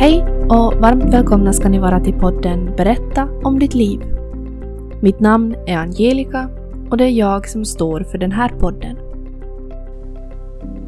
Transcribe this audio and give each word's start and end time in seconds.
Hej 0.00 0.24
och 0.48 0.74
varmt 0.74 1.14
välkomna 1.14 1.52
ska 1.52 1.68
ni 1.68 1.78
vara 1.78 2.00
till 2.00 2.14
podden 2.14 2.72
Berätta 2.76 3.28
om 3.42 3.58
ditt 3.58 3.74
liv. 3.74 4.00
Mitt 5.00 5.20
namn 5.20 5.54
är 5.66 5.76
Angelica 5.76 6.48
och 6.90 6.96
det 6.96 7.04
är 7.04 7.10
jag 7.10 7.48
som 7.48 7.64
står 7.64 8.00
för 8.00 8.18
den 8.18 8.32
här 8.32 8.48
podden. 8.48 8.96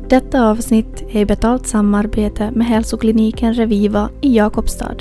Detta 0.08 0.48
avsnitt 0.48 1.02
är 1.10 1.20
i 1.20 1.26
betalt 1.26 1.66
samarbete 1.66 2.50
med 2.50 2.66
hälsokliniken 2.66 3.54
Reviva 3.54 4.10
i 4.20 4.36
Jakobstad. 4.36 4.96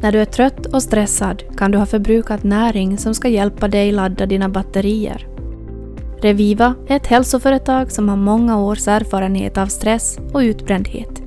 När 0.00 0.12
du 0.12 0.18
är 0.18 0.24
trött 0.24 0.66
och 0.66 0.82
stressad 0.82 1.42
kan 1.56 1.70
du 1.70 1.78
ha 1.78 1.86
förbrukat 1.86 2.44
näring 2.44 2.98
som 2.98 3.14
ska 3.14 3.28
hjälpa 3.28 3.68
dig 3.68 3.92
ladda 3.92 4.26
dina 4.26 4.48
batterier. 4.48 5.28
Reviva 6.22 6.74
är 6.88 6.96
ett 6.96 7.06
hälsoföretag 7.06 7.92
som 7.92 8.08
har 8.08 8.16
många 8.16 8.58
års 8.58 8.88
erfarenhet 8.88 9.58
av 9.58 9.66
stress 9.66 10.18
och 10.32 10.40
utbrändhet. 10.40 11.25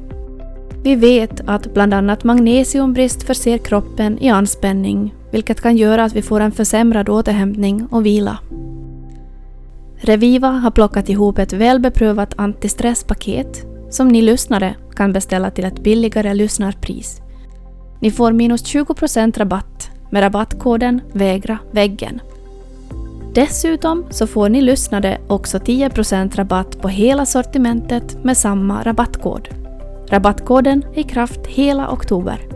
Vi 0.84 0.96
vet 0.96 1.42
att 1.46 1.74
bland 1.74 1.94
annat 1.94 2.24
magnesiumbrist 2.24 3.24
förser 3.24 3.58
kroppen 3.58 4.20
i 4.20 4.30
anspänning, 4.30 5.16
vilket 5.32 5.62
kan 5.62 5.78
göra 5.78 6.04
att 6.04 6.14
vi 6.14 6.22
får 6.22 6.40
en 6.40 6.52
försämrad 6.52 7.10
återhämtning 7.10 7.88
och 7.92 8.06
vila. 8.06 8.40
Reviva 10.02 10.48
har 10.48 10.72
plockat 10.72 11.10
ihop 11.10 11.40
ett 11.40 11.54
välbeprövat 11.54 12.34
antistresspaket 12.38 13.66
som 13.90 14.08
ni 14.08 14.22
lyssnare 14.22 14.76
kan 14.96 15.14
beställa 15.14 15.52
till 15.52 15.66
ett 15.66 15.84
billigare 15.84 16.34
lyssnarpris. 16.34 17.22
Ni 18.02 18.12
får 18.12 18.32
minus 18.32 18.64
20% 18.64 19.40
rabatt 19.40 19.92
med 20.10 20.24
rabattkoden 20.24 21.02
VÄGRA 21.14 21.58
väggen. 21.72 22.22
Dessutom 23.34 24.06
så 24.10 24.28
får 24.28 24.50
ni 24.50 24.62
lyssnare 24.62 25.18
också 25.28 25.58
10% 25.58 26.36
rabatt 26.36 26.82
på 26.82 26.88
hela 26.88 27.26
sortimentet 27.26 28.24
med 28.24 28.38
samma 28.38 28.84
rabattkod. 28.84 29.50
Rabattkoden 30.10 30.84
är 30.94 31.00
i 31.00 31.04
kraft 31.04 31.48
hela 31.48 31.92
oktober. 31.92 32.48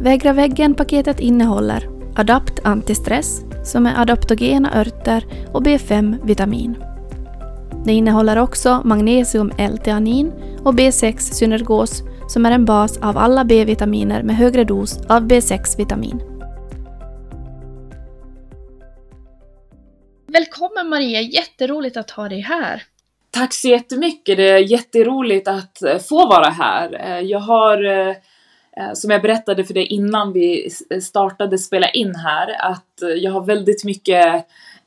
Vägra 0.00 0.32
väggen-paketet 0.32 1.20
innehåller 1.20 1.88
Adapt 2.16 2.60
Antistress 2.64 3.44
som 3.64 3.86
är 3.86 4.00
adaptogena 4.00 4.80
örter 4.80 5.26
och 5.52 5.62
B5-vitamin. 5.62 6.76
Det 7.84 7.92
innehåller 7.92 8.36
också 8.36 8.80
magnesium 8.84 9.52
L-theanin 9.58 10.32
och 10.64 10.74
B6 10.74 11.18
synergos 11.18 12.02
som 12.28 12.46
är 12.46 12.50
en 12.50 12.64
bas 12.64 12.98
av 12.98 13.18
alla 13.18 13.44
B-vitaminer 13.44 14.22
med 14.22 14.36
högre 14.36 14.64
dos 14.64 15.00
av 15.08 15.26
B6-vitamin. 15.26 16.29
Välkommen 20.32 20.88
Maria, 20.88 21.20
jätteroligt 21.20 21.96
att 21.96 22.10
ha 22.10 22.28
dig 22.28 22.40
här. 22.40 22.82
Tack 23.30 23.52
så 23.54 23.68
jättemycket, 23.68 24.36
det 24.36 24.48
är 24.48 24.58
jätteroligt 24.58 25.48
att 25.48 25.82
eh, 25.82 25.98
få 25.98 26.26
vara 26.26 26.50
här. 26.50 27.00
Eh, 27.04 27.20
jag 27.20 27.38
har, 27.38 27.84
eh, 27.84 28.14
som 28.94 29.10
jag 29.10 29.22
berättade 29.22 29.64
för 29.64 29.74
dig 29.74 29.86
innan 29.86 30.32
vi 30.32 30.70
startade 31.02 31.58
spela 31.58 31.88
in 31.88 32.14
här, 32.14 32.70
att 32.70 33.02
jag 33.20 33.32
har 33.32 33.44
väldigt 33.44 33.84
mycket 33.84 34.46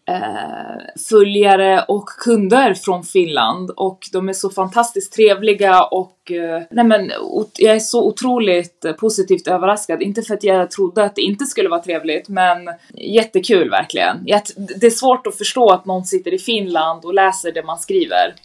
eh, 0.10 1.02
följare 1.10 1.86
och 1.88 2.06
kunder 2.06 2.74
från 2.74 3.04
Finland 3.04 3.70
och 3.70 4.00
de 4.12 4.30
är 4.30 4.34
så 4.34 4.50
fantastiskt 4.50 5.14
trevliga 5.14 5.84
och 5.84 6.32
eh, 6.32 6.64
nej 6.72 6.86
men 6.86 7.12
jag 7.58 7.76
är 7.76 7.80
så 7.80 8.08
otroligt 8.08 8.86
positivt 9.00 9.48
överraskad. 9.48 10.02
Inte 10.02 10.22
för 10.22 10.34
att 10.34 10.44
jag 10.44 10.72
trodde 10.72 11.04
att 11.04 11.16
det 11.16 11.22
inte 11.22 11.46
skulle 11.46 11.70
vara 11.70 11.82
trevligt, 11.82 12.30
men 12.30 12.70
jättekul 12.94 13.70
verkligen. 13.70 14.24
Det 14.80 14.88
är 14.88 14.90
svårt 14.90 15.28
att 15.28 15.38
förstå 15.38 15.70
att 15.70 15.86
någon 15.86 16.06
sitter 16.06 16.34
i 16.34 16.40
Finland 16.40 17.06
och 17.06 17.14
läser 17.14 17.52
det 17.52 17.64
man 17.64 17.80
skriver. 17.80 18.36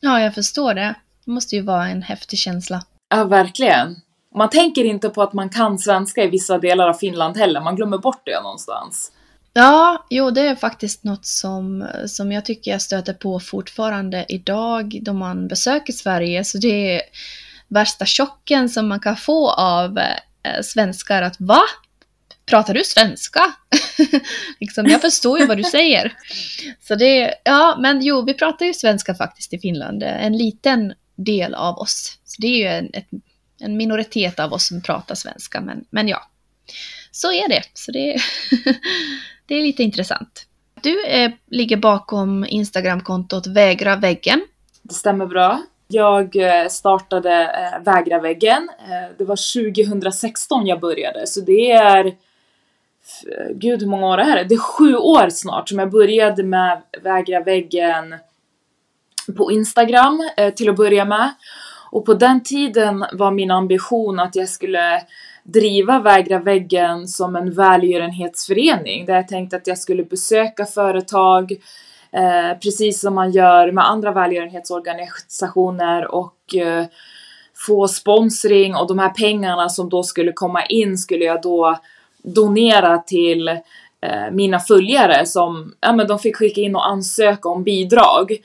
Ja, 0.00 0.20
jag 0.20 0.34
förstår 0.34 0.74
det. 0.74 0.94
Det 1.24 1.30
måste 1.30 1.56
ju 1.56 1.62
vara 1.62 1.88
en 1.88 2.02
häftig 2.02 2.38
känsla. 2.38 2.82
Ja, 3.08 3.24
verkligen. 3.24 3.96
Man 4.34 4.50
tänker 4.50 4.84
inte 4.84 5.08
på 5.08 5.22
att 5.22 5.32
man 5.32 5.48
kan 5.48 5.78
svenska 5.78 6.24
i 6.24 6.28
vissa 6.28 6.58
delar 6.58 6.88
av 6.88 6.94
Finland 6.94 7.36
heller, 7.36 7.60
man 7.60 7.76
glömmer 7.76 7.98
bort 7.98 8.22
det 8.24 8.42
någonstans. 8.42 9.12
Ja, 9.58 10.06
jo 10.10 10.30
det 10.30 10.40
är 10.40 10.54
faktiskt 10.54 11.04
något 11.04 11.26
som, 11.26 11.88
som 12.06 12.32
jag 12.32 12.44
tycker 12.44 12.70
jag 12.70 12.82
stöter 12.82 13.12
på 13.12 13.40
fortfarande 13.40 14.26
idag 14.28 14.98
då 15.02 15.12
man 15.12 15.48
besöker 15.48 15.92
Sverige. 15.92 16.44
Så 16.44 16.58
det 16.58 16.96
är 16.96 17.02
värsta 17.68 18.06
chocken 18.06 18.68
som 18.68 18.88
man 18.88 19.00
kan 19.00 19.16
få 19.16 19.50
av 19.50 19.98
eh, 19.98 20.62
svenskar 20.62 21.22
att 21.22 21.40
va? 21.40 21.60
Pratar 22.46 22.74
du 22.74 22.84
svenska? 22.84 23.40
liksom, 24.60 24.86
jag 24.86 25.00
förstår 25.00 25.38
ju 25.38 25.46
vad 25.46 25.56
du 25.56 25.64
säger. 25.64 26.12
Så 26.80 26.94
det, 26.94 27.34
ja 27.44 27.78
men 27.80 28.02
jo, 28.02 28.24
vi 28.24 28.34
pratar 28.34 28.66
ju 28.66 28.74
svenska 28.74 29.14
faktiskt 29.14 29.52
i 29.52 29.58
Finland. 29.58 30.02
Eh, 30.02 30.24
en 30.24 30.36
liten 30.36 30.94
del 31.16 31.54
av 31.54 31.78
oss. 31.78 32.18
Så 32.24 32.42
det 32.42 32.46
är 32.46 32.58
ju 32.58 32.66
en, 32.66 32.90
ett, 32.92 33.08
en 33.60 33.76
minoritet 33.76 34.38
av 34.38 34.52
oss 34.52 34.66
som 34.66 34.82
pratar 34.82 35.14
svenska, 35.14 35.60
men, 35.60 35.84
men 35.90 36.08
ja. 36.08 36.30
Så 37.10 37.32
är 37.32 37.48
det. 37.48 37.62
Så 37.74 37.92
det 37.92 38.16
Det 39.48 39.54
är 39.54 39.62
lite 39.62 39.82
intressant. 39.82 40.46
Du 40.82 41.04
är, 41.04 41.36
ligger 41.46 41.76
bakom 41.76 42.44
Instagramkontot 42.48 43.46
Vägra 43.46 43.96
väggen. 43.96 44.40
Det 44.82 44.94
stämmer 44.94 45.26
bra. 45.26 45.62
Jag 45.88 46.36
eh, 46.36 46.68
startade 46.68 47.32
eh, 47.42 47.82
Vägra 47.84 48.20
väggen. 48.20 48.68
Det 49.18 49.24
var 49.24 49.64
2016 49.76 50.66
jag 50.66 50.80
började, 50.80 51.26
så 51.26 51.40
det 51.40 51.70
är 51.70 52.14
Gud, 53.54 53.80
hur 53.80 53.88
många 53.88 54.06
år 54.06 54.18
är 54.18 54.36
det? 54.36 54.44
Det 54.44 54.54
är 54.54 54.58
sju 54.58 54.96
år 54.96 55.30
snart 55.30 55.68
som 55.68 55.78
jag 55.78 55.90
började 55.90 56.42
med 56.42 56.82
Vägra 57.02 57.40
väggen 57.40 58.14
på 59.36 59.52
Instagram 59.52 60.30
till 60.56 60.70
att 60.70 60.76
börja 60.76 61.04
med. 61.04 61.34
Och 61.90 62.06
på 62.06 62.14
den 62.14 62.42
tiden 62.42 63.04
var 63.12 63.30
min 63.30 63.50
ambition 63.50 64.20
att 64.20 64.36
jag 64.36 64.48
skulle 64.48 65.02
driva 65.52 65.98
Vägra 65.98 66.38
väggen 66.38 67.08
som 67.08 67.36
en 67.36 67.52
välgörenhetsförening 67.52 69.06
där 69.06 69.14
jag 69.14 69.28
tänkte 69.28 69.56
att 69.56 69.66
jag 69.66 69.78
skulle 69.78 70.04
besöka 70.04 70.66
företag 70.66 71.52
eh, 72.12 72.58
precis 72.62 73.00
som 73.00 73.14
man 73.14 73.30
gör 73.30 73.72
med 73.72 73.88
andra 73.88 74.12
välgörenhetsorganisationer 74.12 76.14
och 76.14 76.54
eh, 76.54 76.86
få 77.54 77.88
sponsring 77.88 78.76
och 78.76 78.88
de 78.88 78.98
här 78.98 79.10
pengarna 79.10 79.68
som 79.68 79.88
då 79.88 80.02
skulle 80.02 80.32
komma 80.32 80.66
in 80.66 80.98
skulle 80.98 81.24
jag 81.24 81.42
då 81.42 81.78
donera 82.22 82.98
till 82.98 83.48
eh, 83.48 84.30
mina 84.32 84.60
följare 84.60 85.26
som, 85.26 85.74
ja 85.80 85.92
men 85.92 86.06
de 86.06 86.18
fick 86.18 86.36
skicka 86.36 86.60
in 86.60 86.76
och 86.76 86.86
ansöka 86.86 87.48
om 87.48 87.64
bidrag. 87.64 88.36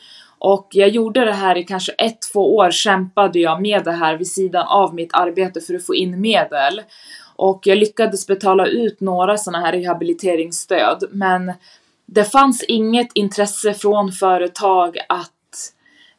Och 0.43 0.67
jag 0.71 0.89
gjorde 0.89 1.25
det 1.25 1.33
här 1.33 1.57
i 1.57 1.63
kanske 1.63 1.91
ett, 1.91 2.17
två 2.33 2.55
år 2.55 2.71
kämpade 2.71 3.39
jag 3.39 3.61
med 3.61 3.83
det 3.83 3.91
här 3.91 4.17
vid 4.17 4.27
sidan 4.27 4.67
av 4.67 4.95
mitt 4.95 5.09
arbete 5.13 5.61
för 5.61 5.73
att 5.73 5.85
få 5.85 5.95
in 5.95 6.21
medel. 6.21 6.81
Och 7.35 7.67
jag 7.67 7.77
lyckades 7.77 8.27
betala 8.27 8.65
ut 8.65 9.01
några 9.01 9.37
sådana 9.37 9.65
här 9.65 9.73
rehabiliteringsstöd, 9.73 11.03
men 11.11 11.53
det 12.05 12.23
fanns 12.23 12.63
inget 12.63 13.07
intresse 13.13 13.73
från 13.73 14.11
företag 14.11 14.97
att 15.09 15.31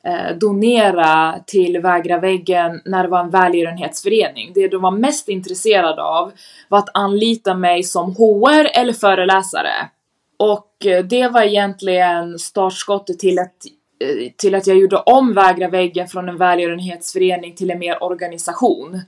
eh, 0.05 0.37
donera 0.37 1.35
till 1.47 1.81
Vägra 1.81 2.19
väggen 2.19 2.81
när 2.85 3.03
det 3.03 3.09
var 3.09 3.21
en 3.21 3.31
välgörenhetsförening. 3.31 4.53
Det 4.55 4.69
de 4.69 4.83
var 4.83 4.91
mest 4.91 5.29
intresserade 5.29 6.03
av 6.03 6.33
var 6.69 6.79
att 6.79 6.91
anlita 6.95 7.55
mig 7.55 7.83
som 7.83 8.15
HR 8.17 8.71
eller 8.75 8.93
föreläsare. 8.93 9.91
Och 10.37 10.87
eh, 10.87 11.05
det 11.05 11.29
var 11.29 11.43
egentligen 11.43 12.39
startskottet 12.39 13.19
till 13.19 13.39
att 13.39 13.57
Eh, 13.99 14.31
till 14.37 14.55
att 14.55 14.67
jag 14.67 14.77
gjorde 14.77 14.97
om 14.97 15.35
Vägra 15.35 15.69
väggen 15.69 16.09
från 16.09 16.29
en 16.29 16.37
välgörenhetsförening 16.37 17.55
till 17.55 17.71
en 17.71 17.79
mer 17.79 18.03
organisation. 18.03 19.01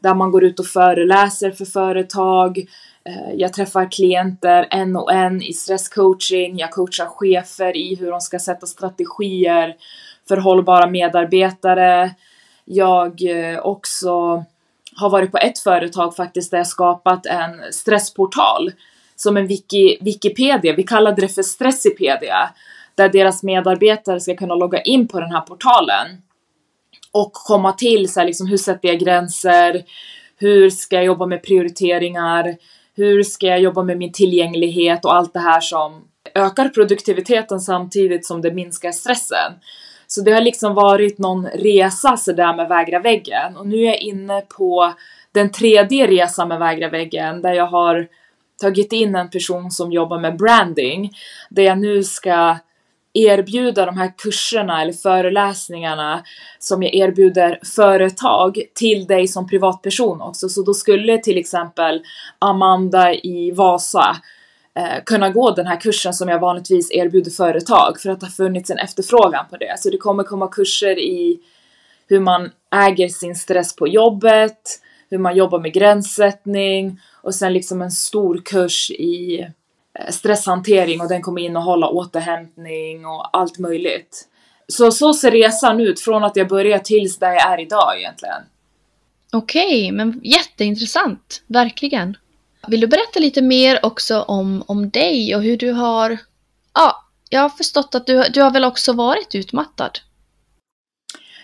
Där 0.00 0.14
man 0.14 0.30
går 0.30 0.44
ut 0.44 0.60
och 0.60 0.66
föreläser 0.66 1.50
för 1.50 1.64
företag, 1.64 2.58
eh, 3.04 3.32
jag 3.34 3.52
träffar 3.52 3.90
klienter 3.90 4.66
en 4.70 4.96
och 4.96 5.12
en 5.12 5.42
i 5.42 5.52
stresscoaching, 5.52 6.58
jag 6.58 6.70
coachar 6.70 7.06
chefer 7.06 7.76
i 7.76 7.94
hur 7.94 8.10
de 8.10 8.20
ska 8.20 8.38
sätta 8.38 8.66
strategier 8.66 9.76
för 10.28 10.36
hållbara 10.36 10.86
medarbetare. 10.86 12.14
Jag 12.64 13.22
eh, 13.22 13.58
också 13.58 14.44
har 14.96 15.10
varit 15.10 15.32
på 15.32 15.38
ett 15.38 15.58
företag 15.58 16.16
faktiskt 16.16 16.50
där 16.50 16.58
jag 16.58 16.66
skapat 16.66 17.26
en 17.26 17.72
stressportal 17.72 18.72
som 19.16 19.36
en 19.36 19.46
wiki, 19.46 19.98
Wikipedia, 20.00 20.74
vi 20.76 20.82
kallade 20.82 21.20
det 21.20 21.28
för 21.28 21.42
Stressipedia 21.42 22.50
där 22.94 23.08
deras 23.08 23.42
medarbetare 23.42 24.20
ska 24.20 24.36
kunna 24.36 24.54
logga 24.54 24.80
in 24.82 25.08
på 25.08 25.20
den 25.20 25.30
här 25.30 25.40
portalen 25.40 26.06
och 27.12 27.32
komma 27.32 27.72
till 27.72 28.12
så 28.12 28.20
här, 28.20 28.26
liksom, 28.26 28.46
hur 28.46 28.56
sätter 28.56 28.88
jag 28.88 28.98
gränser? 28.98 29.84
Hur 30.38 30.70
ska 30.70 30.96
jag 30.96 31.04
jobba 31.04 31.26
med 31.26 31.42
prioriteringar? 31.42 32.56
Hur 32.94 33.22
ska 33.22 33.46
jag 33.46 33.60
jobba 33.60 33.82
med 33.82 33.98
min 33.98 34.12
tillgänglighet 34.12 35.04
och 35.04 35.14
allt 35.14 35.32
det 35.32 35.40
här 35.40 35.60
som 35.60 36.04
ökar 36.34 36.68
produktiviteten 36.68 37.60
samtidigt 37.60 38.26
som 38.26 38.42
det 38.42 38.52
minskar 38.52 38.92
stressen. 38.92 39.52
Så 40.06 40.20
det 40.20 40.32
har 40.32 40.40
liksom 40.40 40.74
varit 40.74 41.18
någon 41.18 41.46
resa 41.46 42.16
så 42.16 42.32
där 42.32 42.56
med 42.56 42.68
vägra 42.68 42.98
väggen 42.98 43.56
och 43.56 43.66
nu 43.66 43.76
är 43.76 43.86
jag 43.86 43.98
inne 43.98 44.40
på 44.40 44.92
den 45.32 45.50
tredje 45.50 46.06
resan 46.06 46.48
med 46.48 46.58
vägra 46.58 46.88
väggen 46.88 47.42
där 47.42 47.52
jag 47.52 47.66
har 47.66 48.08
tagit 48.60 48.92
in 48.92 49.14
en 49.14 49.30
person 49.30 49.70
som 49.70 49.92
jobbar 49.92 50.18
med 50.18 50.36
branding 50.36 51.10
där 51.50 51.62
jag 51.62 51.78
nu 51.78 52.02
ska 52.02 52.56
erbjuda 53.14 53.86
de 53.86 53.96
här 53.96 54.12
kurserna 54.18 54.82
eller 54.82 54.92
föreläsningarna 54.92 56.24
som 56.58 56.82
jag 56.82 56.94
erbjuder 56.94 57.58
företag 57.76 58.58
till 58.74 59.06
dig 59.06 59.28
som 59.28 59.48
privatperson 59.48 60.20
också. 60.20 60.48
Så 60.48 60.62
då 60.62 60.74
skulle 60.74 61.18
till 61.18 61.38
exempel 61.38 62.02
Amanda 62.38 63.14
i 63.14 63.50
Vasa 63.50 64.16
eh, 64.76 65.04
kunna 65.06 65.30
gå 65.30 65.50
den 65.50 65.66
här 65.66 65.80
kursen 65.80 66.14
som 66.14 66.28
jag 66.28 66.38
vanligtvis 66.38 66.92
erbjuder 66.92 67.30
företag 67.30 68.00
för 68.00 68.10
att 68.10 68.20
det 68.20 68.26
har 68.26 68.30
funnits 68.30 68.70
en 68.70 68.78
efterfrågan 68.78 69.44
på 69.50 69.56
det. 69.56 69.74
Så 69.78 69.90
det 69.90 69.98
kommer 69.98 70.22
komma 70.22 70.48
kurser 70.48 70.98
i 70.98 71.38
hur 72.08 72.20
man 72.20 72.50
äger 72.74 73.08
sin 73.08 73.34
stress 73.34 73.76
på 73.76 73.88
jobbet, 73.88 74.80
hur 75.10 75.18
man 75.18 75.36
jobbar 75.36 75.58
med 75.58 75.72
gränssättning 75.72 77.00
och 77.22 77.34
sen 77.34 77.52
liksom 77.52 77.82
en 77.82 77.90
stor 77.90 78.42
kurs 78.44 78.90
i 78.90 79.46
stresshantering 80.10 81.00
och 81.00 81.08
den 81.08 81.22
kommer 81.22 81.40
innehålla 81.42 81.88
återhämtning 81.88 83.06
och 83.06 83.36
allt 83.36 83.58
möjligt. 83.58 84.28
Så 84.68 84.92
så 84.92 85.14
ser 85.14 85.30
resan 85.30 85.80
ut 85.80 86.00
från 86.00 86.24
att 86.24 86.36
jag 86.36 86.48
började 86.48 86.84
tills 86.84 87.18
där 87.18 87.32
jag 87.32 87.52
är 87.52 87.60
idag 87.60 87.98
egentligen. 87.98 88.42
Okej, 89.32 89.66
okay, 89.66 89.92
men 89.92 90.20
jätteintressant, 90.24 91.42
verkligen. 91.46 92.16
Vill 92.66 92.80
du 92.80 92.86
berätta 92.86 93.20
lite 93.20 93.42
mer 93.42 93.86
också 93.86 94.22
om, 94.22 94.64
om 94.66 94.90
dig 94.90 95.36
och 95.36 95.42
hur 95.42 95.56
du 95.56 95.72
har... 95.72 96.18
Ja, 96.74 96.96
jag 97.28 97.40
har 97.40 97.48
förstått 97.48 97.94
att 97.94 98.06
du, 98.06 98.22
du 98.22 98.42
har 98.42 98.50
väl 98.50 98.64
också 98.64 98.92
varit 98.92 99.34
utmattad? 99.34 99.98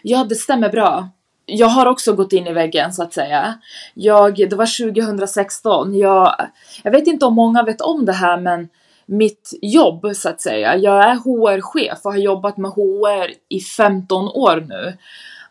Ja, 0.02 0.24
det 0.24 0.34
stämmer 0.34 0.68
bra. 0.68 1.08
Jag 1.50 1.66
har 1.66 1.86
också 1.86 2.12
gått 2.12 2.32
in 2.32 2.46
i 2.46 2.52
väggen 2.52 2.92
så 2.92 3.02
att 3.02 3.12
säga. 3.12 3.54
Jag, 3.94 4.36
det 4.36 4.52
var 4.52 4.92
2016. 4.92 5.96
Jag, 5.96 6.48
jag 6.82 6.90
vet 6.90 7.06
inte 7.06 7.26
om 7.26 7.34
många 7.34 7.62
vet 7.62 7.80
om 7.80 8.04
det 8.04 8.12
här 8.12 8.40
men 8.40 8.68
mitt 9.06 9.58
jobb 9.62 10.06
så 10.14 10.28
att 10.28 10.40
säga. 10.40 10.76
Jag 10.76 11.04
är 11.04 11.14
HR-chef 11.14 11.98
och 12.02 12.12
har 12.12 12.18
jobbat 12.18 12.56
med 12.56 12.70
HR 12.70 13.30
i 13.48 13.60
15 13.60 14.28
år 14.28 14.66
nu. 14.68 14.96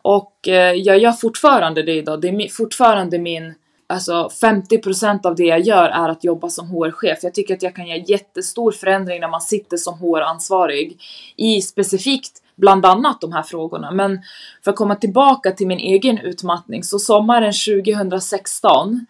Och 0.02 0.48
eh, 0.48 0.74
jag 0.74 1.00
gör 1.00 1.12
fortfarande 1.12 1.84
det 1.84 1.94
idag. 1.94 2.22
Det 2.22 2.28
är 2.28 2.50
fortfarande 2.50 3.20
min 3.20 3.54
alltså 3.88 4.30
50% 4.42 5.26
av 5.26 5.36
det 5.36 5.44
jag 5.44 5.60
gör 5.60 5.90
är 5.90 6.10
att 6.10 6.24
jobba 6.24 6.50
som 6.50 6.68
HR-chef. 6.68 7.20
Jag 7.22 7.34
tycker 7.34 7.54
att 7.54 7.64
jag 7.64 7.76
kan 7.76 7.88
göra 7.88 8.04
jättestor 8.08 8.72
förändring 8.72 9.22
när 9.22 9.28
man 9.28 9.42
sitter 9.42 9.78
som 9.78 9.94
HR-ansvarig 9.94 11.02
i 11.36 11.62
specifikt 11.62 12.42
bland 12.58 12.86
annat 12.86 13.22
de 13.22 13.32
här 13.32 13.44
frågorna. 13.44 13.92
Men 13.92 14.20
för 14.64 14.72
att 14.72 14.78
komma 14.78 14.96
tillbaka 14.96 15.52
till 15.52 15.68
min 15.68 15.80
egen 15.80 16.18
utmattning 16.18 16.84
så 16.84 17.00
sommaren 17.00 17.54
2016 17.54 19.06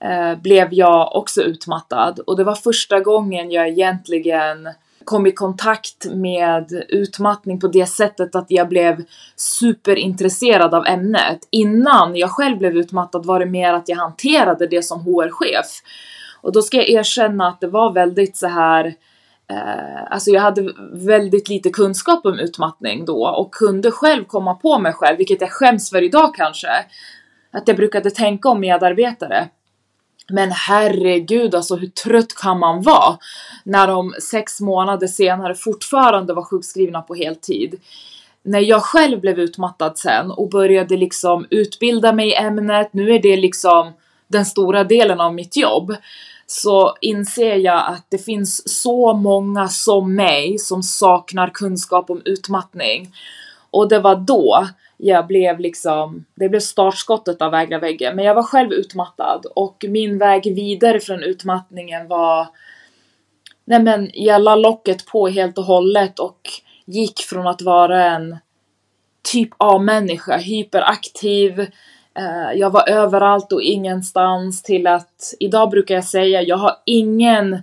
eh, 0.00 0.40
blev 0.42 0.74
jag 0.74 1.16
också 1.16 1.42
utmattad 1.42 2.18
och 2.18 2.36
det 2.36 2.44
var 2.44 2.54
första 2.54 3.00
gången 3.00 3.50
jag 3.50 3.68
egentligen 3.68 4.68
kom 5.04 5.26
i 5.26 5.32
kontakt 5.32 6.06
med 6.14 6.84
utmattning 6.88 7.60
på 7.60 7.68
det 7.68 7.86
sättet 7.86 8.34
att 8.34 8.46
jag 8.48 8.68
blev 8.68 9.04
superintresserad 9.36 10.74
av 10.74 10.86
ämnet. 10.86 11.48
Innan 11.50 12.16
jag 12.16 12.30
själv 12.30 12.58
blev 12.58 12.76
utmattad 12.76 13.26
var 13.26 13.40
det 13.40 13.46
mer 13.46 13.72
att 13.72 13.88
jag 13.88 13.96
hanterade 13.96 14.66
det 14.66 14.82
som 14.82 15.00
HR-chef. 15.00 15.66
Och 16.42 16.52
då 16.52 16.62
ska 16.62 16.76
jag 16.76 16.88
erkänna 16.88 17.48
att 17.48 17.60
det 17.60 17.66
var 17.66 17.92
väldigt 17.92 18.36
så 18.36 18.46
här 18.46 18.94
eh, 19.50 20.12
Alltså 20.12 20.30
jag 20.30 20.40
hade 20.40 20.72
väldigt 20.92 21.48
lite 21.48 21.70
kunskap 21.70 22.26
om 22.26 22.38
utmattning 22.38 23.04
då 23.04 23.26
och 23.26 23.54
kunde 23.54 23.90
själv 23.90 24.24
komma 24.24 24.54
på 24.54 24.78
mig 24.78 24.92
själv, 24.92 25.18
vilket 25.18 25.40
jag 25.40 25.50
skäms 25.50 25.90
för 25.90 26.02
idag 26.02 26.34
kanske, 26.34 26.68
att 27.50 27.68
jag 27.68 27.76
brukade 27.76 28.10
tänka 28.10 28.48
om 28.48 28.60
medarbetare. 28.60 29.48
Men 30.30 30.50
herregud 30.50 31.54
alltså 31.54 31.76
hur 31.76 31.88
trött 31.88 32.34
kan 32.34 32.58
man 32.58 32.82
vara 32.82 33.18
när 33.64 33.86
de 33.86 34.14
sex 34.20 34.60
månader 34.60 35.06
senare 35.06 35.54
fortfarande 35.54 36.34
var 36.34 36.42
sjukskrivna 36.42 37.02
på 37.02 37.14
heltid? 37.14 37.80
När 38.42 38.60
jag 38.60 38.82
själv 38.82 39.20
blev 39.20 39.38
utmattad 39.38 39.98
sen 39.98 40.30
och 40.30 40.50
började 40.50 40.96
liksom 40.96 41.46
utbilda 41.50 42.12
mig 42.12 42.28
i 42.28 42.34
ämnet, 42.34 42.92
nu 42.92 43.14
är 43.14 43.22
det 43.22 43.36
liksom 43.36 43.92
den 44.26 44.44
stora 44.44 44.84
delen 44.84 45.20
av 45.20 45.34
mitt 45.34 45.56
jobb, 45.56 45.96
så 46.52 46.96
inser 47.00 47.56
jag 47.56 47.86
att 47.86 48.06
det 48.08 48.18
finns 48.18 48.82
så 48.82 49.14
många 49.14 49.68
som 49.68 50.14
mig 50.14 50.58
som 50.58 50.82
saknar 50.82 51.50
kunskap 51.50 52.10
om 52.10 52.22
utmattning. 52.24 53.12
Och 53.70 53.88
det 53.88 53.98
var 53.98 54.16
då 54.16 54.68
jag 54.96 55.26
blev 55.26 55.60
liksom, 55.60 56.24
det 56.34 56.48
blev 56.48 56.60
startskottet 56.60 57.42
av 57.42 57.50
Vägra 57.50 57.78
väggen. 57.78 58.16
Men 58.16 58.24
jag 58.24 58.34
var 58.34 58.42
själv 58.42 58.72
utmattad 58.72 59.46
och 59.54 59.84
min 59.88 60.18
väg 60.18 60.54
vidare 60.54 61.00
från 61.00 61.22
utmattningen 61.22 62.08
var 62.08 62.46
Nej 63.64 63.82
men 63.82 64.10
jag 64.14 64.42
la 64.42 64.56
locket 64.56 65.06
på 65.06 65.28
helt 65.28 65.58
och 65.58 65.64
hållet 65.64 66.18
och 66.18 66.40
gick 66.84 67.20
från 67.20 67.46
att 67.46 67.62
vara 67.62 68.04
en 68.04 68.38
typ 69.32 69.50
A-människa, 69.56 70.36
hyperaktiv, 70.36 71.60
eh, 71.60 71.66
Eh, 72.18 72.58
jag 72.58 72.70
var 72.70 72.88
överallt 72.88 73.52
och 73.52 73.62
ingenstans 73.62 74.62
till 74.62 74.86
att 74.86 75.34
idag 75.40 75.70
brukar 75.70 75.94
jag 75.94 76.04
säga 76.04 76.42
jag 76.42 76.56
har 76.56 76.76
ingen 76.86 77.62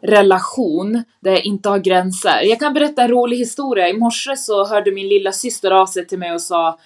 relation 0.00 1.04
där 1.20 1.30
jag 1.30 1.44
inte 1.44 1.68
har 1.68 1.78
gränser. 1.78 2.42
Jag 2.42 2.58
kan 2.58 2.74
berätta 2.74 3.02
en 3.02 3.10
rolig 3.10 3.36
historia. 3.36 3.88
I 3.88 3.92
morse 3.92 4.36
så 4.36 4.66
hörde 4.66 4.92
min 4.92 5.08
lilla 5.08 5.32
syster 5.32 5.70
av 5.70 5.86
sig 5.86 6.06
till 6.06 6.18
mig 6.18 6.32
och 6.32 6.42
sa 6.42 6.78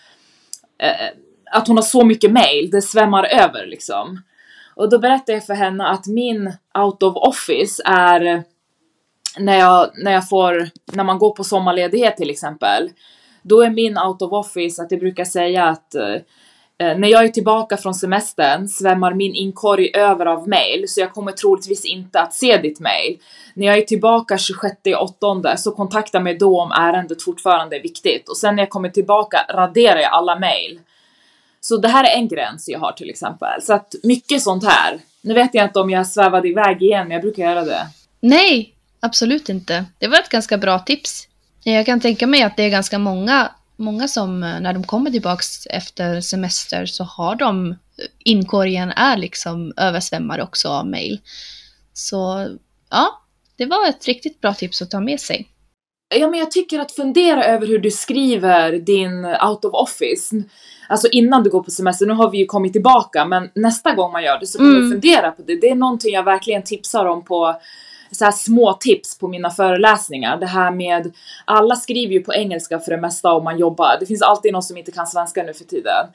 eh, 0.78 1.08
att 1.50 1.68
hon 1.68 1.76
har 1.76 1.84
så 1.84 2.04
mycket 2.04 2.32
mail, 2.32 2.70
det 2.70 2.82
svämmar 2.82 3.24
över 3.24 3.66
liksom. 3.66 4.22
Och 4.74 4.90
då 4.90 4.98
berättade 4.98 5.32
jag 5.32 5.46
för 5.46 5.54
henne 5.54 5.86
att 5.86 6.06
min 6.06 6.52
out 6.78 7.02
of 7.02 7.16
office 7.16 7.82
är 7.84 8.24
eh, 8.24 8.40
när 9.38 9.58
jag, 9.58 9.90
när 9.94 10.12
jag 10.12 10.28
får, 10.28 10.68
när 10.92 11.04
man 11.04 11.18
går 11.18 11.30
på 11.30 11.44
sommarledighet 11.44 12.16
till 12.16 12.30
exempel. 12.30 12.90
Då 13.42 13.62
är 13.62 13.70
min 13.70 13.98
out 13.98 14.22
of 14.22 14.32
office 14.32 14.82
att 14.82 14.90
jag 14.90 15.00
brukar 15.00 15.24
säga 15.24 15.64
att 15.64 15.94
eh, 15.94 16.16
Eh, 16.82 16.98
när 16.98 17.08
jag 17.08 17.24
är 17.24 17.28
tillbaka 17.28 17.76
från 17.76 17.94
semestern 17.94 18.68
svämmar 18.68 19.14
min 19.14 19.34
inkorg 19.34 19.90
över 19.94 20.26
av 20.26 20.48
mail 20.48 20.84
så 20.88 21.00
jag 21.00 21.12
kommer 21.12 21.32
troligtvis 21.32 21.84
inte 21.84 22.20
att 22.20 22.34
se 22.34 22.56
ditt 22.56 22.80
mail. 22.80 23.18
När 23.54 23.66
jag 23.66 23.78
är 23.78 23.82
tillbaka 23.82 24.38
26 24.38 24.76
så 25.56 25.70
kontakta 25.70 26.20
mig 26.20 26.34
då 26.38 26.60
om 26.60 26.72
ärendet 26.72 27.22
fortfarande 27.22 27.76
är 27.76 27.82
viktigt 27.82 28.28
och 28.28 28.36
sen 28.36 28.56
när 28.56 28.62
jag 28.62 28.70
kommer 28.70 28.88
tillbaka 28.88 29.46
raderar 29.48 30.00
jag 30.00 30.12
alla 30.12 30.38
mail. 30.38 30.80
Så 31.60 31.76
det 31.76 31.88
här 31.88 32.04
är 32.04 32.16
en 32.16 32.28
gräns 32.28 32.68
jag 32.68 32.80
har 32.80 32.92
till 32.92 33.10
exempel. 33.10 33.62
Så 33.62 33.72
att 33.72 33.94
mycket 34.02 34.42
sånt 34.42 34.64
här. 34.64 35.00
Nu 35.20 35.34
vet 35.34 35.54
jag 35.54 35.64
inte 35.64 35.80
om 35.80 35.90
jag 35.90 36.06
svävade 36.06 36.48
iväg 36.48 36.82
igen, 36.82 37.08
men 37.08 37.10
jag 37.14 37.22
brukar 37.22 37.42
göra 37.42 37.64
det. 37.64 37.86
Nej, 38.20 38.74
absolut 39.00 39.48
inte. 39.48 39.84
Det 39.98 40.08
var 40.08 40.18
ett 40.18 40.28
ganska 40.28 40.58
bra 40.58 40.78
tips. 40.78 41.28
Jag 41.62 41.86
kan 41.86 42.00
tänka 42.00 42.26
mig 42.26 42.42
att 42.42 42.56
det 42.56 42.62
är 42.62 42.70
ganska 42.70 42.98
många 42.98 43.50
många 43.76 44.08
som 44.08 44.42
eh, 44.42 44.60
när 44.60 44.72
de 44.72 44.84
kommer 44.84 45.10
tillbaks 45.10 45.66
efter 45.66 46.20
semester 46.20 46.86
så 46.86 47.04
har 47.04 47.34
de 47.34 47.74
inkorgen 48.18 48.90
är 48.90 49.16
liksom 49.16 49.72
översvämmad 49.76 50.40
också 50.40 50.68
av 50.68 50.86
mail. 50.86 51.20
Så 51.92 52.48
ja, 52.90 53.22
det 53.56 53.66
var 53.66 53.88
ett 53.88 54.06
riktigt 54.06 54.40
bra 54.40 54.54
tips 54.54 54.82
att 54.82 54.90
ta 54.90 55.00
med 55.00 55.20
sig. 55.20 55.48
Ja, 56.14 56.30
men 56.30 56.40
jag 56.40 56.50
tycker 56.50 56.78
att 56.78 56.92
fundera 56.92 57.44
över 57.44 57.66
hur 57.66 57.78
du 57.78 57.90
skriver 57.90 58.72
din 58.72 59.24
out 59.24 59.64
of 59.64 59.74
office. 59.74 60.36
Alltså 60.88 61.08
innan 61.08 61.42
du 61.42 61.50
går 61.50 61.62
på 61.62 61.70
semester, 61.70 62.06
nu 62.06 62.12
har 62.12 62.30
vi 62.30 62.38
ju 62.38 62.46
kommit 62.46 62.72
tillbaka, 62.72 63.24
men 63.24 63.50
nästa 63.54 63.94
gång 63.94 64.12
man 64.12 64.24
gör 64.24 64.40
det 64.40 64.46
så 64.46 64.58
kan 64.58 64.66
mm. 64.66 64.82
du 64.82 64.90
fundera 64.90 65.30
på 65.30 65.42
det. 65.42 65.60
Det 65.60 65.68
är 65.68 65.74
någonting 65.74 66.14
jag 66.14 66.22
verkligen 66.22 66.62
tipsar 66.62 67.04
om 67.04 67.24
på 67.24 67.60
så 68.12 68.24
här 68.24 68.32
små 68.32 68.72
tips 68.72 69.18
på 69.18 69.28
mina 69.28 69.50
föreläsningar. 69.50 70.36
Det 70.36 70.46
här 70.46 70.70
med, 70.70 71.12
alla 71.44 71.76
skriver 71.76 72.12
ju 72.12 72.20
på 72.20 72.34
engelska 72.34 72.78
för 72.78 72.90
det 72.90 73.00
mesta 73.00 73.32
om 73.32 73.44
man 73.44 73.58
jobbar. 73.58 73.96
Det 74.00 74.06
finns 74.06 74.22
alltid 74.22 74.52
någon 74.52 74.62
som 74.62 74.76
inte 74.76 74.92
kan 74.92 75.06
svenska 75.06 75.42
nu 75.42 75.54
för 75.54 75.64
tiden. 75.64 76.06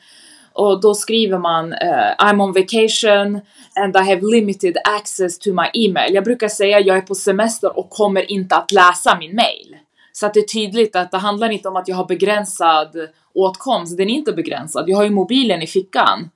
Och 0.54 0.82
då 0.82 0.94
skriver 0.94 1.38
man 1.38 1.74
uh, 1.74 2.16
I'm 2.20 2.44
on 2.44 2.54
vacation 2.54 3.42
and 3.76 3.96
I 3.96 4.00
have 4.00 4.22
limited 4.22 4.78
access 5.00 5.40
to 5.40 5.50
my 5.50 5.86
email. 5.86 6.14
Jag 6.14 6.24
brukar 6.24 6.48
säga 6.48 6.80
jag 6.80 6.98
är 6.98 7.02
på 7.02 7.16
semester 7.16 7.78
och 7.78 7.90
kommer 7.90 8.32
inte 8.32 8.56
att 8.56 8.72
läsa 8.72 9.18
min 9.20 9.36
mail. 9.36 9.78
Så 10.12 10.26
att 10.26 10.34
det 10.34 10.40
är 10.40 10.48
tydligt 10.48 10.96
att 10.96 11.12
det 11.12 11.18
handlar 11.18 11.50
inte 11.50 11.70
om 11.70 11.76
att 11.76 11.88
jag 11.88 11.96
har 11.96 12.06
begränsad 12.06 12.96
åtkomst, 13.34 13.98
den 13.98 14.10
är 14.10 14.14
inte 14.14 14.34
begränsad. 14.34 14.90
Jag 14.90 14.98
har 14.98 15.04
ju 15.04 15.10
mobilen 15.10 15.62
i 15.62 15.68
fickan. 15.68 16.30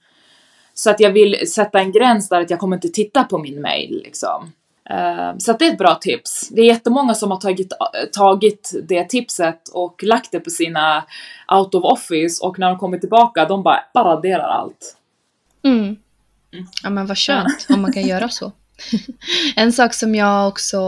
Så 0.74 0.89
att 0.89 1.00
jag 1.00 1.12
vill 1.12 1.51
sätta 1.51 1.80
en 1.80 1.91
gräns 1.91 2.30
där 2.30 2.41
att 2.41 2.50
jag 2.50 2.60
kommer 2.60 2.75
inte 2.75 2.89
titta 2.89 3.24
på 3.24 3.38
min 3.38 3.62
mail 3.62 4.01
liksom. 4.03 4.51
Ehm, 4.89 5.39
så 5.39 5.53
det 5.53 5.67
är 5.67 5.71
ett 5.71 5.77
bra 5.77 5.95
tips. 5.95 6.50
Det 6.51 6.61
är 6.61 6.65
jättemånga 6.65 7.13
som 7.13 7.31
har 7.31 7.38
tagit, 7.38 7.73
tagit 8.13 8.71
det 8.83 9.09
tipset 9.09 9.69
och 9.73 10.03
lagt 10.03 10.31
det 10.31 10.39
på 10.39 10.50
sina 10.50 11.03
out 11.53 11.75
of 11.75 11.83
office 11.83 12.45
och 12.45 12.59
när 12.59 12.67
de 12.67 12.77
kommer 12.77 12.97
tillbaka 12.97 13.45
de 13.45 13.63
bara 13.63 13.79
paraderar 13.93 14.47
allt. 14.47 14.97
Mm. 15.63 15.79
mm. 15.79 15.97
Ja 16.83 16.89
men 16.89 17.05
vad 17.05 17.17
skönt 17.17 17.67
om 17.69 17.81
man 17.81 17.93
kan 17.93 18.07
göra 18.07 18.29
så. 18.29 18.51
en 19.55 19.73
sak 19.73 19.93
som 19.93 20.15
jag 20.15 20.47
också 20.47 20.79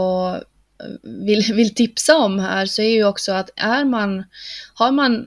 vill, 1.02 1.54
vill 1.54 1.74
tipsa 1.74 2.16
om 2.16 2.38
här 2.38 2.66
så 2.66 2.82
är 2.82 2.90
ju 2.90 3.04
också 3.04 3.32
att 3.32 3.50
är 3.56 3.84
man, 3.84 4.24
har 4.74 4.92
man 4.92 5.26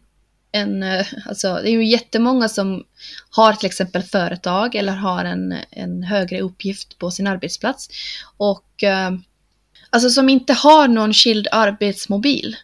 en, 0.51 0.83
eh, 0.83 1.05
alltså 1.25 1.53
det 1.53 1.69
är 1.69 1.71
ju 1.71 1.85
jättemånga 1.85 2.49
som 2.49 2.83
har 3.29 3.53
till 3.53 3.65
exempel 3.65 4.03
företag 4.03 4.75
eller 4.75 4.93
har 4.93 5.25
en, 5.25 5.55
en 5.71 6.03
högre 6.03 6.41
uppgift 6.41 6.97
på 6.97 7.11
sin 7.11 7.27
arbetsplats. 7.27 7.89
Och 8.37 8.83
eh, 8.83 9.11
alltså 9.89 10.09
som 10.09 10.29
inte 10.29 10.53
har 10.53 10.87
någon 10.87 11.13
skild 11.13 11.47
arbetsmobil. 11.51 12.55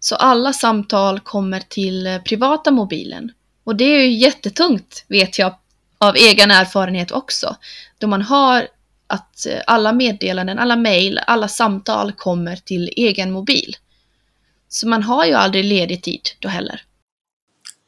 Så 0.00 0.16
alla 0.16 0.52
samtal 0.52 1.20
kommer 1.20 1.60
till 1.60 2.06
eh, 2.06 2.18
privata 2.18 2.70
mobilen. 2.70 3.32
Och 3.64 3.76
det 3.76 3.84
är 3.84 4.02
ju 4.02 4.12
jättetungt, 4.12 5.04
vet 5.08 5.38
jag 5.38 5.58
av 5.98 6.16
egen 6.16 6.50
erfarenhet 6.50 7.10
också. 7.10 7.56
Då 7.98 8.06
man 8.06 8.22
har 8.22 8.68
att 9.06 9.46
alla 9.66 9.92
meddelanden, 9.92 10.58
alla 10.58 10.76
mejl, 10.76 11.20
alla 11.26 11.48
samtal 11.48 12.12
kommer 12.12 12.56
till 12.56 12.90
egen 12.96 13.30
mobil. 13.30 13.76
Så 14.68 14.88
man 14.88 15.02
har 15.02 15.24
ju 15.24 15.32
aldrig 15.32 15.64
ledig 15.64 16.02
tid 16.02 16.20
då 16.38 16.48
heller. 16.48 16.82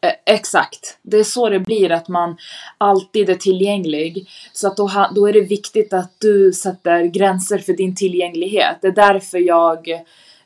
Eh, 0.06 0.34
exakt. 0.34 0.98
Det 1.02 1.16
är 1.16 1.24
så 1.24 1.48
det 1.48 1.60
blir, 1.60 1.92
att 1.92 2.08
man 2.08 2.36
alltid 2.78 3.30
är 3.30 3.34
tillgänglig. 3.34 4.28
Så 4.52 4.68
att 4.68 4.76
då, 4.76 4.90
då 5.14 5.28
är 5.28 5.32
det 5.32 5.40
viktigt 5.40 5.92
att 5.92 6.12
du 6.18 6.52
sätter 6.52 7.04
gränser 7.04 7.58
för 7.58 7.72
din 7.72 7.94
tillgänglighet. 7.94 8.76
Det 8.82 8.88
är 8.88 8.92
därför 8.92 9.38
jag 9.38 9.88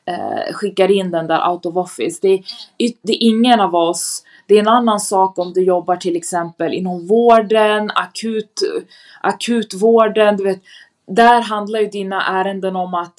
eh, 0.05 0.53
skickar 0.53 0.91
in 0.91 1.11
den 1.11 1.27
där 1.27 1.51
out 1.51 1.67
of 1.67 1.77
office. 1.77 2.19
Det 2.23 2.29
är, 2.29 2.43
det 3.03 3.13
är 3.13 3.29
ingen 3.29 3.61
av 3.61 3.75
oss 3.75 4.25
det 4.51 4.57
är 4.57 4.61
en 4.61 4.69
annan 4.69 5.01
sak 5.01 5.39
om 5.39 5.53
du 5.53 5.65
jobbar 5.65 5.97
till 5.97 6.17
exempel 6.17 6.75
inom 6.75 7.07
vården, 7.07 7.91
akut, 7.95 8.61
akutvården, 9.21 10.37
du 10.37 10.45
vet. 10.45 10.63
Där 11.07 11.41
handlar 11.41 11.81
ju 11.81 11.87
dina 11.87 12.23
ärenden 12.23 12.77
om 12.77 12.95
att 12.95 13.15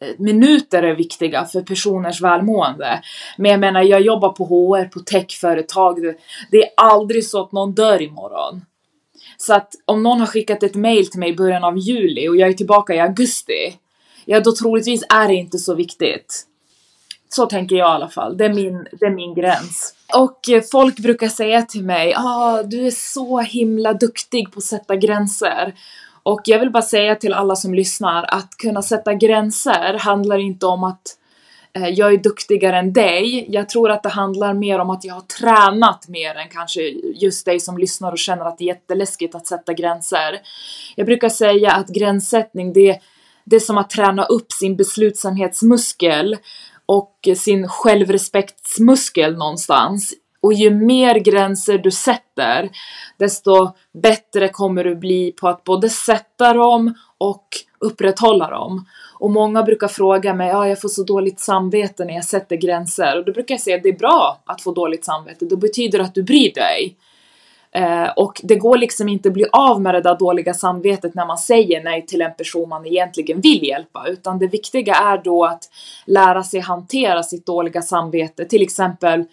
Eh, 0.00 0.14
minuter 0.18 0.82
är 0.82 0.94
viktiga 0.94 1.44
för 1.44 1.62
personers 1.62 2.20
välmående. 2.20 3.02
Men 3.38 3.50
jag 3.50 3.60
menar, 3.60 3.82
jag 3.82 4.00
jobbar 4.00 4.32
på 4.32 4.44
HR, 4.44 4.84
på 4.84 5.00
techföretag. 5.00 5.96
Det 6.50 6.62
är 6.62 6.70
aldrig 6.76 7.26
så 7.26 7.42
att 7.42 7.52
någon 7.52 7.72
dör 7.74 8.02
imorgon. 8.02 8.62
Så 9.36 9.54
att 9.54 9.74
om 9.84 10.02
någon 10.02 10.20
har 10.20 10.26
skickat 10.26 10.62
ett 10.62 10.74
mail 10.74 11.10
till 11.10 11.20
mig 11.20 11.30
i 11.30 11.36
början 11.36 11.64
av 11.64 11.78
juli 11.78 12.28
och 12.28 12.36
jag 12.36 12.48
är 12.48 12.52
tillbaka 12.52 12.94
i 12.94 13.00
augusti, 13.00 13.76
ja 14.24 14.40
då 14.40 14.52
troligtvis 14.52 15.04
är 15.08 15.28
det 15.28 15.34
inte 15.34 15.58
så 15.58 15.74
viktigt. 15.74 16.46
Så 17.28 17.46
tänker 17.46 17.76
jag 17.76 17.88
i 17.88 17.94
alla 17.94 18.08
fall. 18.08 18.36
Det 18.36 18.44
är 18.44 18.54
min, 18.54 18.86
det 19.00 19.06
är 19.06 19.10
min 19.10 19.34
gräns. 19.34 19.94
Och 20.14 20.40
folk 20.72 20.98
brukar 20.98 21.28
säga 21.28 21.62
till 21.62 21.84
mig, 21.84 22.14
ah, 22.16 22.62
du 22.62 22.86
är 22.86 22.90
så 22.90 23.38
himla 23.38 23.92
duktig 23.92 24.52
på 24.52 24.58
att 24.58 24.64
sätta 24.64 24.96
gränser. 24.96 25.74
Och 26.30 26.40
jag 26.44 26.58
vill 26.58 26.70
bara 26.70 26.82
säga 26.82 27.14
till 27.14 27.32
alla 27.32 27.56
som 27.56 27.74
lyssnar 27.74 28.24
att 28.28 28.56
kunna 28.56 28.82
sätta 28.82 29.14
gränser 29.14 29.98
handlar 29.98 30.38
inte 30.38 30.66
om 30.66 30.84
att 30.84 31.02
eh, 31.72 31.88
jag 31.88 32.12
är 32.12 32.18
duktigare 32.18 32.78
än 32.78 32.92
dig. 32.92 33.46
Jag 33.48 33.68
tror 33.68 33.90
att 33.90 34.02
det 34.02 34.08
handlar 34.08 34.54
mer 34.54 34.78
om 34.78 34.90
att 34.90 35.04
jag 35.04 35.14
har 35.14 35.20
tränat 35.20 36.08
mer 36.08 36.34
än 36.34 36.48
kanske 36.48 36.80
just 37.14 37.46
dig 37.46 37.60
som 37.60 37.78
lyssnar 37.78 38.12
och 38.12 38.18
känner 38.18 38.44
att 38.44 38.58
det 38.58 38.64
är 38.64 38.66
jätteläskigt 38.66 39.34
att 39.34 39.46
sätta 39.46 39.72
gränser. 39.72 40.40
Jag 40.96 41.06
brukar 41.06 41.28
säga 41.28 41.72
att 41.72 41.88
gränssättning, 41.88 42.72
det, 42.72 43.00
det 43.44 43.56
är 43.56 43.60
som 43.60 43.78
att 43.78 43.90
träna 43.90 44.24
upp 44.24 44.52
sin 44.52 44.76
beslutsamhetsmuskel 44.76 46.36
och 46.86 47.28
sin 47.36 47.68
självrespektsmuskel 47.68 49.36
någonstans. 49.36 50.14
Och 50.42 50.52
ju 50.52 50.70
mer 50.70 51.14
gränser 51.14 51.78
du 51.78 51.90
sätter, 51.90 52.70
desto 53.16 53.72
bättre 53.92 54.48
kommer 54.48 54.84
du 54.84 54.94
bli 54.94 55.32
på 55.32 55.48
att 55.48 55.64
både 55.64 55.88
sätta 55.88 56.52
dem 56.52 56.94
och 57.18 57.44
upprätthålla 57.78 58.50
dem. 58.50 58.86
Och 59.18 59.30
många 59.30 59.62
brukar 59.62 59.88
fråga 59.88 60.34
mig, 60.34 60.48
ja 60.48 60.68
jag 60.68 60.80
får 60.80 60.88
så 60.88 61.02
dåligt 61.02 61.40
samvete 61.40 62.04
när 62.04 62.14
jag 62.14 62.24
sätter 62.24 62.56
gränser. 62.56 63.18
Och 63.18 63.24
då 63.24 63.32
brukar 63.32 63.54
jag 63.54 63.60
säga 63.60 63.78
det 63.82 63.88
är 63.88 63.98
bra 63.98 64.38
att 64.44 64.62
få 64.62 64.72
dåligt 64.72 65.04
samvete, 65.04 65.44
det 65.44 65.56
betyder 65.56 65.98
att 65.98 66.14
du 66.14 66.22
bryr 66.22 66.54
dig. 66.54 66.96
Eh, 67.72 68.08
och 68.16 68.40
det 68.44 68.56
går 68.56 68.78
liksom 68.78 69.08
inte 69.08 69.28
att 69.28 69.32
bli 69.34 69.46
av 69.52 69.80
med 69.80 69.94
det 69.94 70.00
där 70.00 70.18
dåliga 70.18 70.54
samvetet 70.54 71.14
när 71.14 71.26
man 71.26 71.38
säger 71.38 71.82
nej 71.82 72.06
till 72.06 72.22
en 72.22 72.34
person 72.34 72.68
man 72.68 72.86
egentligen 72.86 73.40
vill 73.40 73.62
hjälpa, 73.62 74.06
utan 74.08 74.38
det 74.38 74.46
viktiga 74.46 74.94
är 74.94 75.18
då 75.18 75.44
att 75.44 75.62
lära 76.06 76.42
sig 76.42 76.60
hantera 76.60 77.22
sitt 77.22 77.46
dåliga 77.46 77.82
samvete, 77.82 78.44
till 78.44 78.62
exempel 78.62 79.24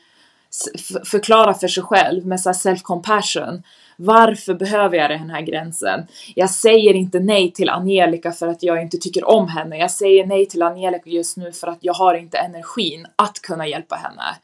förklara 1.05 1.53
för 1.53 1.67
sig 1.67 1.83
själv 1.83 2.25
med 2.25 2.41
så 2.41 2.49
self-compassion. 2.49 3.63
Varför 3.95 4.53
behöver 4.53 4.97
jag 4.97 5.09
den 5.09 5.29
här 5.29 5.41
gränsen? 5.41 6.07
Jag 6.35 6.49
säger 6.49 6.93
inte 6.93 7.19
nej 7.19 7.51
till 7.51 7.69
Angelica 7.69 8.31
för 8.31 8.47
att 8.47 8.63
jag 8.63 8.81
inte 8.81 8.97
tycker 8.97 9.29
om 9.29 9.47
henne. 9.47 9.77
Jag 9.77 9.91
säger 9.91 10.25
nej 10.25 10.45
till 10.45 10.61
Angelica 10.61 11.09
just 11.09 11.37
nu 11.37 11.51
för 11.51 11.67
att 11.67 11.77
jag 11.81 11.93
har 11.93 12.13
inte 12.13 12.37
energin 12.37 13.07
att 13.15 13.41
kunna 13.41 13.67
hjälpa 13.67 13.95
henne. 13.95 14.37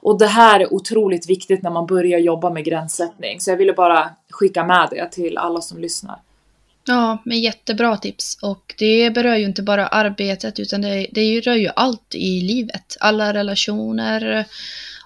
Och 0.00 0.18
det 0.18 0.26
här 0.26 0.60
är 0.60 0.74
otroligt 0.74 1.30
viktigt 1.30 1.62
när 1.62 1.70
man 1.70 1.86
börjar 1.86 2.18
jobba 2.18 2.50
med 2.50 2.64
gränssättning. 2.64 3.40
Så 3.40 3.50
jag 3.50 3.56
ville 3.56 3.72
bara 3.72 4.10
skicka 4.30 4.64
med 4.64 4.88
det 4.90 5.12
till 5.12 5.38
alla 5.38 5.60
som 5.60 5.78
lyssnar. 5.78 6.18
Ja, 6.86 7.18
men 7.24 7.40
jättebra 7.40 7.96
tips. 7.96 8.38
Och 8.42 8.74
det 8.78 9.14
berör 9.14 9.36
ju 9.36 9.44
inte 9.44 9.62
bara 9.62 9.86
arbetet 9.86 10.60
utan 10.60 10.82
det, 10.82 11.06
det 11.12 11.40
rör 11.40 11.54
ju 11.54 11.70
allt 11.76 12.14
i 12.14 12.40
livet. 12.40 12.96
Alla 13.00 13.34
relationer 13.34 14.44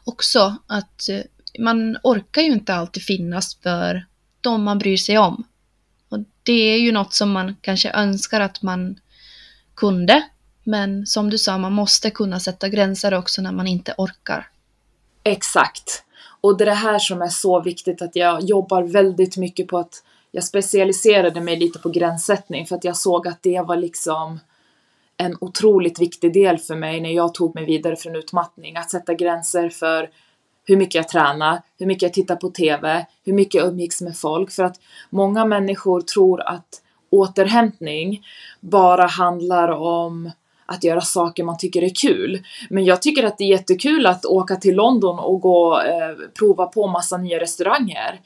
också. 0.09 0.57
Att 0.67 1.09
eh, 1.09 1.21
man 1.59 1.99
orkar 2.03 2.43
ju 2.43 2.53
inte 2.53 2.75
alltid 2.75 3.03
finnas 3.03 3.57
för 3.62 4.07
de 4.41 4.62
man 4.62 4.79
bryr 4.79 4.97
sig 4.97 5.19
om. 5.19 5.45
Och 6.09 6.19
det 6.43 6.53
är 6.53 6.79
ju 6.79 6.93
något 6.93 7.15
som 7.15 7.31
man 7.31 7.57
kanske 7.61 7.91
önskar 7.91 8.41
att 8.41 8.62
man 8.62 9.00
kunde. 9.75 10.23
Men 10.65 11.07
som 11.07 11.31
du 11.31 11.38
sa, 11.38 11.59
man 11.59 11.73
måste 11.73 12.11
kunna 12.11 12.41
sätta 12.41 12.69
gränser 12.69 13.15
också 13.15 13.43
när 13.43 13.53
man 13.53 13.67
inte 13.67 13.95
orkar. 13.99 14.49
Exakt. 15.23 16.05
Och 16.41 16.59
det 16.59 16.65
är 16.65 16.67
det 16.67 16.75
här 16.75 16.99
som 16.99 17.23
är 17.23 17.29
så 17.29 17.61
viktigt 17.61 18.03
att 18.03 18.17
jag 18.17 18.43
jobbar 18.43 18.83
väldigt 18.83 19.37
mycket 19.37 19.69
på 19.69 19.79
att 19.79 20.03
jag 20.31 20.45
specialiserade 20.45 21.41
mig 21.41 21.57
lite 21.57 21.79
på 21.79 21.88
gränssättning 21.88 22.67
för 22.67 22.77
att 22.77 22.85
jag 22.85 22.97
såg 22.97 23.29
att 23.29 23.43
det 23.43 23.61
var 23.61 23.77
liksom 23.77 24.41
en 25.18 25.37
otroligt 25.40 26.00
viktig 26.00 26.32
del 26.32 26.58
för 26.58 26.76
mig 26.76 27.00
när 27.00 27.10
jag 27.10 27.34
tog 27.34 27.54
mig 27.54 27.64
vidare 27.64 27.96
från 27.96 28.16
utmattning. 28.16 28.76
Att 28.76 28.90
sätta 28.90 29.14
gränser 29.14 29.68
för 29.68 30.10
hur 30.64 30.76
mycket 30.76 30.94
jag 30.94 31.08
tränar, 31.08 31.62
hur 31.78 31.87
mycket 31.87 32.02
jag 32.02 32.12
tittar 32.12 32.37
på 32.37 32.48
TV, 32.50 33.06
hur 33.25 33.32
mycket 33.32 33.54
jag 33.54 33.68
umgicks 33.68 34.00
med 34.00 34.16
folk. 34.16 34.50
För 34.50 34.62
att 34.62 34.76
många 35.10 35.44
människor 35.44 36.00
tror 36.00 36.40
att 36.40 36.82
återhämtning 37.10 38.22
bara 38.60 39.06
handlar 39.06 39.68
om 39.68 40.30
att 40.66 40.84
göra 40.84 41.00
saker 41.00 41.44
man 41.44 41.58
tycker 41.58 41.82
är 41.82 41.94
kul. 41.94 42.42
Men 42.70 42.84
jag 42.84 43.02
tycker 43.02 43.25
att 43.25 43.38
det 43.38 43.44
är 43.44 43.48
jättekul 43.48 44.06
att 44.06 44.25
åka 44.25 44.56
till 44.56 44.76
London 44.76 45.18
och 45.18 45.40
gå 45.40 45.80
eh, 45.80 46.28
prova 46.38 46.66
på 46.66 46.87
massa 46.87 47.16
nya 47.16 47.40
restauranger. 47.40 48.20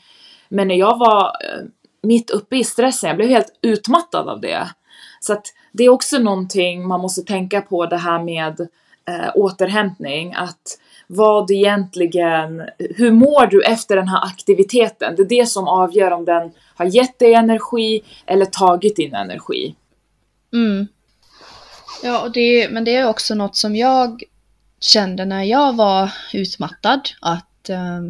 Men 0.49 0.69
när 0.69 0.75
jag 0.75 0.99
var 0.99 1.25
eh, 1.25 1.65
mitt 2.03 2.31
uppe 2.31 2.57
i 2.57 2.65
stressen, 2.65 3.09
jag 3.09 3.17
blev 3.17 3.29
helt 3.29 3.59
utmattad 3.63 4.29
av 4.29 4.41
det. 4.41 4.69
Så 5.21 5.33
att 5.33 5.47
det 5.73 5.85
är 5.85 5.89
också 5.89 6.19
någonting 6.19 6.89
man 6.89 7.01
måste 7.01 7.23
tänka 7.23 7.61
på 7.61 7.87
det 7.87 7.97
här 7.97 8.23
med 8.23 8.61
eh, 9.09 9.31
återhämtning, 9.35 10.35
att 10.35 10.79
vad 11.07 11.51
egentligen, 11.51 12.63
hur 12.79 13.11
mår 13.11 13.47
du 13.47 13.63
efter 13.63 13.97
den 13.97 14.09
här 14.09 14.25
aktiviteten? 14.25 15.17
Det 15.17 15.23
är 15.23 15.29
det 15.29 15.47
som 15.47 15.69
avgör 15.69 16.11
om 16.11 16.25
den 16.25 16.53
har 16.75 16.85
gett 16.85 17.19
dig 17.19 17.35
energi 17.35 18.03
eller 18.27 18.47
tagit 18.47 18.97
din 18.97 19.15
energi. 19.15 19.75
Mm. 20.53 20.87
Ja, 22.03 22.23
och 22.23 22.33
det, 22.33 22.69
men 22.71 22.85
det 22.85 22.97
är 22.97 23.09
också 23.09 23.35
något 23.35 23.57
som 23.57 23.77
jag 23.77 24.23
kände 24.81 25.25
när 25.25 25.43
jag 25.43 25.77
var 25.77 26.13
utmattad, 26.33 27.01
att 27.21 27.69
eh, 27.69 28.01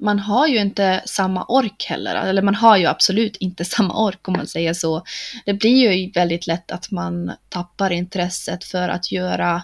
man 0.00 0.18
har 0.18 0.46
ju 0.46 0.58
inte 0.58 1.02
samma 1.06 1.44
ork 1.44 1.86
heller, 1.88 2.14
eller 2.14 2.42
man 2.42 2.54
har 2.54 2.76
ju 2.76 2.86
absolut 2.86 3.36
inte 3.36 3.64
samma 3.74 3.94
ork 3.94 4.28
om 4.28 4.34
man 4.36 4.46
säger 4.46 4.74
så. 4.74 5.02
Det 5.46 5.52
blir 5.52 5.92
ju 5.92 6.10
väldigt 6.10 6.46
lätt 6.46 6.70
att 6.70 6.90
man 6.90 7.32
tappar 7.48 7.90
intresset 7.92 8.64
för 8.64 8.88
att 8.88 9.12
göra, 9.12 9.62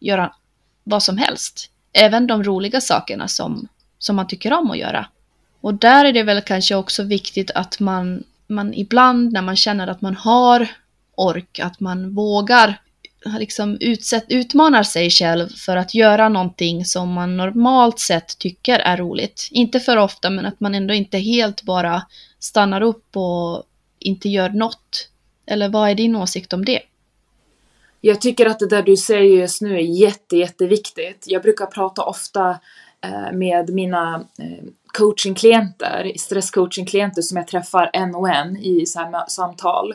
göra 0.00 0.32
vad 0.84 1.02
som 1.02 1.18
helst. 1.18 1.70
Även 1.92 2.26
de 2.26 2.44
roliga 2.44 2.80
sakerna 2.80 3.28
som, 3.28 3.68
som 3.98 4.16
man 4.16 4.26
tycker 4.26 4.52
om 4.52 4.70
att 4.70 4.78
göra. 4.78 5.06
Och 5.60 5.74
där 5.74 6.04
är 6.04 6.12
det 6.12 6.22
väl 6.22 6.40
kanske 6.40 6.74
också 6.74 7.02
viktigt 7.02 7.50
att 7.50 7.80
man, 7.80 8.24
man 8.46 8.74
ibland 8.74 9.32
när 9.32 9.42
man 9.42 9.56
känner 9.56 9.86
att 9.86 10.00
man 10.00 10.16
har 10.16 10.68
ork, 11.14 11.58
att 11.58 11.80
man 11.80 12.14
vågar 12.14 12.80
liksom 13.24 13.76
utsätt, 13.80 14.24
utmanar 14.28 14.82
sig 14.82 15.10
själv 15.10 15.48
för 15.48 15.76
att 15.76 15.94
göra 15.94 16.28
någonting 16.28 16.84
som 16.84 17.12
man 17.12 17.36
normalt 17.36 17.98
sett 17.98 18.38
tycker 18.38 18.78
är 18.78 18.96
roligt. 18.96 19.48
Inte 19.50 19.80
för 19.80 19.96
ofta, 19.96 20.30
men 20.30 20.46
att 20.46 20.60
man 20.60 20.74
ändå 20.74 20.94
inte 20.94 21.18
helt 21.18 21.62
bara 21.62 22.02
stannar 22.38 22.80
upp 22.80 23.16
och 23.16 23.62
inte 23.98 24.28
gör 24.28 24.48
något. 24.48 25.08
Eller 25.46 25.68
vad 25.68 25.90
är 25.90 25.94
din 25.94 26.16
åsikt 26.16 26.52
om 26.52 26.64
det? 26.64 26.80
Jag 28.00 28.20
tycker 28.20 28.46
att 28.46 28.58
det 28.58 28.68
där 28.68 28.82
du 28.82 28.96
säger 28.96 29.40
just 29.40 29.62
nu 29.62 29.74
är 29.74 30.02
jätte, 30.02 30.36
jätteviktigt. 30.36 31.24
Jag 31.26 31.42
brukar 31.42 31.66
prata 31.66 32.02
ofta 32.02 32.50
eh, 33.04 33.32
med 33.32 33.70
mina 33.70 34.14
eh, 34.38 34.64
coachingklienter, 34.92 36.12
stresscoachingklienter 36.16 37.22
som 37.22 37.36
jag 37.36 37.46
träffar 37.46 37.90
en 37.92 38.14
och 38.14 38.28
en 38.28 38.56
i 38.56 38.86
samtal. 39.28 39.94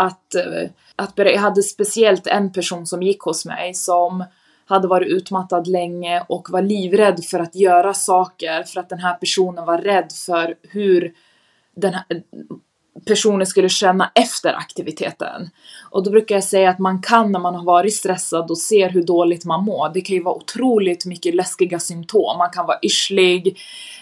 Att 0.00 0.34
eh, 0.34 0.70
att 0.96 1.12
jag 1.16 1.38
hade 1.38 1.62
speciellt 1.62 2.26
en 2.26 2.52
person 2.52 2.86
som 2.86 3.02
gick 3.02 3.20
hos 3.20 3.46
mig 3.46 3.74
som 3.74 4.24
hade 4.66 4.88
varit 4.88 5.08
utmattad 5.08 5.66
länge 5.66 6.24
och 6.28 6.50
var 6.50 6.62
livrädd 6.62 7.24
för 7.24 7.38
att 7.38 7.54
göra 7.54 7.94
saker 7.94 8.62
för 8.62 8.80
att 8.80 8.88
den 8.88 8.98
här 8.98 9.14
personen 9.14 9.66
var 9.66 9.78
rädd 9.78 10.12
för 10.26 10.54
hur 10.62 11.12
den 11.76 11.94
här, 11.94 12.04
personen 13.06 13.46
skulle 13.46 13.68
känna 13.68 14.10
efter 14.14 14.54
aktiviteten. 14.54 15.50
Och 15.90 16.04
då 16.04 16.10
brukar 16.10 16.34
jag 16.34 16.44
säga 16.44 16.70
att 16.70 16.78
man 16.78 17.02
kan 17.02 17.32
när 17.32 17.40
man 17.40 17.54
har 17.54 17.64
varit 17.64 17.94
stressad 17.94 18.50
och 18.50 18.58
ser 18.58 18.88
hur 18.88 19.02
dåligt 19.02 19.44
man 19.44 19.64
mår. 19.64 19.90
Det 19.94 20.00
kan 20.00 20.16
ju 20.16 20.22
vara 20.22 20.34
otroligt 20.34 21.06
mycket 21.06 21.34
läskiga 21.34 21.78
symptom. 21.78 22.38
Man 22.38 22.50
kan 22.50 22.66
vara 22.66 22.78
yrslig. 22.82 23.58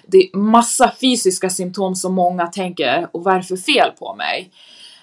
Det 0.07 0.19
är 0.19 0.37
massa 0.37 0.93
fysiska 1.00 1.50
symptom 1.50 1.95
som 1.95 2.14
många 2.14 2.47
tänker, 2.47 3.09
och 3.12 3.25
vad 3.25 3.35
är 3.35 3.38
det 3.38 3.45
för 3.45 3.57
fel 3.57 3.90
på 3.99 4.14
mig? 4.14 4.50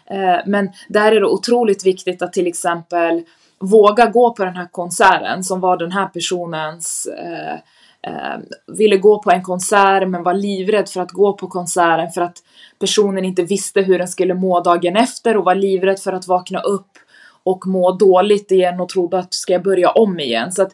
Eh, 0.09 0.37
men 0.45 0.69
där 0.89 1.11
är 1.11 1.19
det 1.19 1.27
otroligt 1.27 1.85
viktigt 1.85 2.21
att 2.21 2.33
till 2.33 2.47
exempel 2.47 3.23
våga 3.59 4.05
gå 4.05 4.33
på 4.33 4.45
den 4.45 4.55
här 4.55 4.67
konserten 4.71 5.43
som 5.43 5.59
var 5.59 5.77
den 5.77 5.91
här 5.91 6.07
personens 6.07 7.07
eh, 7.07 7.53
eh, 8.01 8.39
ville 8.67 8.97
gå 8.97 9.21
på 9.21 9.31
en 9.31 9.43
konsert 9.43 10.07
men 10.07 10.23
var 10.23 10.33
livrädd 10.33 10.89
för 10.89 11.01
att 11.01 11.11
gå 11.11 11.33
på 11.33 11.47
konserten 11.47 12.11
för 12.11 12.21
att 12.21 12.37
personen 12.79 13.25
inte 13.25 13.43
visste 13.43 13.81
hur 13.81 13.99
den 13.99 14.07
skulle 14.07 14.33
må 14.33 14.59
dagen 14.59 14.95
efter 14.95 15.37
och 15.37 15.45
var 15.45 15.55
livrädd 15.55 15.99
för 15.99 16.13
att 16.13 16.27
vakna 16.27 16.59
upp 16.59 16.91
och 17.43 17.67
må 17.67 17.91
dåligt 17.91 18.51
igen 18.51 18.79
och 18.79 18.89
trodde 18.89 19.19
att 19.19 19.33
ska 19.33 19.53
jag 19.53 19.63
börja 19.63 19.89
om 19.89 20.19
igen. 20.19 20.51
Så 20.51 20.61
att, 20.61 20.71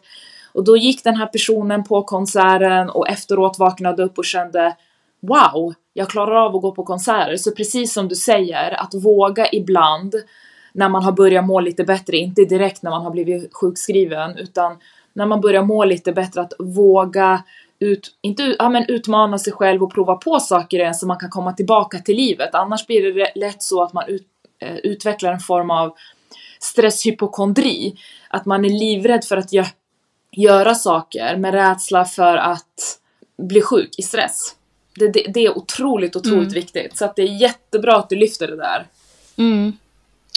och 0.52 0.64
då 0.64 0.76
gick 0.76 1.04
den 1.04 1.16
här 1.16 1.26
personen 1.26 1.84
på 1.84 2.02
konserten 2.02 2.90
och 2.90 3.08
efteråt 3.08 3.58
vaknade 3.58 4.02
upp 4.02 4.18
och 4.18 4.24
kände 4.24 4.76
Wow, 5.20 5.74
jag 5.92 6.10
klarar 6.10 6.34
av 6.34 6.56
att 6.56 6.62
gå 6.62 6.72
på 6.72 6.84
konserter. 6.84 7.36
Så 7.36 7.50
precis 7.50 7.92
som 7.92 8.08
du 8.08 8.14
säger, 8.14 8.80
att 8.82 8.94
våga 8.94 9.48
ibland 9.52 10.14
när 10.72 10.88
man 10.88 11.02
har 11.02 11.12
börjat 11.12 11.44
må 11.44 11.60
lite 11.60 11.84
bättre, 11.84 12.16
inte 12.16 12.44
direkt 12.44 12.82
när 12.82 12.90
man 12.90 13.02
har 13.02 13.10
blivit 13.10 13.54
sjukskriven, 13.54 14.38
utan 14.38 14.78
när 15.12 15.26
man 15.26 15.40
börjar 15.40 15.62
må 15.62 15.84
lite 15.84 16.12
bättre, 16.12 16.40
att 16.40 16.52
våga 16.58 17.42
ut, 17.78 18.08
inte, 18.20 18.56
ja, 18.58 18.68
men 18.68 18.84
utmana 18.88 19.38
sig 19.38 19.52
själv 19.52 19.82
och 19.82 19.94
prova 19.94 20.16
på 20.16 20.40
saker 20.40 20.78
igen 20.78 20.94
så 20.94 21.06
man 21.06 21.18
kan 21.18 21.30
komma 21.30 21.52
tillbaka 21.52 21.98
till 21.98 22.16
livet. 22.16 22.54
Annars 22.54 22.86
blir 22.86 23.14
det 23.14 23.32
lätt 23.34 23.62
så 23.62 23.82
att 23.82 23.92
man 23.92 24.04
ut, 24.08 24.26
eh, 24.62 24.76
utvecklar 24.76 25.32
en 25.32 25.40
form 25.40 25.70
av 25.70 25.94
stresshypokondri. 26.60 27.94
Att 28.28 28.46
man 28.46 28.64
är 28.64 28.68
livrädd 28.68 29.24
för 29.24 29.36
att 29.36 29.52
gö 29.52 29.64
göra 30.36 30.74
saker 30.74 31.36
med 31.36 31.54
rädsla 31.54 32.04
för 32.04 32.36
att 32.36 32.98
bli 33.38 33.62
sjuk 33.62 33.98
i 33.98 34.02
stress. 34.02 34.56
Det, 34.94 35.08
det, 35.08 35.26
det 35.34 35.40
är 35.40 35.58
otroligt, 35.58 36.16
otroligt 36.16 36.52
mm. 36.52 36.54
viktigt. 36.54 36.96
Så 36.96 37.04
att 37.04 37.16
det 37.16 37.22
är 37.22 37.40
jättebra 37.40 37.96
att 37.96 38.08
du 38.08 38.16
lyfter 38.16 38.48
det 38.48 38.56
där. 38.56 38.86
Mm. 39.36 39.72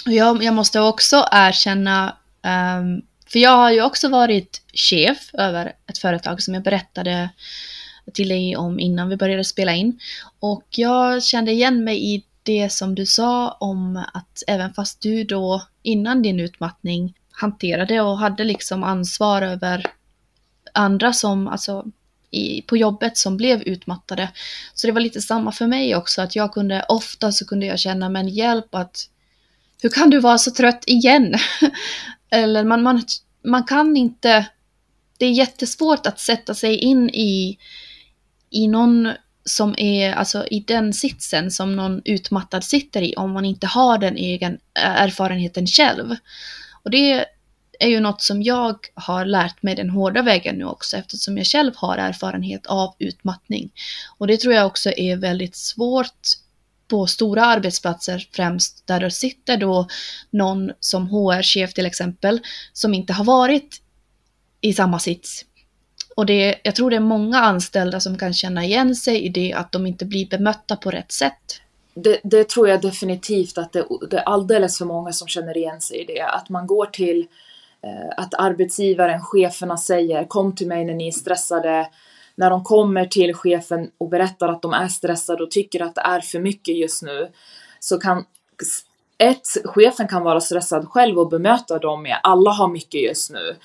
Jag, 0.04 0.42
jag 0.42 0.54
måste 0.54 0.80
också 0.80 1.28
erkänna 1.32 2.16
um 2.42 3.02
för 3.26 3.38
jag 3.38 3.56
har 3.56 3.70
ju 3.70 3.82
också 3.82 4.08
varit 4.08 4.62
chef 4.74 5.30
över 5.32 5.72
ett 5.86 5.98
företag 5.98 6.42
som 6.42 6.54
jag 6.54 6.62
berättade 6.62 7.30
till 8.12 8.28
dig 8.28 8.56
om 8.56 8.80
innan 8.80 9.08
vi 9.08 9.16
började 9.16 9.44
spela 9.44 9.74
in. 9.74 9.98
Och 10.40 10.64
jag 10.70 11.22
kände 11.22 11.52
igen 11.52 11.84
mig 11.84 12.14
i 12.14 12.24
det 12.42 12.72
som 12.72 12.94
du 12.94 13.06
sa 13.06 13.50
om 13.50 14.04
att 14.14 14.42
även 14.46 14.74
fast 14.74 15.00
du 15.00 15.24
då 15.24 15.62
innan 15.82 16.22
din 16.22 16.40
utmattning 16.40 17.14
hanterade 17.30 18.00
och 18.00 18.18
hade 18.18 18.44
liksom 18.44 18.84
ansvar 18.84 19.42
över 19.42 19.86
andra 20.72 21.12
som, 21.12 21.48
alltså 21.48 21.84
i, 22.30 22.62
på 22.62 22.76
jobbet 22.76 23.16
som 23.16 23.36
blev 23.36 23.62
utmattade. 23.62 24.28
Så 24.74 24.86
det 24.86 24.92
var 24.92 25.00
lite 25.00 25.20
samma 25.20 25.52
för 25.52 25.66
mig 25.66 25.96
också, 25.96 26.22
att 26.22 26.36
jag 26.36 26.52
kunde, 26.52 26.84
ofta 26.88 27.32
så 27.32 27.46
kunde 27.46 27.66
jag 27.66 27.78
känna, 27.78 28.08
men 28.08 28.28
hjälp 28.28 28.74
att 28.74 29.08
hur 29.82 29.88
kan 29.88 30.10
du 30.10 30.20
vara 30.20 30.38
så 30.38 30.50
trött 30.50 30.84
igen? 30.86 31.34
Eller 32.30 32.64
man, 32.64 32.82
man, 32.82 33.02
man 33.44 33.64
kan 33.64 33.96
inte... 33.96 34.46
Det 35.18 35.26
är 35.26 35.30
jättesvårt 35.30 36.06
att 36.06 36.20
sätta 36.20 36.54
sig 36.54 36.76
in 36.76 37.10
i, 37.10 37.58
i 38.50 38.68
någon 38.68 39.12
som 39.44 39.74
är 39.78 40.12
alltså 40.12 40.46
i 40.46 40.60
den 40.60 40.92
sitsen 40.92 41.50
som 41.50 41.76
någon 41.76 42.02
utmattad 42.04 42.64
sitter 42.64 43.02
i 43.02 43.14
om 43.16 43.30
man 43.32 43.44
inte 43.44 43.66
har 43.66 43.98
den 43.98 44.16
egen 44.16 44.52
eh, 44.52 45.02
erfarenheten 45.02 45.66
själv. 45.66 46.16
Och 46.82 46.90
det 46.90 47.24
är 47.80 47.88
ju 47.88 48.00
något 48.00 48.22
som 48.22 48.42
jag 48.42 48.76
har 48.94 49.24
lärt 49.24 49.62
mig 49.62 49.74
den 49.74 49.90
hårda 49.90 50.22
vägen 50.22 50.56
nu 50.56 50.64
också 50.64 50.96
eftersom 50.96 51.36
jag 51.36 51.46
själv 51.46 51.72
har 51.76 51.96
erfarenhet 51.98 52.66
av 52.66 52.94
utmattning. 52.98 53.70
Och 54.18 54.26
det 54.26 54.36
tror 54.36 54.54
jag 54.54 54.66
också 54.66 54.90
är 54.96 55.16
väldigt 55.16 55.56
svårt 55.56 56.20
på 56.88 57.06
stora 57.06 57.44
arbetsplatser 57.44 58.28
främst 58.32 58.86
där 58.86 59.00
det 59.00 59.10
sitter 59.10 59.56
då 59.56 59.86
någon 60.30 60.72
som 60.80 61.08
HR-chef 61.08 61.74
till 61.74 61.86
exempel 61.86 62.40
som 62.72 62.94
inte 62.94 63.12
har 63.12 63.24
varit 63.24 63.82
i 64.60 64.72
samma 64.72 64.98
sits. 64.98 65.44
Och 66.16 66.26
det, 66.26 66.60
jag 66.62 66.74
tror 66.74 66.90
det 66.90 66.96
är 66.96 67.00
många 67.00 67.40
anställda 67.40 68.00
som 68.00 68.18
kan 68.18 68.34
känna 68.34 68.64
igen 68.64 68.94
sig 68.94 69.22
i 69.24 69.28
det 69.28 69.52
att 69.52 69.72
de 69.72 69.86
inte 69.86 70.04
blir 70.04 70.28
bemötta 70.28 70.76
på 70.76 70.90
rätt 70.90 71.12
sätt. 71.12 71.60
Det, 71.94 72.20
det 72.24 72.48
tror 72.48 72.68
jag 72.68 72.82
definitivt 72.82 73.58
att 73.58 73.72
det, 73.72 73.86
det, 74.10 74.18
är 74.18 74.22
alldeles 74.22 74.78
för 74.78 74.84
många 74.84 75.12
som 75.12 75.28
känner 75.28 75.56
igen 75.56 75.80
sig 75.80 76.02
i 76.02 76.04
det. 76.04 76.22
Att 76.22 76.48
man 76.48 76.66
går 76.66 76.86
till 76.86 77.18
eh, 77.20 77.26
Eh, 77.86 78.12
att 78.16 78.34
arbetsgivaren, 78.34 79.20
cheferna 79.20 79.76
säger 79.76 80.24
kom 80.24 80.54
till 80.54 80.66
mig 80.66 80.84
när 80.84 80.94
ni 80.94 81.08
är 81.08 81.12
stressade, 81.12 81.88
när 82.34 82.50
de 82.50 82.64
kommer 82.64 83.06
till 83.06 83.34
chefen 83.34 83.90
och 83.98 84.08
berättar 84.08 84.48
att 84.48 84.62
de 84.62 84.72
är 84.72 84.88
stressade 84.88 85.42
och 85.42 85.50
tycker 85.50 85.82
att 85.82 85.94
det 85.94 86.00
är 86.00 86.20
för 86.20 86.38
mycket 86.38 86.76
just 86.76 87.02
nu 87.02 87.28
så 87.80 87.98
kan 87.98 88.24
ett, 89.18 89.46
chefen 89.64 90.08
kan 90.08 90.22
vara 90.22 90.40
stressad 90.40 90.88
själv 90.88 91.18
och 91.18 91.28
bemöta 91.28 91.78
dem 91.78 92.02
med 92.02 92.20
alla 92.22 92.50
har 92.50 92.68
mycket 92.68 93.02
just 93.02 93.30
nu. 93.32 93.48
eh, 93.48 93.56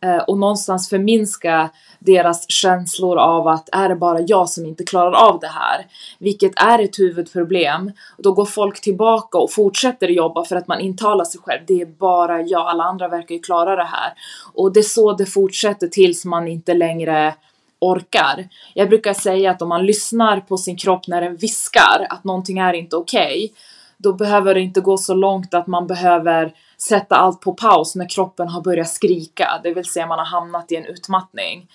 Eh, 0.00 0.18
och 0.18 0.38
någonstans 0.38 0.88
förminska 0.88 1.70
deras 1.98 2.50
känslor 2.50 3.18
av 3.18 3.48
att 3.48 3.68
är 3.72 3.88
det 3.88 3.96
bara 3.96 4.20
jag 4.20 4.48
som 4.48 4.66
inte 4.66 4.84
klarar 4.84 5.12
av 5.12 5.40
det 5.40 5.46
här? 5.46 5.86
Vilket 6.18 6.52
är 6.56 6.78
ett 6.78 6.98
huvudproblem. 6.98 7.92
Då 8.18 8.32
går 8.32 8.44
folk 8.44 8.80
tillbaka 8.80 9.38
och 9.38 9.52
fortsätter 9.52 10.08
jobba 10.08 10.44
för 10.44 10.56
att 10.56 10.68
man 10.68 10.80
intalar 10.80 11.24
sig 11.24 11.40
själv. 11.40 11.60
Det 11.66 11.80
är 11.80 11.86
bara 11.86 12.42
jag, 12.42 12.66
alla 12.66 12.84
andra 12.84 13.08
verkar 13.08 13.34
ju 13.34 13.40
klara 13.40 13.76
det 13.76 13.88
här. 13.92 14.12
Och 14.54 14.72
det 14.72 14.80
är 14.80 14.82
så 14.82 15.12
det 15.12 15.26
fortsätter 15.26 15.88
tills 15.88 16.24
man 16.24 16.48
inte 16.48 16.74
längre 16.74 17.34
orkar. 17.78 18.48
Jag 18.74 18.88
brukar 18.88 19.14
säga 19.14 19.50
att 19.50 19.62
om 19.62 19.68
man 19.68 19.86
lyssnar 19.86 20.40
på 20.40 20.56
sin 20.56 20.76
kropp 20.76 21.08
när 21.08 21.20
den 21.20 21.36
viskar 21.36 22.06
att 22.10 22.24
någonting 22.24 22.58
är 22.58 22.72
inte 22.72 22.96
okej, 22.96 23.44
okay, 23.44 23.50
då 23.96 24.12
behöver 24.12 24.54
det 24.54 24.60
inte 24.60 24.80
gå 24.80 24.96
så 24.96 25.14
långt 25.14 25.54
att 25.54 25.66
man 25.66 25.86
behöver 25.86 26.52
sätta 26.78 27.16
allt 27.16 27.40
på 27.40 27.54
paus 27.54 27.94
när 27.94 28.08
kroppen 28.08 28.48
har 28.48 28.60
börjat 28.60 28.88
skrika, 28.88 29.60
det 29.62 29.74
vill 29.74 29.84
säga 29.84 30.06
man 30.06 30.18
har 30.18 30.26
hamnat 30.26 30.72
i 30.72 30.76
en 30.76 30.84
utmattning. 30.84 31.68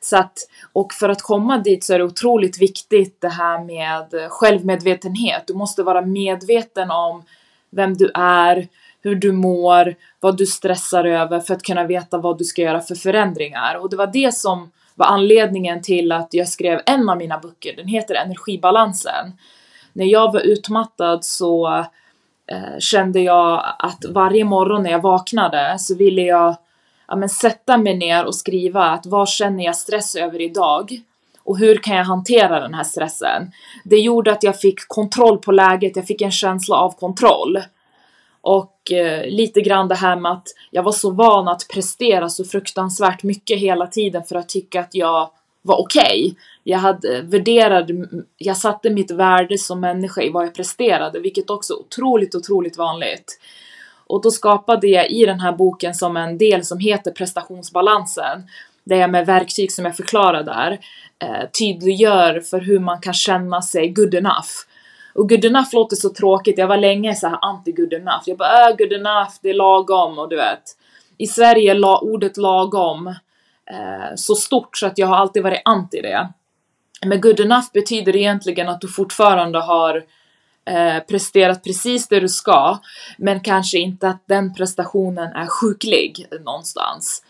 Så 0.00 0.16
att, 0.16 0.38
och 0.72 0.92
för 0.92 1.08
att 1.08 1.22
komma 1.22 1.58
dit 1.58 1.84
så 1.84 1.94
är 1.94 1.98
det 1.98 2.04
otroligt 2.04 2.62
viktigt 2.62 3.20
det 3.20 3.28
här 3.28 3.64
med 3.64 4.30
självmedvetenhet. 4.30 5.42
Du 5.46 5.54
måste 5.54 5.82
vara 5.82 6.02
medveten 6.02 6.90
om 6.90 7.22
vem 7.70 7.96
du 7.96 8.10
är, 8.14 8.68
hur 9.00 9.14
du 9.14 9.32
mår, 9.32 9.94
vad 10.20 10.36
du 10.36 10.46
stressar 10.46 11.04
över 11.04 11.40
för 11.40 11.54
att 11.54 11.62
kunna 11.62 11.84
veta 11.84 12.18
vad 12.18 12.38
du 12.38 12.44
ska 12.44 12.62
göra 12.62 12.80
för 12.80 12.94
förändringar. 12.94 13.74
Och 13.74 13.90
det 13.90 13.96
var 13.96 14.06
det 14.06 14.34
som 14.34 14.70
var 14.94 15.06
anledningen 15.06 15.82
till 15.82 16.12
att 16.12 16.34
jag 16.34 16.48
skrev 16.48 16.80
en 16.86 17.08
av 17.08 17.16
mina 17.16 17.38
böcker. 17.38 17.76
Den 17.76 17.88
heter 17.88 18.14
Energibalansen. 18.14 19.32
När 19.92 20.06
jag 20.06 20.32
var 20.32 20.40
utmattad 20.40 21.24
så 21.24 21.84
eh, 22.52 22.78
kände 22.78 23.20
jag 23.20 23.64
att 23.78 24.04
varje 24.10 24.44
morgon 24.44 24.82
när 24.82 24.90
jag 24.90 25.02
vaknade 25.02 25.76
så 25.78 25.94
ville 25.94 26.22
jag 26.22 26.56
ja, 27.08 27.16
men 27.16 27.28
sätta 27.28 27.78
mig 27.78 27.96
ner 27.96 28.24
och 28.24 28.34
skriva 28.34 28.84
att 28.84 29.06
vad 29.06 29.28
känner 29.28 29.64
jag 29.64 29.76
stress 29.76 30.16
över 30.16 30.40
idag? 30.40 31.00
Och 31.44 31.58
hur 31.58 31.76
kan 31.76 31.96
jag 31.96 32.04
hantera 32.04 32.60
den 32.60 32.74
här 32.74 32.84
stressen? 32.84 33.52
Det 33.84 33.96
gjorde 33.96 34.32
att 34.32 34.42
jag 34.42 34.60
fick 34.60 34.88
kontroll 34.88 35.38
på 35.38 35.52
läget, 35.52 35.96
jag 35.96 36.06
fick 36.06 36.22
en 36.22 36.30
känsla 36.30 36.76
av 36.76 36.90
kontroll. 36.90 37.58
Och 38.40 38.92
eh, 38.92 39.26
lite 39.26 39.60
grann 39.60 39.88
det 39.88 39.94
här 39.94 40.16
med 40.16 40.32
att 40.32 40.48
jag 40.70 40.82
var 40.82 40.92
så 40.92 41.10
van 41.10 41.48
att 41.48 41.68
prestera 41.68 42.28
så 42.28 42.44
fruktansvärt 42.44 43.22
mycket 43.22 43.58
hela 43.58 43.86
tiden 43.86 44.24
för 44.24 44.36
att 44.36 44.48
tycka 44.48 44.80
att 44.80 44.94
jag 44.94 45.30
var 45.62 45.80
okej. 45.80 46.02
Okay. 46.02 46.34
Jag 46.64 46.78
hade 46.78 47.22
värderade, 47.22 48.08
jag 48.36 48.56
satte 48.56 48.90
mitt 48.90 49.10
värde 49.10 49.58
som 49.58 49.80
människa 49.80 50.22
i 50.22 50.30
vad 50.30 50.44
jag 50.44 50.54
presterade, 50.54 51.20
vilket 51.20 51.50
också 51.50 51.72
är 51.72 51.80
otroligt, 51.80 52.34
otroligt 52.34 52.76
vanligt. 52.76 53.40
Och 54.06 54.22
då 54.22 54.30
skapade 54.30 54.86
jag 54.86 55.10
i 55.10 55.26
den 55.26 55.40
här 55.40 55.52
boken 55.52 55.94
som 55.94 56.16
en 56.16 56.38
del 56.38 56.64
som 56.64 56.78
heter 56.78 57.10
prestationsbalansen, 57.10 58.42
där 58.84 58.96
jag 58.96 59.10
med 59.10 59.26
verktyg 59.26 59.72
som 59.72 59.84
jag 59.84 59.96
förklarar 59.96 60.42
där 60.42 60.78
eh, 61.18 61.50
tydliggör 61.58 62.40
för 62.40 62.60
hur 62.60 62.78
man 62.78 63.00
kan 63.00 63.14
känna 63.14 63.62
sig 63.62 63.88
good 63.88 64.14
enough. 64.14 64.50
Och 65.14 65.28
good 65.28 65.44
enough 65.44 65.68
låter 65.72 65.96
så 65.96 66.08
tråkigt, 66.08 66.58
jag 66.58 66.66
var 66.66 66.76
länge 66.76 67.14
så 67.14 67.28
här 67.28 67.38
anti 67.42 67.72
good 67.72 67.92
enough. 67.92 68.22
Jag 68.26 68.38
bara 68.38 68.70
äh, 68.70 68.76
good 68.76 68.92
enough, 68.92 69.30
det 69.42 69.50
är 69.50 69.54
lagom 69.54 70.18
och 70.18 70.28
du 70.28 70.36
vet. 70.36 70.62
I 71.18 71.26
Sverige 71.26 71.74
la 71.74 71.98
ordet 71.98 72.36
lagom 72.36 73.06
eh, 73.70 74.14
så 74.16 74.34
stort 74.34 74.76
så 74.76 74.86
att 74.86 74.98
jag 74.98 75.06
har 75.06 75.16
alltid 75.16 75.42
varit 75.42 75.62
anti 75.64 76.00
det. 76.00 76.28
Men 77.06 77.20
good 77.20 77.40
enough 77.40 77.66
betyder 77.72 78.16
egentligen 78.16 78.68
att 78.68 78.80
du 78.80 78.88
fortfarande 78.88 79.58
har 79.58 80.04
eh, 80.64 80.98
presterat 80.98 81.64
precis 81.64 82.08
det 82.08 82.20
du 82.20 82.28
ska, 82.28 82.78
men 83.18 83.40
kanske 83.40 83.78
inte 83.78 84.08
att 84.08 84.22
den 84.26 84.54
prestationen 84.54 85.32
är 85.32 85.46
sjuklig 85.46 86.26
någonstans. 86.44 87.22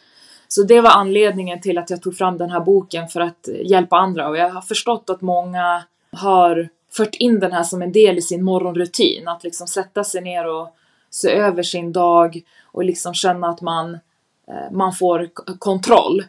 Så 0.49 0.63
det 0.63 0.81
var 0.81 0.91
anledningen 0.91 1.61
till 1.61 1.79
att 1.79 1.91
jag 1.91 2.03
tog 2.03 2.17
fram 2.17 2.39
den 2.39 2.51
här 2.51 2.61
boken 2.61 3.09
för 3.09 3.21
att 3.21 3.49
hjälpa 3.65 3.97
andra 3.97 4.29
och 4.29 4.37
jag 4.37 4.51
har 4.51 4.61
förstått 4.61 5.11
att 5.11 5.21
många 5.21 5.83
har 6.13 6.69
fört 6.97 7.15
in 7.15 7.41
den 7.41 7.53
här 7.53 7.63
som 7.63 7.83
en 7.83 7.93
del 7.93 8.19
i 8.19 8.23
sin 8.23 8.45
morgonrutin. 8.45 9.29
Att 9.29 9.45
liksom 9.45 9.67
sätta 9.67 10.05
sig 10.05 10.21
ner 10.21 10.47
och 10.47 10.77
se 11.11 11.31
över 11.31 11.63
sin 11.63 11.93
dag 11.93 12.43
och 12.65 12.85
liksom 12.85 13.15
känna 13.15 13.49
att 13.49 13.61
man, 13.61 13.95
eh, 14.49 14.71
man 14.73 14.93
får 14.93 15.31
kontroll. 15.59 16.25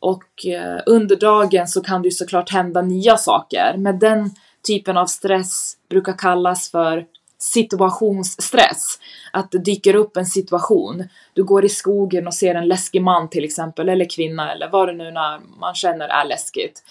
Och 0.00 0.46
eh, 0.46 0.80
under 0.86 1.16
dagen 1.16 1.68
så 1.68 1.82
kan 1.82 2.02
det 2.02 2.08
ju 2.08 2.12
såklart 2.12 2.50
hända 2.50 2.82
nya 2.82 3.16
saker. 3.16 3.74
Men 3.76 3.98
den 3.98 4.30
typen 4.66 4.96
av 4.96 5.06
stress 5.06 5.76
brukar 5.88 6.18
kallas 6.18 6.70
för 6.70 7.06
situationsstress. 7.38 8.98
Att 9.32 9.50
det 9.50 9.58
dyker 9.58 9.94
upp 9.94 10.16
en 10.16 10.26
situation. 10.26 11.04
Du 11.34 11.44
går 11.44 11.64
i 11.64 11.68
skogen 11.68 12.26
och 12.26 12.34
ser 12.34 12.54
en 12.54 12.68
läskig 12.68 13.02
man 13.02 13.30
till 13.30 13.44
exempel, 13.44 13.88
eller 13.88 14.10
kvinna 14.10 14.52
eller 14.52 14.68
vad 14.70 14.88
det 14.88 14.92
nu 14.92 15.10
när 15.10 15.40
man 15.60 15.74
känner 15.74 16.08
är 16.08 16.24
läskigt. 16.24 16.82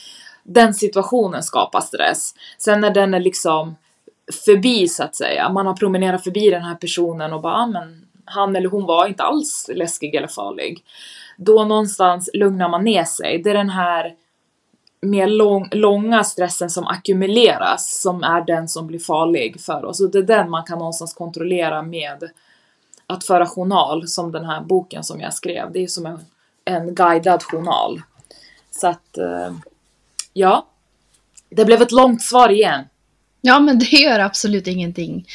Den 0.43 0.74
situationen 0.74 1.43
skapar 1.43 1.82
stress. 1.82 2.34
Sen 2.58 2.82
när 2.82 2.91
den 2.91 3.13
är 3.13 3.19
liksom 3.19 3.76
förbi 4.45 4.88
så 4.88 5.04
att 5.04 5.15
säga, 5.15 5.50
man 5.50 5.67
har 5.67 5.74
promenerat 5.74 6.24
förbi 6.24 6.50
den 6.50 6.62
här 6.62 6.76
personen 6.76 7.34
och 7.34 7.41
bara, 7.41 7.54
ah, 7.54 7.67
men 7.67 8.06
han 8.26 8.56
eller 8.56 8.69
hon 8.69 8.86
var 8.86 9.08
inte 9.08 9.24
alls 9.24 9.69
läskig 9.74 10.15
eller 10.15 10.28
farlig. 10.28 10.84
Då 11.41 11.63
någonstans 11.63 12.30
lugnar 12.34 12.69
man 12.69 12.84
ner 12.84 13.04
sig. 13.04 13.41
Det 13.43 13.49
är 13.49 13.54
den 13.54 13.69
här 13.69 14.15
mer 15.02 15.28
lång, 15.28 15.67
långa 15.71 16.23
stressen 16.23 16.69
som 16.69 16.88
ackumuleras 16.88 18.02
som 18.02 18.23
är 18.23 18.41
den 18.41 18.67
som 18.67 18.88
blir 18.88 18.99
farlig 18.99 19.62
för 19.62 19.86
oss. 19.86 20.02
Och 20.02 20.12
det 20.12 20.17
är 20.17 20.23
den 20.23 20.49
man 20.49 20.63
kan 20.63 20.80
någonstans 20.80 21.13
kontrollera 21.13 21.82
med 21.82 22.30
att 23.08 23.23
föra 23.23 23.45
journal 23.45 24.08
som 24.08 24.32
den 24.32 24.45
här 24.45 24.62
boken 24.62 25.04
som 25.04 25.19
jag 25.19 25.34
skrev. 25.34 25.71
Det 25.71 25.84
är 25.84 25.88
som 25.88 26.06
en, 26.06 26.19
en 26.65 26.95
guidad 26.95 27.43
journal. 27.43 28.02
Så 28.71 28.88
att, 28.88 29.17
eh, 29.17 29.54
ja. 30.34 30.67
Det 31.49 31.65
blev 31.65 31.82
ett 31.82 31.91
långt 31.91 32.21
svar 32.21 32.49
igen. 32.49 32.86
Ja, 33.41 33.60
men 33.60 33.80
det 33.80 33.91
gör 33.91 34.19
absolut 34.19 34.67
ingenting. 34.67 35.28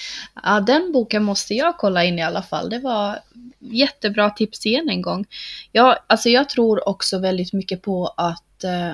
Ja, 0.42 0.60
den 0.60 0.92
boken 0.92 1.24
måste 1.24 1.54
jag 1.54 1.76
kolla 1.78 2.04
in 2.04 2.18
i 2.18 2.22
alla 2.22 2.42
fall. 2.42 2.70
Det 2.70 2.78
var 2.78 3.18
jättebra 3.58 4.30
tips 4.30 4.66
igen 4.66 4.88
en 4.88 5.02
gång. 5.02 5.26
Ja, 5.72 5.98
alltså 6.06 6.28
jag 6.28 6.48
tror 6.48 6.88
också 6.88 7.18
väldigt 7.18 7.52
mycket 7.52 7.82
på 7.82 8.06
att 8.06 8.64
eh, 8.64 8.92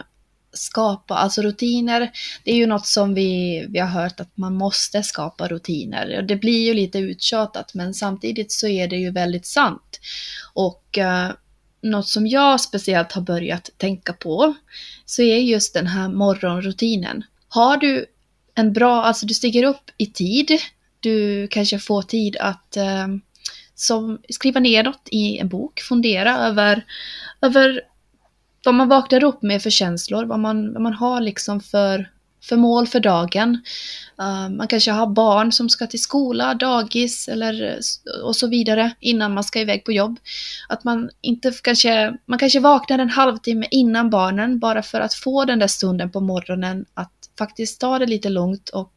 skapa, 0.52 1.14
alltså 1.14 1.42
rutiner, 1.42 2.10
det 2.44 2.50
är 2.50 2.56
ju 2.56 2.66
något 2.66 2.86
som 2.86 3.14
vi, 3.14 3.64
vi 3.68 3.78
har 3.78 3.88
hört 3.88 4.20
att 4.20 4.36
man 4.36 4.54
måste 4.54 5.02
skapa 5.02 5.48
rutiner. 5.48 6.22
Det 6.22 6.36
blir 6.36 6.66
ju 6.66 6.74
lite 6.74 6.98
uttjatat 6.98 7.74
men 7.74 7.94
samtidigt 7.94 8.52
så 8.52 8.68
är 8.68 8.88
det 8.88 8.96
ju 8.96 9.10
väldigt 9.10 9.46
sant. 9.46 10.00
Och 10.54 10.98
eh, 10.98 11.30
något 11.82 12.08
som 12.08 12.26
jag 12.26 12.60
speciellt 12.60 13.12
har 13.12 13.22
börjat 13.22 13.70
tänka 13.76 14.12
på 14.12 14.54
så 15.04 15.22
är 15.22 15.38
just 15.38 15.74
den 15.74 15.86
här 15.86 16.08
morgonrutinen. 16.08 17.24
Har 17.48 17.76
du 17.76 18.06
en 18.60 18.72
bra, 18.72 19.02
alltså 19.02 19.26
du 19.26 19.34
stiger 19.34 19.62
upp 19.62 19.90
i 19.98 20.06
tid, 20.06 20.50
du 21.00 21.48
kanske 21.48 21.78
får 21.78 22.02
tid 22.02 22.36
att 22.36 22.76
eh, 22.76 23.06
som, 23.74 24.18
skriva 24.28 24.60
ner 24.60 24.82
något 24.82 25.08
i 25.10 25.38
en 25.38 25.48
bok, 25.48 25.80
fundera 25.80 26.38
över, 26.38 26.84
över 27.40 27.80
vad 28.64 28.74
man 28.74 28.88
vaknar 28.88 29.24
upp 29.24 29.42
med 29.42 29.62
för 29.62 29.70
känslor, 29.70 30.24
vad 30.24 30.40
man, 30.40 30.72
vad 30.72 30.82
man 30.82 30.92
har 30.92 31.20
liksom 31.20 31.60
för, 31.60 32.10
för 32.48 32.56
mål 32.56 32.86
för 32.86 33.00
dagen. 33.00 33.62
Uh, 34.20 34.48
man 34.48 34.68
kanske 34.68 34.90
har 34.90 35.06
barn 35.06 35.52
som 35.52 35.68
ska 35.68 35.86
till 35.86 36.02
skola, 36.02 36.54
dagis 36.54 37.28
eller 37.28 37.78
och 38.24 38.36
så 38.36 38.48
vidare 38.48 38.92
innan 39.00 39.34
man 39.34 39.44
ska 39.44 39.60
iväg 39.60 39.84
på 39.84 39.92
jobb. 39.92 40.18
Att 40.68 40.84
man 40.84 41.10
inte 41.20 41.52
kanske, 41.62 42.16
man 42.26 42.38
kanske 42.38 42.60
vaknar 42.60 42.98
en 42.98 43.10
halvtimme 43.10 43.66
innan 43.70 44.10
barnen 44.10 44.58
bara 44.58 44.82
för 44.82 45.00
att 45.00 45.14
få 45.14 45.44
den 45.44 45.58
där 45.58 45.66
stunden 45.66 46.10
på 46.10 46.20
morgonen 46.20 46.86
att 46.94 47.19
faktiskt 47.40 47.80
ta 47.80 47.98
det 47.98 48.06
lite 48.06 48.28
lugnt 48.28 48.68
och 48.68 48.92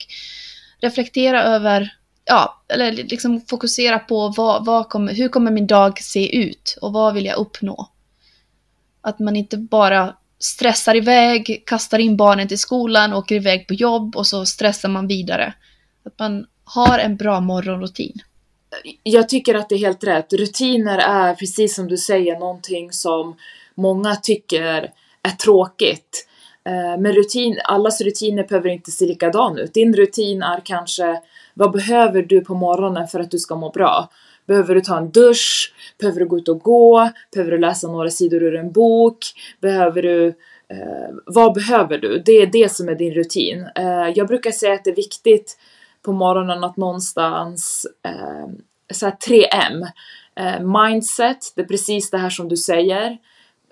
reflektera 0.81 1.43
över 1.43 1.93
ja, 2.25 2.63
eller 2.67 2.91
liksom 2.91 3.41
fokusera 3.41 3.99
på 3.99 4.33
vad, 4.37 4.65
vad 4.65 4.89
kommer, 4.89 5.13
hur 5.13 5.29
kommer 5.29 5.51
min 5.51 5.67
dag 5.67 5.99
se 6.01 6.37
ut 6.37 6.77
och 6.81 6.93
vad 6.93 7.13
vill 7.13 7.25
jag 7.25 7.37
uppnå? 7.37 7.89
Att 9.01 9.19
man 9.19 9.35
inte 9.35 9.57
bara 9.57 10.15
stressar 10.39 10.95
iväg, 10.95 11.63
kastar 11.65 11.99
in 11.99 12.17
barnen 12.17 12.47
till 12.47 12.59
skolan, 12.59 13.13
åker 13.13 13.35
iväg 13.35 13.67
på 13.67 13.73
jobb 13.73 14.15
och 14.15 14.27
så 14.27 14.45
stressar 14.45 14.89
man 14.89 15.07
vidare. 15.07 15.53
Att 16.05 16.19
man 16.19 16.45
har 16.63 16.99
en 16.99 17.17
bra 17.17 17.39
morgonrutin. 17.39 18.21
Jag 19.03 19.29
tycker 19.29 19.55
att 19.55 19.69
det 19.69 19.75
är 19.75 19.79
helt 19.79 20.03
rätt. 20.03 20.33
Rutiner 20.33 20.97
är 20.97 21.33
precis 21.33 21.75
som 21.75 21.87
du 21.87 21.97
säger 21.97 22.39
någonting 22.39 22.91
som 22.91 23.35
många 23.75 24.15
tycker 24.15 24.91
är 25.21 25.31
tråkigt. 25.31 26.27
Eh, 26.65 26.99
men 26.99 27.13
rutin, 27.13 27.59
allas 27.63 28.01
rutiner 28.01 28.47
behöver 28.47 28.69
inte 28.69 28.91
se 28.91 29.05
likadan 29.05 29.57
ut. 29.57 29.73
Din 29.73 29.95
rutin 29.95 30.43
är 30.43 30.61
kanske 30.65 31.21
vad 31.53 31.71
behöver 31.71 32.23
du 32.23 32.41
på 32.41 32.53
morgonen 32.55 33.07
för 33.07 33.19
att 33.19 33.31
du 33.31 33.39
ska 33.39 33.55
må 33.55 33.69
bra? 33.69 34.09
Behöver 34.45 34.75
du 34.75 34.81
ta 34.81 34.97
en 34.97 35.11
dusch? 35.11 35.73
Behöver 35.99 36.19
du 36.19 36.25
gå 36.25 36.37
ut 36.37 36.47
och 36.47 36.59
gå? 36.59 37.09
Behöver 37.33 37.51
du 37.51 37.57
läsa 37.57 37.87
några 37.87 38.09
sidor 38.09 38.43
ur 38.43 38.55
en 38.55 38.71
bok? 38.71 39.17
Behöver 39.61 40.01
du 40.01 40.27
eh, 40.67 41.09
vad 41.25 41.53
behöver 41.53 41.97
du? 41.97 42.23
Det 42.25 42.31
är 42.31 42.47
det 42.47 42.71
som 42.71 42.89
är 42.89 42.95
din 42.95 43.13
rutin. 43.13 43.67
Eh, 43.75 44.09
jag 44.15 44.27
brukar 44.27 44.51
säga 44.51 44.73
att 44.73 44.83
det 44.83 44.89
är 44.89 44.95
viktigt 44.95 45.57
på 46.01 46.11
morgonen 46.11 46.63
att 46.63 46.77
någonstans 46.77 47.87
eh, 48.05 48.47
så 48.93 49.07
3M. 49.07 49.87
Eh, 50.35 50.83
mindset, 50.83 51.37
det 51.55 51.61
är 51.61 51.65
precis 51.65 52.09
det 52.09 52.17
här 52.17 52.29
som 52.29 52.49
du 52.49 52.57
säger. 52.57 53.17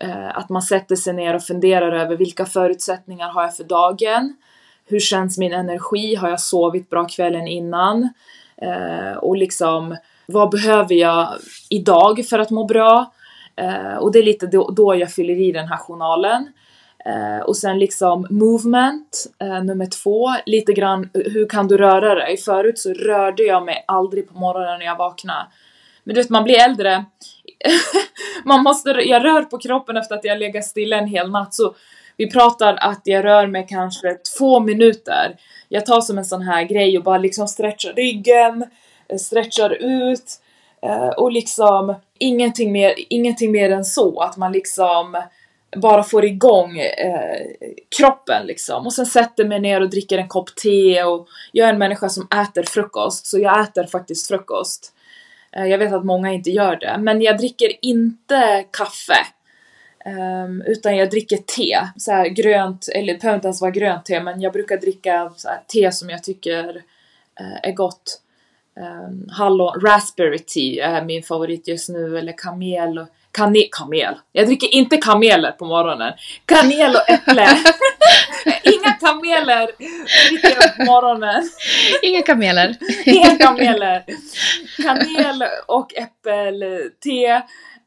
Eh, 0.01 0.37
att 0.37 0.49
man 0.49 0.61
sätter 0.61 0.95
sig 0.95 1.13
ner 1.13 1.35
och 1.35 1.43
funderar 1.43 1.91
över 1.91 2.15
vilka 2.15 2.45
förutsättningar 2.45 3.29
har 3.29 3.43
jag 3.43 3.55
för 3.55 3.63
dagen? 3.63 4.35
Hur 4.85 4.99
känns 4.99 5.37
min 5.37 5.53
energi? 5.53 6.15
Har 6.15 6.29
jag 6.29 6.39
sovit 6.39 6.89
bra 6.89 7.07
kvällen 7.07 7.47
innan? 7.47 8.09
Eh, 8.57 9.17
och 9.17 9.37
liksom 9.37 9.97
vad 10.25 10.49
behöver 10.49 10.95
jag 10.95 11.27
idag 11.69 12.25
för 12.29 12.39
att 12.39 12.49
må 12.49 12.65
bra? 12.65 13.11
Eh, 13.55 13.95
och 13.95 14.11
det 14.11 14.19
är 14.19 14.23
lite 14.23 14.47
då, 14.47 14.95
jag 14.95 15.11
fyller 15.11 15.33
i 15.33 15.51
den 15.51 15.67
här 15.67 15.77
journalen. 15.77 16.47
Eh, 17.05 17.45
och 17.45 17.57
sen 17.57 17.79
liksom 17.79 18.27
movement, 18.29 19.27
eh, 19.39 19.63
nummer 19.63 19.85
två, 19.85 20.29
lite 20.45 20.73
grann 20.73 21.09
hur 21.13 21.49
kan 21.49 21.67
du 21.67 21.77
röra 21.77 22.15
dig? 22.15 22.37
Förut 22.37 22.79
så 22.79 22.93
rörde 22.93 23.43
jag 23.43 23.65
mig 23.65 23.85
aldrig 23.87 24.29
på 24.29 24.39
morgonen 24.39 24.79
när 24.79 24.85
jag 24.85 24.97
vaknade. 24.97 25.47
Men 26.03 26.15
du 26.15 26.21
vet, 26.21 26.29
man 26.29 26.43
blir 26.43 26.59
äldre. 26.59 27.05
man 28.45 28.63
måste, 28.63 28.89
jag 28.89 29.23
rör 29.23 29.43
på 29.43 29.57
kroppen 29.57 29.97
efter 29.97 30.15
att 30.15 30.23
jag 30.23 30.39
legat 30.39 30.65
stilla 30.65 30.97
en 30.97 31.07
hel 31.07 31.31
natt 31.31 31.53
så 31.53 31.75
vi 32.17 32.31
pratar 32.31 32.77
att 32.81 33.01
jag 33.03 33.25
rör 33.25 33.47
mig 33.47 33.65
kanske 33.69 34.17
två 34.37 34.59
minuter. 34.59 35.35
Jag 35.69 35.85
tar 35.85 36.01
som 36.01 36.17
en 36.17 36.25
sån 36.25 36.41
här 36.41 36.63
grej 36.63 36.97
och 36.97 37.03
bara 37.03 37.17
liksom 37.17 37.47
stretchar 37.47 37.93
ryggen, 37.93 38.65
eh, 39.07 39.17
stretchar 39.17 39.69
ut 39.69 40.41
eh, 40.81 41.07
och 41.07 41.31
liksom 41.31 41.95
ingenting 42.19 42.71
mer, 42.71 42.93
ingenting 43.09 43.51
mer 43.51 43.71
än 43.71 43.85
så. 43.85 44.19
Att 44.21 44.37
man 44.37 44.51
liksom 44.51 45.23
bara 45.75 46.03
får 46.03 46.25
igång 46.25 46.79
eh, 46.79 47.47
kroppen 47.97 48.45
liksom. 48.45 48.85
Och 48.85 48.93
sen 48.93 49.05
sätter 49.05 49.45
mig 49.45 49.59
ner 49.59 49.81
och 49.81 49.89
dricker 49.89 50.17
en 50.17 50.27
kopp 50.27 50.55
te 50.55 51.03
och 51.03 51.27
jag 51.51 51.67
är 51.67 51.73
en 51.73 51.79
människa 51.79 52.09
som 52.09 52.27
äter 52.41 52.63
frukost, 52.63 53.25
så 53.25 53.39
jag 53.39 53.61
äter 53.61 53.83
faktiskt 53.83 54.27
frukost. 54.27 54.93
Eh, 55.55 55.65
jag 55.65 55.77
vet 55.77 55.93
att 55.93 56.05
många 56.05 56.31
inte 56.31 56.49
gör 56.49 56.75
det, 56.75 56.97
men 56.99 57.21
jag 57.21 57.37
dricker 57.37 57.71
inte 57.81 58.65
kaffe. 58.71 59.17
Um, 60.05 60.61
utan 60.61 60.97
jag 60.97 61.09
dricker 61.09 61.37
te, 61.37 61.79
så 61.97 62.11
här 62.11 62.27
grönt, 62.27 62.87
eller 62.95 63.13
det 63.13 63.19
behöver 63.19 63.35
inte 63.35 63.47
ens 63.47 63.61
vara 63.61 63.71
grönt 63.71 64.05
te, 64.05 64.19
men 64.19 64.41
jag 64.41 64.53
brukar 64.53 64.77
dricka 64.77 65.31
så 65.37 65.49
te 65.67 65.91
som 65.91 66.09
jag 66.09 66.23
tycker 66.23 66.75
uh, 67.41 67.57
är 67.63 67.71
gott. 67.71 68.21
Um, 68.75 69.29
hallon, 69.31 69.81
raspberry 69.81 70.39
tea 70.39 70.87
är 70.87 71.05
min 71.05 71.23
favorit 71.23 71.67
just 71.67 71.89
nu, 71.89 72.17
eller 72.17 72.33
kamel 72.37 73.05
Kanel, 73.31 73.67
kamel. 73.71 74.15
Jag 74.31 74.45
dricker 74.47 74.75
inte 74.75 74.97
kameler 74.97 75.51
på 75.51 75.65
morgonen. 75.65 76.13
Kanel 76.45 76.95
och 76.95 77.09
äpple. 77.09 77.47
Inga 78.63 78.93
kameler 78.93 79.69
dricker 80.29 80.55
jag 80.61 80.77
på 80.77 80.83
morgonen. 80.83 81.49
Inga 82.01 82.21
kameler. 82.21 82.77
Inga 83.05 83.37
kameler. 83.37 84.03
Kanel 84.83 85.43
och 85.67 85.93
äppelte. 85.95 87.43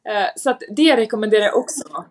Eh, 0.08 0.28
så 0.36 0.50
att 0.50 0.62
det 0.76 0.96
rekommenderar 0.96 1.44
jag 1.44 1.56
också. 1.56 2.04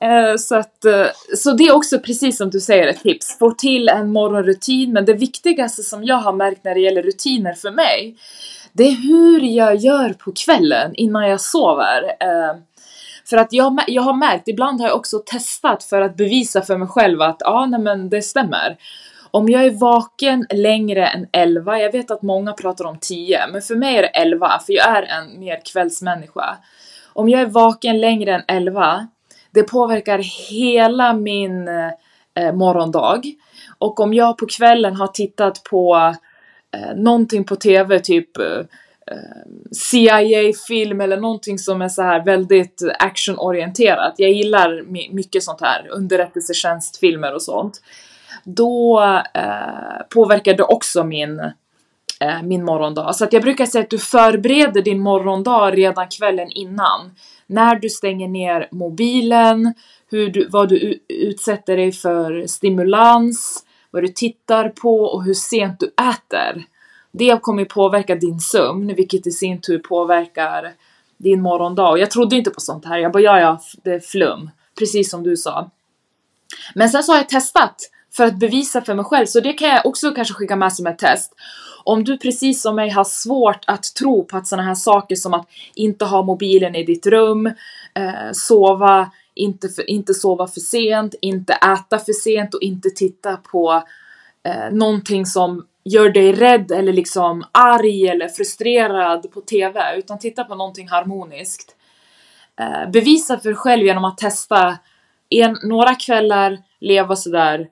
Eh, 0.00 0.36
så, 0.36 0.56
att, 0.56 0.84
eh, 0.84 1.06
så 1.36 1.52
det 1.52 1.64
är 1.64 1.74
också 1.74 1.98
precis 1.98 2.36
som 2.36 2.50
du 2.50 2.60
säger 2.60 2.86
ett 2.86 3.02
tips. 3.02 3.38
Få 3.38 3.50
till 3.50 3.88
en 3.88 4.12
morgonrutin, 4.12 4.92
men 4.92 5.04
det 5.04 5.14
viktigaste 5.14 5.82
som 5.82 6.04
jag 6.04 6.16
har 6.16 6.32
märkt 6.32 6.64
när 6.64 6.74
det 6.74 6.80
gäller 6.80 7.02
rutiner 7.02 7.52
för 7.52 7.70
mig, 7.70 8.16
det 8.78 8.84
är 8.84 8.96
hur 8.96 9.40
jag 9.40 9.76
gör 9.76 10.12
på 10.12 10.32
kvällen 10.32 10.94
innan 10.94 11.28
jag 11.28 11.40
sover. 11.40 12.04
Eh, 12.20 12.56
för 13.24 13.36
att 13.36 13.52
jag, 13.52 13.80
jag 13.86 14.02
har 14.02 14.14
märkt, 14.14 14.48
ibland 14.48 14.80
har 14.80 14.88
jag 14.88 14.96
också 14.96 15.18
testat 15.26 15.84
för 15.84 16.00
att 16.00 16.16
bevisa 16.16 16.62
för 16.62 16.76
mig 16.76 16.88
själv 16.88 17.22
att 17.22 17.36
ja, 17.40 17.66
nej 17.66 17.80
men 17.80 18.08
det 18.08 18.22
stämmer. 18.22 18.76
Om 19.30 19.48
jag 19.48 19.64
är 19.64 19.70
vaken 19.70 20.46
längre 20.54 21.06
än 21.06 21.26
11, 21.32 21.78
jag 21.78 21.92
vet 21.92 22.10
att 22.10 22.22
många 22.22 22.52
pratar 22.52 22.84
om 22.84 22.98
10, 23.00 23.46
men 23.52 23.62
för 23.62 23.74
mig 23.74 23.96
är 23.96 24.02
det 24.02 24.08
11 24.08 24.60
för 24.66 24.72
jag 24.72 24.86
är 24.86 25.02
en 25.02 25.40
mer 25.40 25.60
kvällsmänniska. 25.72 26.56
Om 27.12 27.28
jag 27.28 27.40
är 27.40 27.46
vaken 27.46 28.00
längre 28.00 28.34
än 28.34 28.42
11 28.48 29.08
det 29.50 29.62
påverkar 29.62 30.18
hela 30.50 31.12
min 31.12 31.68
eh, 31.68 31.90
eh, 32.34 32.52
morgondag. 32.54 33.22
Och 33.78 34.00
om 34.00 34.14
jag 34.14 34.38
på 34.38 34.46
kvällen 34.46 34.96
har 34.96 35.06
tittat 35.06 35.62
på 35.62 36.14
eh, 36.74 36.96
någonting 36.96 37.44
på 37.44 37.56
TV, 37.56 38.00
typ 38.00 38.38
eh, 38.38 38.58
eh 39.06 39.48
CIA-film 39.72 41.00
eller 41.00 41.16
någonting 41.16 41.58
som 41.58 41.82
är 41.82 41.88
så 41.88 42.02
här 42.02 42.24
väldigt 42.24 42.82
actionorienterat. 42.98 44.14
Jag 44.16 44.30
gillar 44.30 44.82
mycket 45.14 45.42
sånt 45.42 45.60
här, 45.60 45.88
underrättelsetjänstfilmer 45.90 47.34
och 47.34 47.42
sånt. 47.42 47.80
Då 48.44 49.00
eh, 49.34 50.06
påverkar 50.08 50.54
det 50.54 50.62
också 50.62 51.04
min, 51.04 51.40
eh, 52.20 52.42
min 52.42 52.64
morgondag. 52.64 53.12
Så 53.12 53.24
att 53.24 53.32
jag 53.32 53.42
brukar 53.42 53.66
säga 53.66 53.84
att 53.84 53.90
du 53.90 53.98
förbereder 53.98 54.82
din 54.82 55.00
morgondag 55.00 55.70
redan 55.70 56.08
kvällen 56.08 56.48
innan. 56.50 57.10
När 57.46 57.76
du 57.76 57.88
stänger 57.88 58.28
ner 58.28 58.68
mobilen, 58.70 59.74
hur 60.10 60.30
du, 60.30 60.48
vad 60.48 60.68
du 60.68 61.00
utsätter 61.08 61.76
dig 61.76 61.92
för 61.92 62.46
stimulans, 62.46 63.64
vad 63.90 64.02
du 64.02 64.08
tittar 64.08 64.68
på 64.68 65.00
och 65.00 65.24
hur 65.24 65.34
sent 65.34 65.80
du 65.80 65.86
äter. 65.86 66.64
Det 67.12 67.42
kommer 67.42 67.64
påverka 67.64 68.14
din 68.14 68.40
sömn, 68.40 68.94
vilket 68.94 69.26
i 69.26 69.30
sin 69.30 69.60
tur 69.60 69.78
påverkar 69.78 70.72
din 71.16 71.42
morgondag. 71.42 71.90
Och 71.90 71.98
jag 71.98 72.10
trodde 72.10 72.36
inte 72.36 72.50
på 72.50 72.60
sånt 72.60 72.84
här. 72.84 72.98
Jag 72.98 73.12
bara, 73.12 73.22
ja, 73.22 73.40
ja, 73.40 73.60
det 73.82 73.90
är 73.90 74.00
flum. 74.00 74.50
Precis 74.78 75.10
som 75.10 75.22
du 75.22 75.36
sa. 75.36 75.70
Men 76.74 76.90
sen 76.90 77.02
så 77.02 77.12
har 77.12 77.16
jag 77.16 77.28
testat 77.28 77.90
för 78.12 78.24
att 78.24 78.38
bevisa 78.38 78.80
för 78.80 78.94
mig 78.94 79.04
själv, 79.04 79.26
så 79.26 79.40
det 79.40 79.52
kan 79.52 79.68
jag 79.68 79.86
också 79.86 80.12
kanske 80.12 80.34
skicka 80.34 80.56
med 80.56 80.72
som 80.72 80.86
ett 80.86 80.98
test. 80.98 81.32
Om 81.84 82.04
du 82.04 82.18
precis 82.18 82.62
som 82.62 82.76
mig 82.76 82.90
har 82.90 83.04
svårt 83.04 83.64
att 83.66 83.94
tro 83.94 84.24
på 84.24 84.36
att 84.36 84.46
sådana 84.46 84.68
här 84.68 84.74
saker 84.74 85.16
som 85.16 85.34
att 85.34 85.48
inte 85.74 86.04
ha 86.04 86.22
mobilen 86.22 86.74
i 86.74 86.84
ditt 86.84 87.06
rum, 87.06 87.46
eh, 87.94 88.32
sova, 88.32 89.10
inte, 89.38 89.68
för, 89.68 89.90
inte 89.90 90.14
sova 90.14 90.46
för 90.46 90.60
sent, 90.60 91.14
inte 91.20 91.52
äta 91.52 91.98
för 91.98 92.12
sent 92.12 92.54
och 92.54 92.62
inte 92.62 92.90
titta 92.90 93.36
på 93.36 93.82
eh, 94.42 94.70
någonting 94.72 95.26
som 95.26 95.66
gör 95.84 96.10
dig 96.10 96.32
rädd 96.32 96.72
eller 96.72 96.92
liksom 96.92 97.44
arg 97.52 98.08
eller 98.08 98.28
frustrerad 98.28 99.30
på 99.30 99.40
TV, 99.40 99.98
utan 99.98 100.18
titta 100.18 100.44
på 100.44 100.54
någonting 100.54 100.88
harmoniskt. 100.88 101.76
Eh, 102.60 102.90
bevisa 102.90 103.38
för 103.38 103.48
dig 103.48 103.56
själv 103.56 103.86
genom 103.86 104.04
att 104.04 104.18
testa 104.18 104.78
en, 105.30 105.56
några 105.62 105.94
kvällar 105.94 106.58
leva 106.80 107.16
sådär 107.16 107.68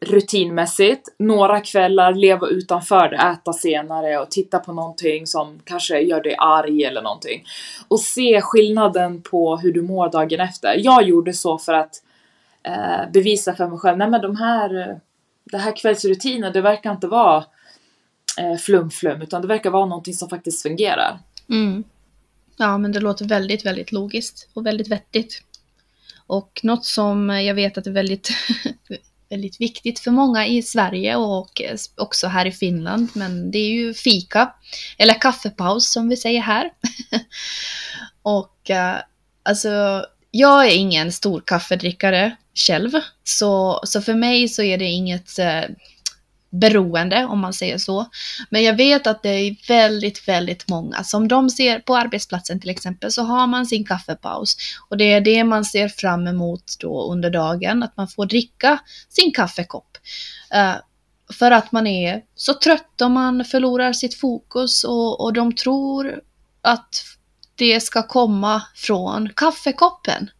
rutinmässigt, 0.00 1.08
några 1.18 1.60
kvällar 1.60 2.14
leva 2.14 2.46
utanför 2.46 3.08
det, 3.08 3.16
äta 3.16 3.52
senare 3.52 4.18
och 4.18 4.30
titta 4.30 4.58
på 4.58 4.72
någonting 4.72 5.26
som 5.26 5.60
kanske 5.64 6.00
gör 6.00 6.20
dig 6.22 6.34
arg 6.38 6.84
eller 6.84 7.02
någonting. 7.02 7.44
Och 7.88 8.00
se 8.00 8.40
skillnaden 8.42 9.22
på 9.22 9.56
hur 9.56 9.72
du 9.72 9.82
mår 9.82 10.10
dagen 10.10 10.40
efter. 10.40 10.74
Jag 10.78 11.02
gjorde 11.02 11.32
så 11.32 11.58
för 11.58 11.72
att 11.72 11.94
eh, 12.62 13.10
bevisa 13.12 13.54
för 13.54 13.68
mig 13.68 13.78
själv, 13.78 13.98
nej 13.98 14.10
men 14.10 14.20
de 14.20 14.36
här 14.36 15.00
det 15.44 15.58
här 15.58 15.76
kvällsrutinen, 15.76 16.52
det 16.52 16.60
verkar 16.60 16.92
inte 16.92 17.06
vara 17.06 17.44
eh, 18.38 18.56
flum-flum, 18.56 19.22
utan 19.22 19.42
det 19.42 19.48
verkar 19.48 19.70
vara 19.70 19.86
någonting 19.86 20.14
som 20.14 20.28
faktiskt 20.28 20.62
fungerar. 20.62 21.18
Mm. 21.48 21.84
Ja, 22.56 22.78
men 22.78 22.92
det 22.92 23.00
låter 23.00 23.24
väldigt, 23.24 23.66
väldigt 23.66 23.92
logiskt 23.92 24.48
och 24.54 24.66
väldigt 24.66 24.88
vettigt. 24.88 25.42
Och 26.26 26.60
något 26.62 26.84
som 26.84 27.28
jag 27.28 27.54
vet 27.54 27.78
att 27.78 27.86
är 27.86 27.90
väldigt, 27.90 28.30
väldigt 29.30 29.60
viktigt 29.60 29.98
för 29.98 30.10
många 30.10 30.46
i 30.46 30.62
Sverige 30.62 31.16
och 31.16 31.62
eh, 31.62 31.76
också 31.96 32.26
här 32.26 32.46
i 32.46 32.52
Finland, 32.52 33.08
men 33.12 33.50
det 33.50 33.58
är 33.58 33.70
ju 33.70 33.94
fika, 33.94 34.52
eller 34.98 35.20
kaffepaus 35.20 35.92
som 35.92 36.08
vi 36.08 36.16
säger 36.16 36.40
här. 36.40 36.70
och 38.22 38.70
eh, 38.70 38.96
alltså, 39.42 40.04
jag 40.30 40.66
är 40.66 40.76
ingen 40.76 41.12
stor 41.12 41.42
kaffedrickare 41.46 42.36
själv. 42.54 42.90
Så, 43.24 43.80
så 43.84 44.02
för 44.02 44.14
mig 44.14 44.48
så 44.48 44.62
är 44.62 44.78
det 44.78 44.84
inget 44.84 45.38
eh, 45.38 45.62
beroende 46.50 47.24
om 47.24 47.40
man 47.40 47.52
säger 47.52 47.78
så. 47.78 48.06
Men 48.50 48.62
jag 48.62 48.76
vet 48.76 49.06
att 49.06 49.22
det 49.22 49.28
är 49.28 49.68
väldigt, 49.68 50.28
väldigt 50.28 50.68
många 50.68 51.04
som 51.04 51.28
de 51.28 51.50
ser 51.50 51.78
på 51.78 51.96
arbetsplatsen 51.96 52.60
till 52.60 52.70
exempel 52.70 53.12
så 53.12 53.22
har 53.22 53.46
man 53.46 53.66
sin 53.66 53.86
kaffepaus 53.86 54.56
och 54.88 54.96
det 54.96 55.12
är 55.12 55.20
det 55.20 55.44
man 55.44 55.64
ser 55.64 55.88
fram 55.88 56.26
emot 56.26 56.64
då 56.80 57.12
under 57.12 57.30
dagen, 57.30 57.82
att 57.82 57.96
man 57.96 58.08
får 58.08 58.26
dricka 58.26 58.78
sin 59.08 59.32
kaffekopp. 59.32 59.98
Uh, 60.54 60.76
för 61.32 61.50
att 61.50 61.72
man 61.72 61.86
är 61.86 62.22
så 62.34 62.54
trött 62.54 63.00
och 63.00 63.10
man 63.10 63.44
förlorar 63.44 63.92
sitt 63.92 64.14
fokus 64.14 64.84
och, 64.84 65.20
och 65.20 65.32
de 65.32 65.54
tror 65.54 66.20
att 66.62 67.04
det 67.54 67.80
ska 67.80 68.02
komma 68.02 68.62
från 68.74 69.28
kaffekoppen. 69.36 70.30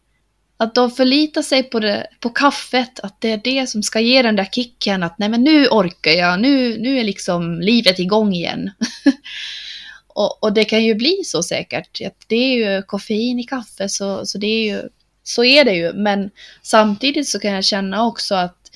Att 0.61 0.75
de 0.75 0.91
förlitar 0.91 1.41
sig 1.41 1.63
på, 1.63 1.79
det, 1.79 2.07
på 2.19 2.29
kaffet, 2.29 2.99
att 2.99 3.21
det 3.21 3.31
är 3.31 3.41
det 3.43 3.69
som 3.69 3.83
ska 3.83 3.99
ge 3.99 4.21
den 4.21 4.35
där 4.35 4.45
kicken, 4.51 5.03
att 5.03 5.17
nej 5.19 5.29
men 5.29 5.43
nu 5.43 5.67
orkar 5.67 6.11
jag, 6.11 6.41
nu, 6.41 6.77
nu 6.77 6.99
är 6.99 7.03
liksom 7.03 7.61
livet 7.61 7.99
igång 7.99 8.33
igen. 8.33 8.71
och, 10.07 10.43
och, 10.43 10.53
det 10.53 10.63
kan 10.63 10.83
ju 10.83 10.95
bli 10.95 11.21
så 11.25 11.43
säkert, 11.43 12.01
att 12.05 12.25
det 12.27 12.35
är 12.35 12.55
ju 12.55 12.81
koffein 12.81 13.39
i 13.39 13.43
kaffe, 13.43 13.89
så, 13.89 14.25
så 14.25 14.37
det 14.37 14.47
är 14.47 14.63
ju, 14.63 14.89
så 15.23 15.43
är 15.43 15.65
det 15.65 15.73
ju. 15.73 15.93
Men 15.93 16.29
samtidigt 16.61 17.29
så 17.29 17.39
kan 17.39 17.51
jag 17.51 17.65
känna 17.65 18.05
också 18.05 18.35
att 18.35 18.71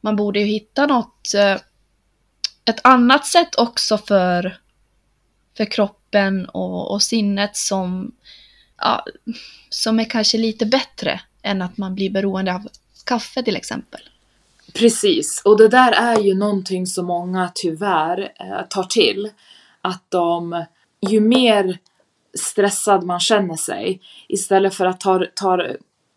man 0.00 0.16
borde 0.16 0.40
ju 0.40 0.46
hitta 0.46 0.86
något, 0.86 1.34
eh, 1.34 1.56
ett 2.64 2.80
annat 2.84 3.26
sätt 3.26 3.54
också 3.54 3.98
för, 3.98 4.58
för 5.56 5.64
kroppen 5.64 6.46
och, 6.46 6.90
och 6.90 7.02
sinnet 7.02 7.56
som, 7.56 8.14
ja, 8.78 9.04
som 9.68 10.00
är 10.00 10.04
kanske 10.04 10.38
lite 10.38 10.66
bättre 10.66 11.20
än 11.42 11.62
att 11.62 11.78
man 11.78 11.94
blir 11.94 12.10
beroende 12.10 12.54
av 12.54 12.68
kaffe 13.04 13.42
till 13.42 13.56
exempel. 13.56 14.00
Precis, 14.74 15.42
och 15.44 15.58
det 15.58 15.68
där 15.68 15.92
är 15.92 16.20
ju 16.20 16.34
någonting 16.34 16.86
som 16.86 17.06
många 17.06 17.50
tyvärr 17.54 18.32
eh, 18.40 18.66
tar 18.70 18.82
till. 18.82 19.30
Att 19.80 20.04
de, 20.08 20.64
ju 21.00 21.20
mer 21.20 21.78
stressad 22.34 23.04
man 23.04 23.20
känner 23.20 23.56
sig, 23.56 24.00
istället 24.28 24.74
för 24.74 24.86
att 24.86 25.00
ta, 25.00 25.24
ta, 25.34 25.66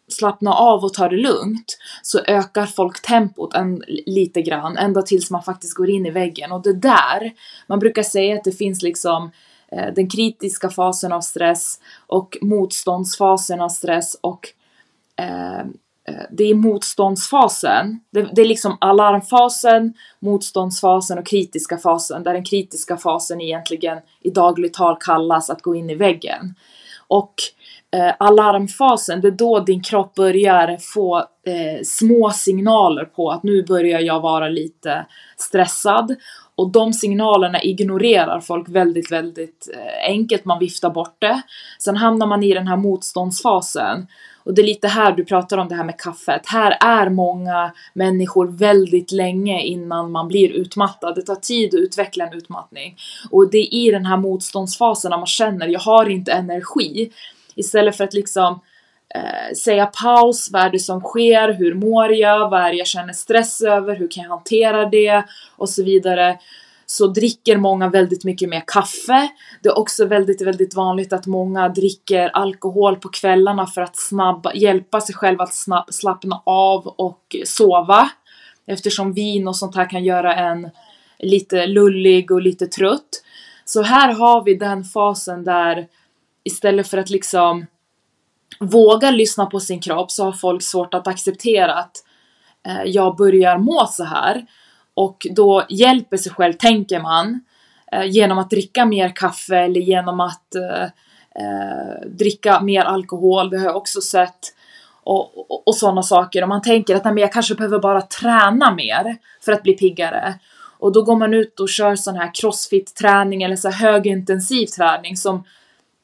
slappna 0.07 0.53
av 0.53 0.83
och 0.83 0.93
ta 0.93 1.09
det 1.09 1.17
lugnt, 1.17 1.77
så 2.01 2.19
ökar 2.19 2.65
folk 2.65 3.01
tempot 3.01 3.53
en, 3.53 3.83
lite 3.87 4.41
grann, 4.41 4.77
ända 4.77 5.01
tills 5.01 5.31
man 5.31 5.43
faktiskt 5.43 5.73
går 5.73 5.89
in 5.89 6.05
i 6.05 6.11
väggen. 6.11 6.51
Och 6.51 6.61
det 6.61 6.73
där, 6.73 7.31
man 7.67 7.79
brukar 7.79 8.03
säga 8.03 8.35
att 8.35 8.43
det 8.43 8.51
finns 8.51 8.81
liksom 8.81 9.31
eh, 9.71 9.93
den 9.95 10.09
kritiska 10.09 10.69
fasen 10.69 11.11
av 11.11 11.21
stress 11.21 11.79
och 12.07 12.37
motståndsfasen 12.41 13.61
av 13.61 13.69
stress 13.69 14.17
och 14.21 14.53
Eh, 15.21 15.59
eh, 15.59 16.25
det 16.31 16.43
är 16.43 16.55
motståndsfasen. 16.55 17.99
Det, 18.11 18.21
det, 18.21 18.41
är 18.41 18.45
liksom 18.45 18.77
alarmfasen, 18.81 19.93
motståndsfasen 20.19 21.17
och 21.17 21.27
kritiska 21.27 21.77
fasen. 21.77 22.23
Där 22.23 22.33
den 22.33 22.43
kritiska 22.43 22.97
fasen 22.97 23.41
egentligen 23.41 23.97
i 24.21 24.29
dagligt 24.29 24.73
tal 24.73 24.97
kallas 24.99 25.49
att 25.49 25.61
gå 25.61 25.75
in 25.75 25.89
i 25.89 25.95
väggen. 25.95 26.55
Och 27.07 27.33
eh, 27.95 28.13
alarmfasen, 28.19 29.21
det 29.21 29.27
är 29.27 29.31
då 29.31 29.59
din 29.59 29.83
kropp 29.83 30.15
börjar 30.15 30.77
få 30.93 31.17
eh, 31.19 31.83
små 31.83 32.29
signaler 32.29 33.05
på 33.05 33.31
att 33.31 33.43
nu 33.43 33.63
börjar 33.63 33.99
jag 33.99 34.19
vara 34.19 34.49
lite 34.49 35.05
stressad. 35.37 36.15
Och 36.55 36.71
de 36.71 36.93
signalerna 36.93 37.61
ignorerar 37.61 38.39
folk 38.39 38.69
väldigt, 38.69 39.11
väldigt 39.11 39.69
eh, 39.73 40.09
enkelt. 40.09 40.45
Man 40.45 40.59
viftar 40.59 40.89
bort 40.89 41.15
det. 41.19 41.41
Sen 41.79 41.97
hamnar 41.97 42.27
man 42.27 42.43
i 42.43 42.53
den 42.53 42.67
här 42.67 42.77
motståndsfasen 42.77 44.07
och 44.43 44.53
det 44.53 44.61
är 44.61 44.65
lite 44.65 44.87
här 44.87 45.11
du 45.11 45.25
pratar 45.25 45.57
om 45.57 45.67
det 45.67 45.75
här 45.75 45.83
med 45.83 45.99
kaffet. 45.99 46.41
Här 46.45 46.77
är 46.81 47.09
många 47.09 47.71
människor 47.93 48.47
väldigt 48.47 49.11
länge 49.11 49.61
innan 49.61 50.11
man 50.11 50.27
blir 50.27 50.49
utmattad. 50.49 51.15
Det 51.15 51.21
tar 51.21 51.35
tid 51.35 51.75
att 51.75 51.79
utveckla 51.79 52.27
en 52.27 52.33
utmattning. 52.33 52.97
Och 53.31 53.51
det 53.51 53.57
är 53.57 53.73
i 53.73 53.91
den 53.91 54.05
här 54.05 54.17
motståndsfasen 54.17 55.09
när 55.09 55.17
man 55.17 55.27
känner, 55.27 55.67
jag 55.67 55.79
har 55.79 56.09
inte 56.09 56.31
energi. 56.31 57.11
Istället 57.55 57.97
för 57.97 58.03
att 58.03 58.13
liksom 58.13 58.59
eh, 59.15 59.55
säga 59.55 59.85
paus, 59.85 60.49
vad 60.51 60.61
är 60.61 60.69
det 60.69 60.79
som 60.79 61.01
sker, 61.01 61.53
hur 61.53 61.73
mår 61.73 62.13
jag, 62.13 62.49
vad 62.49 62.61
är 62.61 62.71
det 62.71 62.77
jag 62.77 62.87
känner 62.87 63.13
stress 63.13 63.61
över, 63.61 63.95
hur 63.95 64.07
kan 64.11 64.23
jag 64.23 64.29
hantera 64.29 64.85
det 64.85 65.23
och 65.57 65.69
så 65.69 65.83
vidare 65.83 66.37
så 66.91 67.07
dricker 67.07 67.57
många 67.57 67.89
väldigt 67.89 68.23
mycket 68.23 68.49
mer 68.49 68.63
kaffe. 68.67 69.29
Det 69.63 69.69
är 69.69 69.79
också 69.79 70.05
väldigt, 70.05 70.41
väldigt 70.41 70.75
vanligt 70.75 71.13
att 71.13 71.25
många 71.25 71.69
dricker 71.69 72.29
alkohol 72.29 72.95
på 72.95 73.09
kvällarna 73.09 73.67
för 73.67 73.81
att 73.81 73.97
snabba, 73.97 74.53
hjälpa 74.53 75.01
sig 75.01 75.15
själva 75.15 75.43
att 75.43 75.53
snabb, 75.53 75.93
slappna 75.93 76.41
av 76.45 76.87
och 76.87 77.35
sova. 77.45 78.09
Eftersom 78.67 79.13
vin 79.13 79.47
och 79.47 79.55
sånt 79.55 79.75
här 79.75 79.89
kan 79.89 80.03
göra 80.03 80.35
en 80.35 80.69
lite 81.19 81.67
lullig 81.67 82.31
och 82.31 82.41
lite 82.41 82.67
trött. 82.67 83.23
Så 83.65 83.81
här 83.81 84.13
har 84.13 84.43
vi 84.43 84.53
den 84.53 84.83
fasen 84.83 85.43
där 85.43 85.87
istället 86.43 86.87
för 86.87 86.97
att 86.97 87.09
liksom 87.09 87.65
våga 88.59 89.11
lyssna 89.11 89.45
på 89.45 89.59
sin 89.59 89.81
kropp 89.81 90.11
så 90.11 90.23
har 90.23 90.31
folk 90.31 90.61
svårt 90.61 90.93
att 90.93 91.07
acceptera 91.07 91.73
att 91.73 92.03
eh, 92.67 92.83
jag 92.85 93.15
börjar 93.15 93.57
må 93.57 93.87
så 93.87 94.03
här 94.03 94.45
och 94.93 95.27
då 95.35 95.65
hjälper 95.69 96.17
sig 96.17 96.31
själv, 96.31 96.53
tänker 96.53 96.99
man, 96.99 97.43
eh, 97.91 98.05
genom 98.05 98.37
att 98.37 98.49
dricka 98.49 98.85
mer 98.85 99.15
kaffe 99.15 99.57
eller 99.57 99.81
genom 99.81 100.19
att 100.19 100.55
eh, 100.55 100.83
eh, 101.35 102.07
dricka 102.07 102.61
mer 102.61 102.81
alkohol. 102.81 103.49
Det 103.49 103.57
har 103.57 103.65
jag 103.65 103.77
också 103.77 104.01
sett. 104.01 104.53
och, 105.03 105.51
och, 105.51 105.67
och 105.67 105.75
sådana 105.75 106.03
saker. 106.03 106.41
Och 106.41 106.49
man 106.49 106.61
tänker 106.61 106.95
att 106.95 107.03
nej, 107.03 107.13
men 107.13 107.21
jag 107.21 107.33
kanske 107.33 107.55
behöver 107.55 107.79
bara 107.79 108.01
träna 108.01 108.75
mer 108.75 109.17
för 109.45 109.51
att 109.51 109.63
bli 109.63 109.73
piggare. 109.73 110.39
Och 110.79 110.91
då 110.91 111.01
går 111.01 111.15
man 111.15 111.33
ut 111.33 111.59
och 111.59 111.69
kör 111.69 111.95
sån 111.95 112.15
här 112.15 112.31
crossfit-träning 112.33 113.43
eller 113.43 113.55
så 113.55 113.69
här 113.69 113.91
högintensiv 113.91 114.65
träning 114.65 115.17
som 115.17 115.43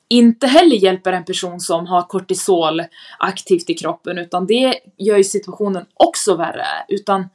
inte 0.09 0.47
heller 0.47 0.75
hjälper 0.75 1.13
en 1.13 1.25
person 1.25 1.59
som 1.59 1.87
har 1.87 2.01
kortisol 2.01 2.81
aktivt 3.19 3.69
i 3.69 3.73
kroppen 3.73 4.17
utan 4.17 4.47
det 4.47 4.79
gör 4.97 5.17
ju 5.17 5.23
situationen 5.23 5.85
också 5.93 6.35
värre. 6.35 6.67
Utan 6.87 7.29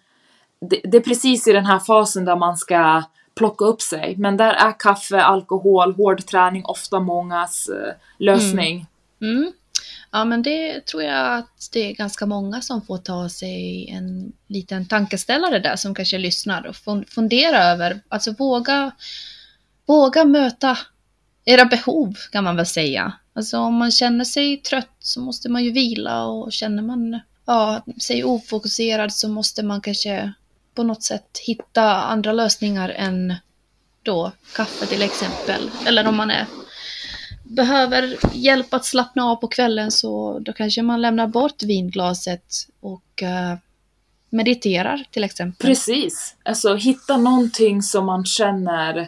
det, 0.71 0.81
det, 0.85 0.97
är 0.97 1.01
precis 1.01 1.49
i 1.49 1.53
den 1.53 1.67
här 1.67 1.79
fasen 1.79 2.25
där 2.25 2.37
man 2.37 2.57
ska 2.57 3.03
plocka 3.35 3.65
upp 3.65 3.83
sig. 3.83 4.17
Men 4.17 4.37
där 4.37 4.55
är 4.55 4.79
kaffe, 4.79 5.23
alkohol, 5.23 5.95
hård 5.95 6.27
träning 6.27 6.65
ofta 6.65 7.01
mångas 7.01 7.69
eh, 7.69 7.95
lösning. 8.19 8.87
Mm. 9.21 9.37
Mm. 9.37 9.53
Ja, 10.11 10.25
men 10.25 10.43
det 10.43 10.87
tror 10.87 11.03
jag 11.03 11.39
att 11.39 11.69
det 11.73 11.81
är 11.91 11.93
ganska 11.93 12.27
många 12.27 12.61
som 12.61 12.83
får 12.83 12.99
ta 12.99 13.29
sig 13.29 13.89
en 13.89 14.33
liten 14.47 14.87
tankeställare 14.87 15.59
där 15.59 15.77
som 15.77 15.95
kanske 15.95 16.19
lyssnar 16.19 16.67
och 16.67 16.77
fundera 17.09 17.65
över, 17.65 18.01
alltså 18.09 18.33
våga, 18.33 18.91
våga 19.87 20.25
möta 20.25 20.79
era 21.45 21.65
behov 21.65 22.15
kan 22.33 22.45
man 22.45 22.57
väl 22.57 22.67
säga. 22.67 23.13
Alltså 23.35 23.59
om 23.59 23.75
man 23.75 23.91
känner 23.91 24.25
sig 24.25 24.57
trött 24.57 24.97
så 24.99 25.21
måste 25.21 25.49
man 25.49 25.65
ju 25.65 25.71
vila 25.71 26.25
och 26.25 26.53
känner 26.53 26.83
man 26.83 27.21
ja, 27.47 27.85
sig 28.01 28.25
ofokuserad 28.25 29.13
så 29.13 29.29
måste 29.29 29.63
man 29.63 29.81
kanske 29.81 30.33
på 30.75 30.83
något 30.83 31.03
sätt 31.03 31.39
hitta 31.47 31.83
andra 32.03 32.33
lösningar 32.33 32.89
än 32.89 33.35
då 34.03 34.33
kaffe 34.55 34.87
till 34.87 35.03
exempel. 35.03 35.71
Eller 35.87 36.09
om 36.09 36.17
man 36.17 36.31
är, 36.31 36.47
behöver 37.43 38.17
hjälp 38.33 38.75
att 38.75 38.85
slappna 38.85 39.25
av 39.25 39.37
på 39.37 39.49
kvällen 39.49 39.91
så 39.91 40.39
då 40.39 40.53
kanske 40.53 40.83
man 40.83 41.01
lämnar 41.01 41.27
bort 41.27 41.63
vinglaset 41.63 42.69
och 42.81 43.23
uh, 43.23 43.59
mediterar 44.31 45.05
till 45.11 45.25
exempel. 45.25 45.67
Precis, 45.67 46.37
alltså 46.45 46.75
hitta 46.75 47.17
någonting 47.17 47.83
som 47.83 48.07
man 48.07 48.25
känner 48.25 48.99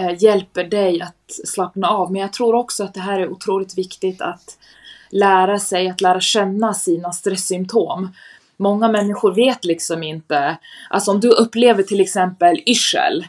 uh, 0.00 0.22
hjälper 0.22 0.64
dig 0.64 1.02
att 1.02 1.30
slappna 1.46 1.88
av. 1.88 2.12
Men 2.12 2.20
jag 2.20 2.32
tror 2.32 2.54
också 2.54 2.84
att 2.84 2.94
det 2.94 3.00
här 3.00 3.20
är 3.20 3.28
otroligt 3.28 3.78
viktigt 3.78 4.20
att 4.20 4.58
lära 5.10 5.58
sig 5.58 5.88
att 5.88 6.00
lära 6.00 6.20
känna 6.20 6.74
sina 6.74 7.12
stresssymptom 7.12 8.12
många 8.60 8.88
människor 8.88 9.34
vet 9.34 9.64
liksom 9.64 10.02
inte, 10.02 10.56
alltså 10.90 11.10
om 11.10 11.20
du 11.20 11.28
upplever 11.28 11.82
till 11.82 12.00
exempel 12.00 12.62
yrsel, 12.66 13.26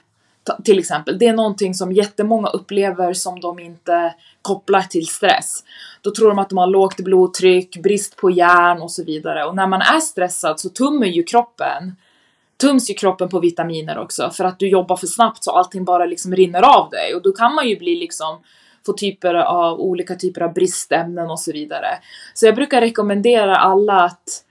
till 0.63 0.79
exempel, 0.79 1.19
det 1.19 1.27
är 1.27 1.33
någonting 1.33 1.73
som 1.73 1.91
jättemånga 1.91 2.49
upplever 2.49 3.13
som 3.13 3.39
de 3.39 3.59
inte 3.59 4.13
kopplar 4.41 4.81
till 4.81 5.07
stress. 5.07 5.63
Då 6.01 6.11
tror 6.11 6.29
de 6.29 6.39
att 6.39 6.49
de 6.49 6.57
har 6.57 6.67
lågt 6.67 6.97
blodtryck, 6.97 7.81
brist 7.83 8.15
på 8.15 8.29
järn 8.29 8.81
och 8.81 8.91
så 8.91 9.03
vidare. 9.03 9.45
Och 9.45 9.55
när 9.55 9.67
man 9.67 9.81
är 9.81 9.99
stressad 9.99 10.59
så 10.59 10.69
tummer 10.69 11.07
ju 11.07 11.23
kroppen, 11.23 11.95
tums 12.61 12.89
ju 12.89 12.93
kroppen 12.93 13.29
på 13.29 13.39
vitaminer 13.39 13.97
också 13.97 14.29
för 14.29 14.43
att 14.43 14.59
du 14.59 14.69
jobbar 14.69 14.97
för 14.97 15.07
snabbt 15.07 15.43
så 15.43 15.51
allting 15.51 15.85
bara 15.85 16.05
liksom 16.05 16.35
rinner 16.35 16.61
av 16.61 16.89
dig 16.89 17.15
och 17.15 17.21
då 17.21 17.31
kan 17.31 17.55
man 17.55 17.69
ju 17.69 17.77
bli 17.77 17.95
liksom 17.95 18.39
få 18.85 18.93
typer 18.93 19.33
av 19.33 19.79
olika 19.79 20.15
typer 20.15 20.41
av 20.41 20.53
bristämnen 20.53 21.31
och 21.31 21.39
så 21.39 21.51
vidare. 21.51 21.87
Så 22.33 22.45
jag 22.45 22.55
brukar 22.55 22.81
rekommendera 22.81 23.55
alla 23.55 23.93
att 23.93 24.43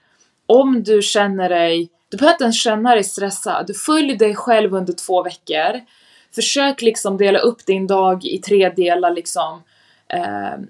om 0.50 0.82
du 0.82 1.02
känner 1.02 1.48
dig, 1.48 1.90
du 2.08 2.16
behöver 2.16 2.34
inte 2.34 2.44
ens 2.44 2.62
känna 2.62 2.94
dig 2.94 3.04
stressad. 3.04 3.66
Du 3.66 3.74
följ 3.74 4.16
dig 4.16 4.34
själv 4.34 4.74
under 4.74 4.92
två 4.92 5.22
veckor. 5.22 5.80
Försök 6.34 6.82
liksom 6.82 7.16
dela 7.16 7.38
upp 7.38 7.66
din 7.66 7.86
dag 7.86 8.24
i 8.24 8.38
tre 8.38 8.68
delar 8.68 9.10
liksom. 9.10 9.62
Eh, 10.08 10.60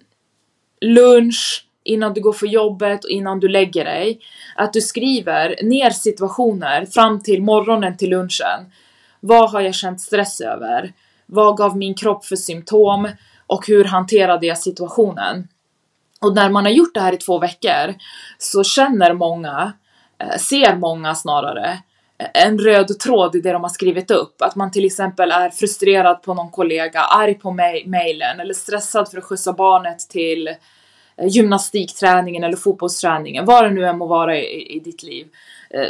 lunch, 0.81 1.67
innan 1.85 2.15
du 2.15 2.21
går 2.21 2.33
för 2.33 2.47
jobbet 2.47 3.05
och 3.05 3.11
innan 3.11 3.41
du 3.41 3.49
lägger 3.49 3.85
dig. 3.85 4.21
Att 4.57 4.73
du 4.73 4.81
skriver 4.81 5.57
ner 5.63 5.91
situationer 5.91 6.87
fram 6.87 7.21
till 7.21 7.43
morgonen 7.43 7.97
till 7.97 8.11
lunchen. 8.11 8.73
Vad 9.21 9.51
har 9.51 9.61
jag 9.61 9.75
känt 9.75 10.01
stress 10.01 10.41
över? 10.41 10.93
Vad 11.27 11.57
gav 11.57 11.77
min 11.77 11.95
kropp 11.95 12.25
för 12.25 12.37
symptom? 12.37 13.09
Och 13.47 13.67
hur 13.67 13.85
hanterade 13.85 14.47
jag 14.47 14.59
situationen? 14.59 15.49
Och 16.21 16.35
när 16.35 16.51
man 16.51 16.65
har 16.65 16.73
gjort 16.73 16.95
det 16.95 17.01
här 17.01 17.13
i 17.13 17.17
två 17.17 17.39
veckor 17.39 17.95
så 18.39 18.65
känner 18.65 19.15
många, 19.15 19.73
eh, 20.19 20.37
ser 20.37 20.77
många 20.77 21.15
snarare, 21.15 21.79
eh, 22.19 22.45
en 22.47 22.59
röd 22.59 22.99
tråd 22.99 23.37
i 23.37 23.41
det 23.41 23.53
de 23.53 23.63
har 23.63 23.71
skrivit 23.71 24.11
upp. 24.11 24.43
Att 24.43 24.57
man 24.57 24.71
till 24.71 24.85
exempel 24.85 25.31
är 25.31 25.51
frustrerad 25.51 26.23
på 26.23 26.35
någon 26.35 26.51
kollega, 26.51 27.01
arg 27.01 27.35
på 27.35 27.51
mejlen 27.87 28.41
eller 28.41 28.55
stressad 28.55 29.11
för 29.11 29.19
att 29.19 29.25
skjutsa 29.25 29.53
barnet 29.53 29.99
till 29.99 30.49
eh, 30.49 31.27
gymnastikträningen 31.27 32.45
eller 32.45 32.57
fotbollsträningen, 32.57 33.45
vad 33.45 33.65
det 33.65 33.71
nu 33.71 33.85
än 33.85 33.99
må 33.99 34.07
vara 34.07 34.39
i, 34.39 34.77
i 34.77 34.81
ditt 34.81 35.03
liv. 35.03 35.27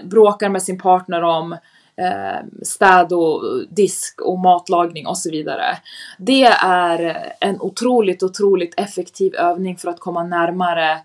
Bråkar 0.02 0.48
med 0.48 0.62
sin 0.62 0.78
partner 0.78 1.22
om 1.22 1.56
Eh, 1.96 2.46
städ 2.62 3.12
och 3.12 3.42
disk 3.70 4.20
och 4.20 4.38
matlagning 4.38 5.06
och 5.06 5.18
så 5.18 5.30
vidare. 5.30 5.78
Det 6.18 6.44
är 6.62 7.32
en 7.40 7.60
otroligt, 7.60 8.22
otroligt 8.22 8.80
effektiv 8.80 9.34
övning 9.34 9.76
för 9.76 9.88
att 9.88 10.00
komma 10.00 10.24
närmare 10.24 10.98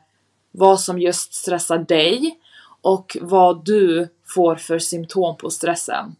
vad 0.51 0.79
som 0.79 0.99
just 0.99 1.33
stressar 1.33 1.77
dig 1.77 2.39
och 2.81 3.17
vad 3.21 3.65
du 3.65 4.09
får 4.35 4.55
för 4.55 4.79
symptom 4.79 5.37
på 5.37 5.49
stressen. 5.49 6.15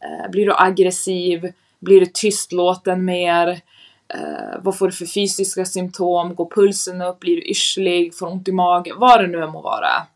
Eh, 0.00 0.30
blir 0.30 0.46
du 0.46 0.54
aggressiv? 0.56 1.52
Blir 1.78 2.00
du 2.00 2.06
tystlåten 2.06 3.04
mer? 3.04 3.48
Eh, 4.14 4.58
vad 4.62 4.78
får 4.78 4.86
du 4.86 4.92
för 4.92 5.06
fysiska 5.06 5.64
symptom? 5.64 6.34
Går 6.34 6.50
pulsen 6.50 7.02
upp? 7.02 7.20
Blir 7.20 7.36
du 7.36 7.42
yrslig? 7.42 8.14
Får 8.14 8.26
ont 8.26 8.48
i 8.48 8.52
magen? 8.52 8.96
Vad 8.98 9.20
det 9.20 9.26
nu 9.26 9.42
än 9.42 9.50
må 9.50 9.60
vara. 9.60 10.06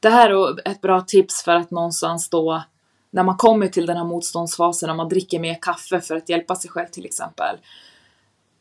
Det 0.00 0.08
här 0.08 0.30
är 0.30 0.70
ett 0.70 0.80
bra 0.80 1.00
tips 1.00 1.42
för 1.42 1.52
att 1.52 1.70
någonstans 1.70 2.28
då 2.28 2.62
när 3.12 3.22
man 3.22 3.36
kommer 3.36 3.68
till 3.68 3.86
den 3.86 3.96
här 3.96 4.04
motståndsfasen, 4.04 4.86
när 4.86 4.94
man 4.94 5.08
dricker 5.08 5.38
mer 5.38 5.58
kaffe 5.62 6.00
för 6.00 6.16
att 6.16 6.28
hjälpa 6.28 6.56
sig 6.56 6.70
själv 6.70 6.86
till 6.86 7.04
exempel. 7.04 7.56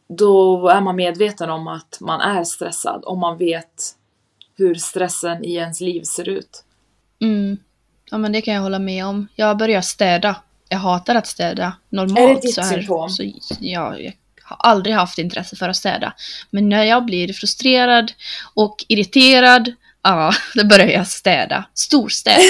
Då 0.07 0.67
är 0.67 0.81
man 0.81 0.95
medveten 0.95 1.49
om 1.49 1.67
att 1.67 1.97
man 2.01 2.21
är 2.21 2.43
stressad 2.43 3.03
och 3.03 3.17
man 3.17 3.37
vet 3.37 3.95
hur 4.57 4.75
stressen 4.75 5.45
i 5.45 5.53
ens 5.53 5.81
liv 5.81 6.03
ser 6.03 6.29
ut. 6.29 6.63
Mm. 7.21 7.57
Ja 8.11 8.17
men 8.17 8.31
det 8.31 8.41
kan 8.41 8.53
jag 8.53 8.61
hålla 8.61 8.79
med 8.79 9.05
om. 9.05 9.27
Jag 9.35 9.57
börjar 9.57 9.81
städa. 9.81 10.35
Jag 10.69 10.77
hatar 10.77 11.15
att 11.15 11.27
städa 11.27 11.73
normalt. 11.89 12.19
Är 12.19 12.27
det 12.27 12.41
ditt 12.41 12.53
så 12.53 12.61
här, 12.61 12.69
symptom? 12.69 13.09
Så, 13.09 13.23
ja, 13.59 13.97
jag 13.97 14.13
har 14.43 14.57
aldrig 14.59 14.95
haft 14.95 15.17
intresse 15.17 15.55
för 15.55 15.69
att 15.69 15.75
städa. 15.75 16.13
Men 16.49 16.69
när 16.69 16.83
jag 16.83 17.05
blir 17.05 17.33
frustrerad 17.33 18.11
och 18.53 18.85
irriterad 18.87 19.73
Ja, 20.03 20.33
då 20.55 20.65
börjar 20.65 20.87
jag 20.87 21.07
städa. 21.07 21.65
Storstäda. 21.73 22.41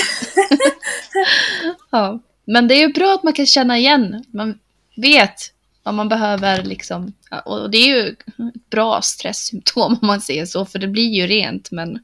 ja. 1.92 2.20
Men 2.46 2.68
det 2.68 2.76
är 2.76 2.88
ju 2.88 2.94
bra 2.94 3.14
att 3.14 3.24
man 3.24 3.34
kan 3.34 3.46
känna 3.46 3.78
igen. 3.78 4.26
Man 4.34 4.60
vet 4.96 5.54
vad 5.84 5.94
man 5.94 6.10
behöver 6.10 6.64
liksom. 6.64 7.14
Och 7.46 7.72
det 7.72 7.78
är 7.78 7.88
ju 7.88 8.08
ett 8.08 8.70
bra 8.70 9.02
stresssymptom 9.02 9.98
om 10.02 10.08
man 10.08 10.22
säger 10.22 10.46
så, 10.46 10.66
för 10.66 10.80
det 10.80 10.88
blir 10.88 11.10
ju 11.10 11.28
rent. 11.28 11.72
Men 11.72 12.00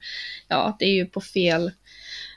ja, 0.47 0.75
det 0.79 0.85
är 0.85 0.93
ju 0.93 1.05
på 1.05 1.21
fel. 1.21 1.71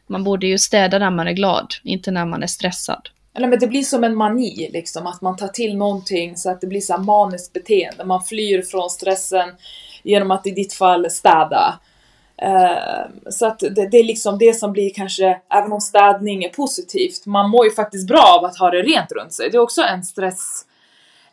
Man 0.06 0.24
borde 0.24 0.46
ju 0.46 0.58
städa 0.58 0.98
när 0.98 1.10
man 1.10 1.28
är 1.28 1.32
glad, 1.32 1.66
inte 1.82 2.10
när 2.10 2.26
man 2.26 2.42
är 2.42 2.46
stressad. 2.46 3.08
Eller 3.34 3.48
men 3.48 3.58
det 3.58 3.66
blir 3.66 3.82
som 3.82 4.04
en 4.04 4.16
mani 4.16 4.70
liksom, 4.72 5.06
att 5.06 5.20
man 5.20 5.36
tar 5.36 5.48
till 5.48 5.76
någonting 5.76 6.36
så 6.36 6.50
att 6.50 6.60
det 6.60 6.66
blir 6.66 6.80
så 6.80 6.98
maniskt 6.98 7.52
beteende. 7.52 8.04
Man 8.04 8.24
flyr 8.24 8.62
från 8.62 8.90
stressen 8.90 9.48
genom 10.02 10.30
att 10.30 10.46
i 10.46 10.50
ditt 10.50 10.72
fall 10.72 11.10
städa. 11.10 11.80
Ehm, 12.40 13.12
så 13.30 13.46
att 13.46 13.58
det, 13.58 13.88
det, 13.90 13.98
är 13.98 14.04
liksom 14.04 14.38
det 14.38 14.56
som 14.56 14.72
blir 14.72 14.94
kanske, 14.94 15.40
även 15.48 15.72
om 15.72 15.80
städning 15.80 16.44
är 16.44 16.48
positivt, 16.48 17.26
man 17.26 17.50
mår 17.50 17.64
ju 17.64 17.70
faktiskt 17.70 18.08
bra 18.08 18.36
av 18.38 18.44
att 18.44 18.58
ha 18.58 18.70
det 18.70 18.82
rent 18.82 19.12
runt 19.12 19.32
sig. 19.32 19.50
Det 19.50 19.56
är 19.56 19.62
också 19.62 19.82
en 19.82 20.02
stress, 20.02 20.64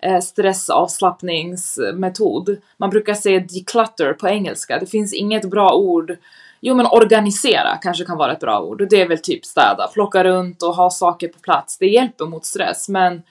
eh, 0.01 0.19
stressavslappningsmetod. 0.19 2.57
Man 2.77 2.89
brukar 2.89 3.13
säga 3.13 3.39
declutter 3.39 4.13
på 4.13 4.27
engelska. 4.27 4.79
Det 4.79 4.85
finns 4.85 5.13
inget 5.13 5.49
bra 5.49 5.73
ord. 5.73 6.17
Jo 6.59 6.75
men 6.75 6.85
organisera 6.85 7.77
kanske 7.81 8.05
kan 8.05 8.17
vara 8.17 8.31
ett 8.31 8.39
bra 8.39 8.61
ord 8.61 8.89
det 8.89 9.01
är 9.01 9.07
väl 9.07 9.17
typ 9.17 9.45
städa, 9.45 9.89
plocka 9.93 10.23
runt 10.23 10.63
och 10.63 10.75
ha 10.75 10.89
saker 10.89 11.27
på 11.27 11.39
plats. 11.39 11.77
Det 11.77 11.87
hjälper 11.87 12.25
mot 12.25 12.45
stress 12.45 12.89
men 12.89 13.23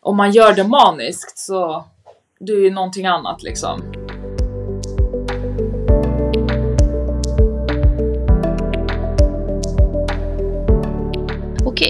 om 0.00 0.16
man 0.16 0.32
gör 0.32 0.52
det 0.52 0.64
maniskt 0.64 1.38
så 1.38 1.84
det 2.38 2.52
är 2.52 2.60
ju 2.60 2.70
någonting 2.70 3.06
annat 3.06 3.42
liksom. 3.42 4.05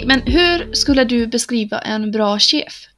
Men 0.06 0.20
hur 0.20 0.72
skulle 0.72 1.04
du 1.04 1.26
beskriva 1.26 1.78
en 1.78 2.10
bra 2.10 2.38
chef? 2.38 2.88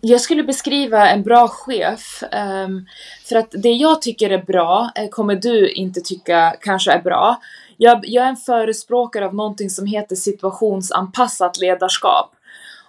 Jag 0.00 0.20
skulle 0.20 0.42
beskriva 0.42 1.08
en 1.08 1.22
bra 1.22 1.48
chef 1.48 2.22
um, 2.66 2.86
för 3.24 3.36
att 3.36 3.50
det 3.50 3.72
jag 3.72 4.02
tycker 4.02 4.30
är 4.30 4.42
bra 4.42 4.90
eh, 4.94 5.08
kommer 5.08 5.34
du 5.34 5.70
inte 5.70 6.00
tycka 6.00 6.56
kanske 6.60 6.92
är 6.92 7.02
bra. 7.02 7.40
Jag, 7.76 8.00
jag 8.02 8.24
är 8.24 8.28
en 8.28 8.36
förespråkare 8.36 9.26
av 9.26 9.34
någonting 9.34 9.70
som 9.70 9.86
heter 9.86 10.16
situationsanpassat 10.16 11.58
ledarskap. 11.58 12.32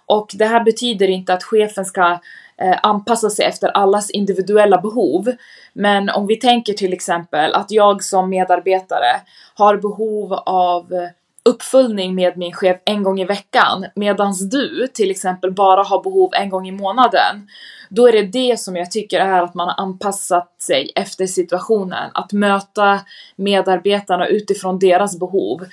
Och 0.05 0.31
det 0.33 0.45
här 0.45 0.63
betyder 0.63 1.07
inte 1.07 1.33
att 1.33 1.43
chefen 1.43 1.85
ska 1.85 2.19
eh, 2.57 2.77
anpassa 2.83 3.29
sig 3.29 3.45
efter 3.45 3.67
allas 3.67 4.09
individuella 4.09 4.81
behov. 4.81 5.31
Men 5.73 6.09
om 6.09 6.27
vi 6.27 6.35
tänker 6.35 6.73
till 6.73 6.93
exempel 6.93 7.53
att 7.53 7.71
jag 7.71 8.03
som 8.03 8.29
medarbetare 8.29 9.21
har 9.53 9.77
behov 9.77 10.33
av 10.33 10.93
eh, 10.93 11.09
uppföljning 11.49 12.15
med 12.15 12.37
min 12.37 12.53
chef 12.53 12.77
en 12.85 13.03
gång 13.03 13.19
i 13.19 13.25
veckan 13.25 13.85
medan 13.95 14.33
du 14.51 14.87
till 14.93 15.11
exempel 15.11 15.51
bara 15.51 15.83
har 15.83 16.03
behov 16.03 16.29
en 16.33 16.49
gång 16.49 16.67
i 16.67 16.71
månaden. 16.71 17.47
Då 17.89 18.07
är 18.07 18.11
det 18.11 18.23
det 18.23 18.59
som 18.59 18.75
jag 18.75 18.91
tycker 18.91 19.19
är 19.19 19.43
att 19.43 19.53
man 19.53 19.67
har 19.67 19.83
anpassat 19.83 20.61
sig 20.61 20.91
efter 20.95 21.27
situationen. 21.27 22.11
Att 22.13 22.33
möta 22.33 22.99
medarbetarna 23.35 24.27
utifrån 24.27 24.79
deras 24.79 25.19
behov. 25.19 25.65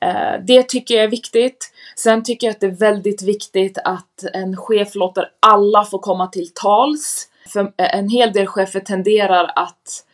Eh, 0.00 0.40
det 0.42 0.68
tycker 0.68 0.94
jag 0.94 1.04
är 1.04 1.08
viktigt. 1.08 1.72
Sen 1.96 2.22
tycker 2.22 2.46
jag 2.46 2.54
att 2.54 2.60
det 2.60 2.66
är 2.66 2.70
väldigt 2.70 3.22
viktigt 3.22 3.78
att 3.84 4.24
en 4.32 4.56
chef 4.56 4.94
låter 4.94 5.28
alla 5.40 5.84
få 5.84 5.98
komma 5.98 6.26
till 6.26 6.50
tals. 6.54 7.28
För 7.52 7.60
eh, 7.60 7.98
en 7.98 8.08
hel 8.08 8.32
del 8.32 8.46
chefer 8.46 8.80
tenderar 8.80 9.52
att 9.56 10.04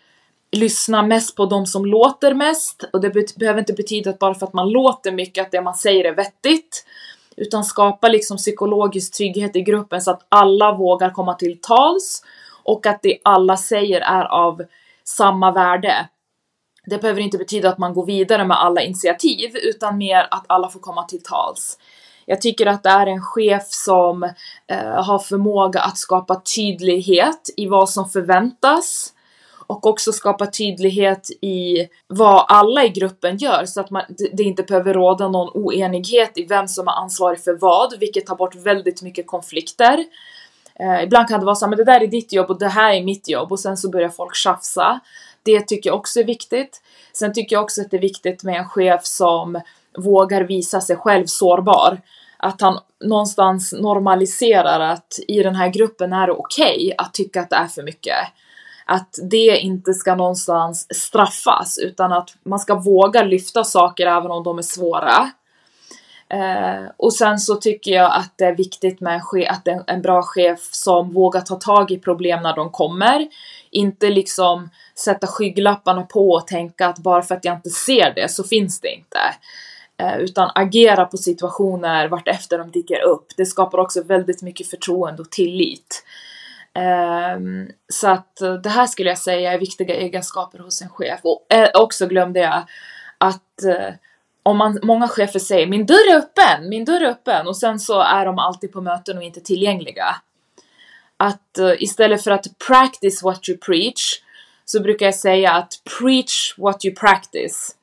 lyssna 0.53 1.03
mest 1.03 1.37
på 1.37 1.47
de 1.47 1.67
som 1.67 1.87
låter 1.87 2.35
mest 2.35 2.85
och 2.93 3.01
det 3.01 3.37
behöver 3.39 3.61
inte 3.61 3.73
betyda 3.73 4.11
att 4.11 4.19
bara 4.19 4.35
för 4.35 4.47
att 4.47 4.53
man 4.53 4.71
låter 4.71 5.13
mycket 5.13 5.47
att 5.47 5.53
det 5.53 5.63
man 5.63 5.75
säger 5.75 6.05
är 6.05 6.15
vettigt 6.15 6.87
utan 7.37 7.65
skapa 7.65 8.09
liksom 8.09 8.37
psykologisk 8.37 9.17
trygghet 9.17 9.57
i 9.57 9.63
gruppen 9.63 10.01
så 10.03 10.11
att 10.11 10.27
alla 10.29 10.73
vågar 10.73 11.11
komma 11.11 11.35
till 11.35 11.61
tals 11.61 12.23
och 12.65 12.87
att 12.87 13.03
det 13.03 13.19
alla 13.25 13.57
säger 13.57 14.01
är 14.01 14.25
av 14.25 14.63
samma 15.05 15.53
värde. 15.53 16.09
Det 16.87 16.99
behöver 17.01 17.21
inte 17.21 17.39
betyda 17.39 17.69
att 17.69 17.79
man 17.79 17.95
går 17.95 18.07
vidare 18.07 18.45
med 18.45 18.63
alla 18.63 18.83
initiativ 18.83 19.51
utan 19.57 19.99
mer 19.99 20.29
att 20.31 20.45
alla 20.47 20.69
får 20.69 20.81
komma 20.81 21.05
till 21.05 21.23
tals. 21.23 21.79
Jag 22.27 22.41
tycker 22.41 22.67
att 22.67 22.83
det 22.83 22.89
är 22.89 23.07
en 23.07 23.23
chef 23.23 23.67
som 23.67 24.23
eh, 24.67 25.05
har 25.05 25.19
förmåga 25.19 25.81
att 25.81 25.99
skapa 25.99 26.43
tydlighet 26.57 27.51
i 27.57 27.67
vad 27.67 27.91
som 27.91 28.09
förväntas 28.09 29.13
och 29.71 29.87
också 29.87 30.13
skapa 30.13 30.47
tydlighet 30.47 31.31
i 31.41 31.89
vad 32.07 32.45
alla 32.49 32.85
i 32.85 32.89
gruppen 32.89 33.37
gör 33.37 33.65
så 33.65 33.81
att 33.81 33.91
man, 33.91 34.03
det 34.33 34.43
inte 34.43 34.63
behöver 34.63 34.95
råda 34.95 35.29
någon 35.29 35.51
oenighet 35.55 36.39
i 36.39 36.45
vem 36.45 36.69
som 36.69 36.89
är 36.89 36.93
ansvarig 36.93 37.41
för 37.41 37.59
vad, 37.61 37.99
vilket 37.99 38.27
tar 38.27 38.37
bort 38.37 38.55
väldigt 38.55 39.03
mycket 39.03 39.27
konflikter. 39.27 40.05
Eh, 40.75 41.03
ibland 41.03 41.29
kan 41.29 41.41
det 41.41 41.47
vara 41.47 41.55
så 41.55 41.69
men 41.69 41.79
det 41.79 41.85
där 41.85 42.01
är 42.01 42.07
ditt 42.07 42.33
jobb 42.33 42.51
och 42.51 42.59
det 42.59 42.69
här 42.69 42.95
är 42.95 43.03
mitt 43.03 43.29
jobb 43.29 43.53
och 43.53 43.61
sen 43.61 43.77
så 43.77 43.91
börjar 43.91 44.09
folk 44.09 44.37
tjafsa. 44.37 45.01
Det 45.43 45.61
tycker 45.61 45.91
jag 45.91 45.97
också 45.97 46.21
är 46.21 46.25
viktigt. 46.25 46.83
Sen 47.13 47.33
tycker 47.33 47.57
jag 47.57 47.63
också 47.63 47.81
att 47.81 47.91
det 47.91 47.97
är 47.97 48.01
viktigt 48.01 48.45
med 48.45 48.59
en 48.59 48.69
chef 48.69 49.01
som 49.05 49.61
vågar 49.99 50.43
visa 50.43 50.81
sig 50.81 50.97
själv 50.97 51.27
sårbar. 51.27 52.01
Att 52.37 52.61
han 52.61 52.79
någonstans 53.05 53.73
normaliserar 53.73 54.81
att 54.81 55.19
i 55.29 55.43
den 55.43 55.55
här 55.55 55.69
gruppen 55.69 56.13
är 56.13 56.27
det 56.27 56.33
okej 56.33 56.77
okay 56.77 56.95
att 56.99 57.15
tycka 57.15 57.41
att 57.41 57.51
det 57.51 57.57
är 57.57 57.67
för 57.67 57.83
mycket 57.83 58.17
att 58.91 59.19
det 59.31 59.59
inte 59.59 59.95
ska 59.95 60.15
någonstans 60.15 60.87
straffas 60.95 61.79
utan 61.79 62.13
att 62.13 62.31
man 62.43 62.59
ska 62.59 62.75
våga 62.75 63.23
lyfta 63.23 63.65
saker 63.65 64.07
även 64.07 64.31
om 64.31 64.45
de 64.45 64.59
är 64.59 64.63
svåra. 64.63 65.31
Eh, 66.29 66.91
och 66.97 67.13
sen 67.13 67.39
så 67.39 67.55
tycker 67.55 67.91
jag 67.91 68.13
att 68.13 68.33
det 68.37 68.45
är 68.45 68.57
viktigt 68.57 69.01
med 69.01 69.15
en, 69.15 69.49
att 69.49 69.69
en, 69.69 69.85
en 69.87 70.03
bra 70.03 70.23
chef 70.23 70.61
som 70.61 71.13
vågar 71.13 71.41
ta 71.41 71.55
tag 71.55 71.91
i 71.91 71.99
problem 71.99 72.43
när 72.43 72.57
de 72.57 72.71
kommer. 72.71 73.29
Inte 73.71 74.11
liksom 74.11 74.71
sätta 74.95 75.27
skygglapparna 75.27 76.03
på 76.03 76.31
och 76.31 76.47
tänka 76.47 76.87
att 76.87 76.99
bara 76.99 77.23
för 77.23 77.35
att 77.35 77.45
jag 77.45 77.57
inte 77.57 77.71
ser 77.71 78.15
det 78.15 78.31
så 78.31 78.45
finns 78.45 78.81
det 78.81 78.95
inte. 78.95 79.19
Eh, 79.97 80.19
utan 80.19 80.51
agera 80.55 81.05
på 81.05 81.17
situationer 81.17 82.09
vart 82.09 82.29
efter 82.29 82.59
de 82.59 82.71
dyker 82.71 83.03
upp. 83.03 83.27
Det 83.37 83.47
skapar 83.47 83.79
också 83.79 84.03
väldigt 84.03 84.43
mycket 84.43 84.71
förtroende 84.71 85.23
och 85.23 85.31
tillit. 85.31 86.05
Ehm, 86.75 87.69
så 87.89 88.09
att 88.09 88.41
eh, 88.41 88.55
det 88.55 88.69
här 88.69 88.87
skulle 88.87 89.09
jag 89.09 89.19
säga 89.19 89.53
är 89.53 89.59
viktiga 89.59 89.95
egenskaper 89.95 90.59
hos 90.59 90.83
en 90.83 90.89
chef. 90.89 91.21
Och 91.23 91.47
eh, 91.55 91.71
också 91.75 92.07
glömde 92.07 92.41
jag 92.41 92.65
att 93.19 93.63
eh, 93.65 93.95
om 94.43 94.57
man, 94.57 94.81
många 94.83 95.09
chefer 95.09 95.39
säger 95.39 95.67
min 95.67 95.87
dörr 95.87 96.11
är 96.13 96.17
öppen, 96.17 96.69
min 96.69 96.85
dörr 96.85 97.01
är 97.01 97.11
öppen 97.11 97.47
och 97.47 97.57
sen 97.57 97.81
så 97.81 98.01
är 98.01 98.27
de 98.27 98.39
alltid 98.39 98.73
på 98.73 98.81
möten 98.81 99.19
och 99.19 99.23
inte 99.23 99.41
tillgängliga. 99.41 100.17
Att 101.17 101.59
eh, 101.59 101.83
istället 101.83 102.25
för 102.25 102.31
att 102.31 102.47
practice 102.67 103.23
what 103.23 103.49
you 103.49 103.59
preach 103.59 104.21
så 104.65 104.81
brukar 104.81 105.07
jag 105.07 105.15
säga 105.15 105.53
att 105.53 105.73
preach 105.99 106.59
what 106.59 106.85
you 106.85 106.95
practice. 106.95 107.77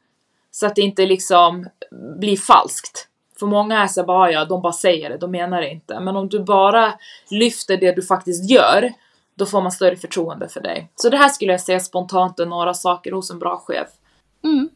Så 0.51 0.65
att 0.65 0.75
det 0.75 0.81
inte 0.81 1.05
liksom 1.05 1.69
blir 2.19 2.37
falskt. 2.37 3.07
För 3.39 3.45
många 3.45 3.83
är 3.83 3.87
så 3.87 4.03
bara, 4.03 4.31
ja, 4.31 4.45
de 4.45 4.61
bara 4.61 4.73
säger 4.73 5.09
det, 5.09 5.17
de 5.17 5.31
menar 5.31 5.61
det 5.61 5.69
inte. 5.69 5.99
Men 5.99 6.15
om 6.15 6.29
du 6.29 6.39
bara 6.39 6.93
lyfter 7.29 7.77
det 7.77 7.91
du 7.91 8.01
faktiskt 8.01 8.49
gör, 8.49 8.93
då 9.35 9.45
får 9.45 9.61
man 9.61 9.71
större 9.71 9.95
förtroende 9.95 10.49
för 10.49 10.61
dig. 10.61 10.91
Så 10.95 11.09
det 11.09 11.17
här 11.17 11.29
skulle 11.29 11.51
jag 11.51 11.61
säga 11.61 11.79
spontant 11.79 12.39
är 12.39 12.45
några 12.45 12.73
saker 12.73 13.11
hos 13.11 13.31
en 13.31 13.39
bra 13.39 13.57
chef. 13.57 13.87
Mm. 14.43 14.69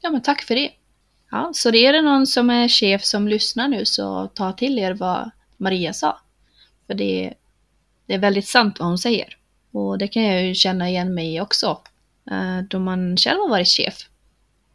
Ja, 0.00 0.10
men 0.10 0.22
tack 0.22 0.42
för 0.42 0.54
det. 0.54 0.70
Ja, 1.30 1.50
så 1.54 1.70
det 1.70 1.86
är 1.86 1.92
det 1.92 2.02
någon 2.02 2.26
som 2.26 2.50
är 2.50 2.68
chef 2.68 3.04
som 3.04 3.28
lyssnar 3.28 3.68
nu 3.68 3.84
så 3.84 4.26
ta 4.34 4.52
till 4.52 4.78
er 4.78 4.94
vad 4.94 5.30
Maria 5.56 5.92
sa. 5.92 6.20
För 6.86 6.94
det, 6.94 7.34
det 8.06 8.14
är 8.14 8.18
väldigt 8.18 8.48
sant 8.48 8.78
vad 8.78 8.88
hon 8.88 8.98
säger. 8.98 9.36
Och 9.72 9.98
det 9.98 10.08
kan 10.08 10.22
jag 10.22 10.46
ju 10.46 10.54
känna 10.54 10.88
igen 10.88 11.14
mig 11.14 11.34
i 11.34 11.40
också. 11.40 11.78
Eh, 12.30 12.58
då 12.68 12.78
man 12.78 13.16
själv 13.16 13.40
har 13.40 13.48
varit 13.48 13.68
chef. 13.68 14.08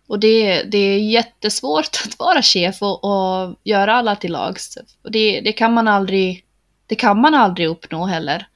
Och 0.08 0.20
det, 0.20 0.64
det 0.64 0.78
är 0.78 1.00
jättesvårt 1.00 2.02
att 2.06 2.20
vara 2.20 2.42
chef 2.42 2.82
och, 2.82 3.04
och 3.04 3.56
göra 3.64 3.94
alla 3.94 4.16
till 4.16 4.32
lags. 4.32 4.78
Det, 5.10 5.42
det, 5.42 5.52
kan 5.52 5.74
man 5.74 5.88
aldrig, 5.88 6.46
det 6.86 6.96
kan 6.96 7.22
man 7.22 7.36
aldrig 7.36 7.68
uppnå 7.68 8.06
heller. 8.06 8.48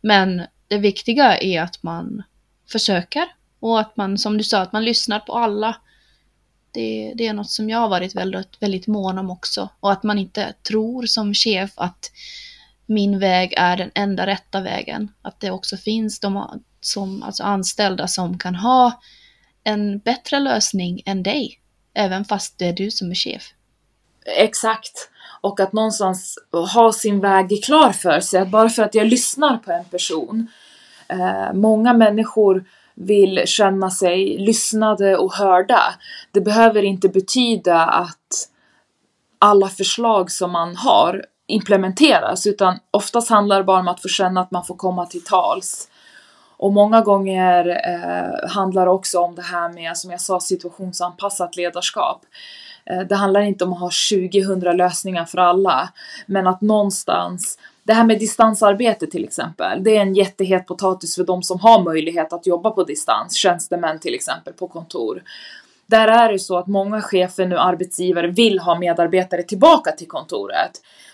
Men 0.00 0.42
det 0.68 0.78
viktiga 0.78 1.38
är 1.38 1.62
att 1.62 1.82
man 1.82 2.22
försöker 2.72 3.24
och 3.60 3.80
att 3.80 3.96
man, 3.96 4.18
som 4.18 4.38
du 4.38 4.44
sa, 4.44 4.60
att 4.60 4.72
man 4.72 4.84
lyssnar 4.84 5.20
på 5.20 5.32
alla. 5.32 5.76
Det, 6.72 7.12
det 7.16 7.26
är 7.26 7.32
något 7.32 7.50
som 7.50 7.70
jag 7.70 7.78
har 7.78 7.88
varit 7.88 8.14
väldigt, 8.14 8.62
väldigt 8.62 8.86
mån 8.86 9.18
om 9.18 9.30
också. 9.30 9.68
Och 9.80 9.92
att 9.92 10.02
man 10.02 10.18
inte 10.18 10.54
tror 10.68 11.06
som 11.06 11.34
chef 11.34 11.70
att 11.76 12.10
min 12.86 13.18
väg 13.18 13.54
är 13.56 13.76
den 13.76 13.90
enda 13.94 14.26
rätta 14.26 14.60
vägen. 14.60 15.12
Att 15.22 15.40
det 15.40 15.50
också 15.50 15.76
finns 15.76 16.20
de 16.20 16.62
som, 16.80 17.22
alltså 17.22 17.42
anställda 17.42 18.08
som 18.08 18.38
kan 18.38 18.54
ha 18.54 19.00
en 19.64 19.98
bättre 19.98 20.40
lösning 20.40 21.02
än 21.06 21.22
dig, 21.22 21.60
även 21.94 22.24
fast 22.24 22.58
det 22.58 22.64
är 22.64 22.72
du 22.72 22.90
som 22.90 23.10
är 23.10 23.14
chef. 23.14 23.42
Exakt. 24.36 25.10
Och 25.40 25.60
att 25.60 25.72
någonstans 25.72 26.38
ha 26.74 26.92
sin 26.92 27.20
väg 27.20 27.64
klar 27.64 27.92
för 27.92 28.20
sig. 28.20 28.40
Att 28.40 28.48
bara 28.48 28.68
för 28.68 28.82
att 28.82 28.94
jag 28.94 29.06
lyssnar 29.06 29.56
på 29.56 29.72
en 29.72 29.84
person. 29.84 30.46
Eh, 31.08 31.52
många 31.52 31.92
människor 31.92 32.64
vill 32.94 33.42
känna 33.46 33.90
sig 33.90 34.38
lyssnade 34.38 35.16
och 35.16 35.34
hörda. 35.34 35.94
Det 36.32 36.40
behöver 36.40 36.82
inte 36.82 37.08
betyda 37.08 37.84
att 37.84 38.48
alla 39.38 39.68
förslag 39.68 40.30
som 40.30 40.50
man 40.50 40.76
har 40.76 41.24
implementeras 41.46 42.46
utan 42.46 42.78
oftast 42.90 43.30
handlar 43.30 43.58
det 43.58 43.64
bara 43.64 43.80
om 43.80 43.88
att 43.88 44.02
få 44.02 44.08
känna 44.08 44.40
att 44.40 44.50
man 44.50 44.64
får 44.64 44.76
komma 44.76 45.06
till 45.06 45.24
tals. 45.24 45.88
Och 46.60 46.72
många 46.72 47.00
gånger 47.00 47.68
eh, 47.68 48.50
handlar 48.50 48.84
det 48.84 48.90
också 48.90 49.18
om 49.18 49.34
det 49.34 49.42
här 49.42 49.68
med, 49.68 49.96
som 49.96 50.10
jag 50.10 50.20
sa, 50.20 50.40
situationsanpassat 50.40 51.56
ledarskap. 51.56 52.22
Eh, 52.84 53.00
det 53.00 53.14
handlar 53.14 53.40
inte 53.40 53.64
om 53.64 53.72
att 53.72 53.80
ha 53.80 53.90
20 53.90 54.72
lösningar 54.72 55.24
för 55.24 55.38
alla, 55.38 55.88
men 56.26 56.46
att 56.46 56.60
någonstans 56.60 57.58
det 57.82 57.92
här 57.92 58.04
med 58.04 58.18
distansarbete 58.18 59.06
till 59.06 59.24
exempel, 59.24 59.84
det 59.84 59.96
är 59.96 60.00
en 60.00 60.14
jättehet 60.14 60.66
potatis 60.66 61.14
för 61.14 61.24
de 61.24 61.42
som 61.42 61.60
har 61.60 61.82
möjlighet 61.82 62.32
att 62.32 62.46
jobba 62.46 62.70
på 62.70 62.84
distans, 62.84 63.34
tjänstemän 63.34 63.98
till 63.98 64.14
exempel 64.14 64.52
på 64.52 64.68
kontor. 64.68 65.22
Där 65.86 66.08
är 66.08 66.32
det 66.32 66.38
så 66.38 66.58
att 66.58 66.66
många 66.66 67.02
chefer 67.02 67.46
nu, 67.46 67.58
arbetsgivare, 67.58 68.26
vill 68.26 68.58
ha 68.58 68.78
medarbetare 68.78 69.42
tillbaka 69.42 69.92
till 69.92 70.08
kontoret. 70.08 70.70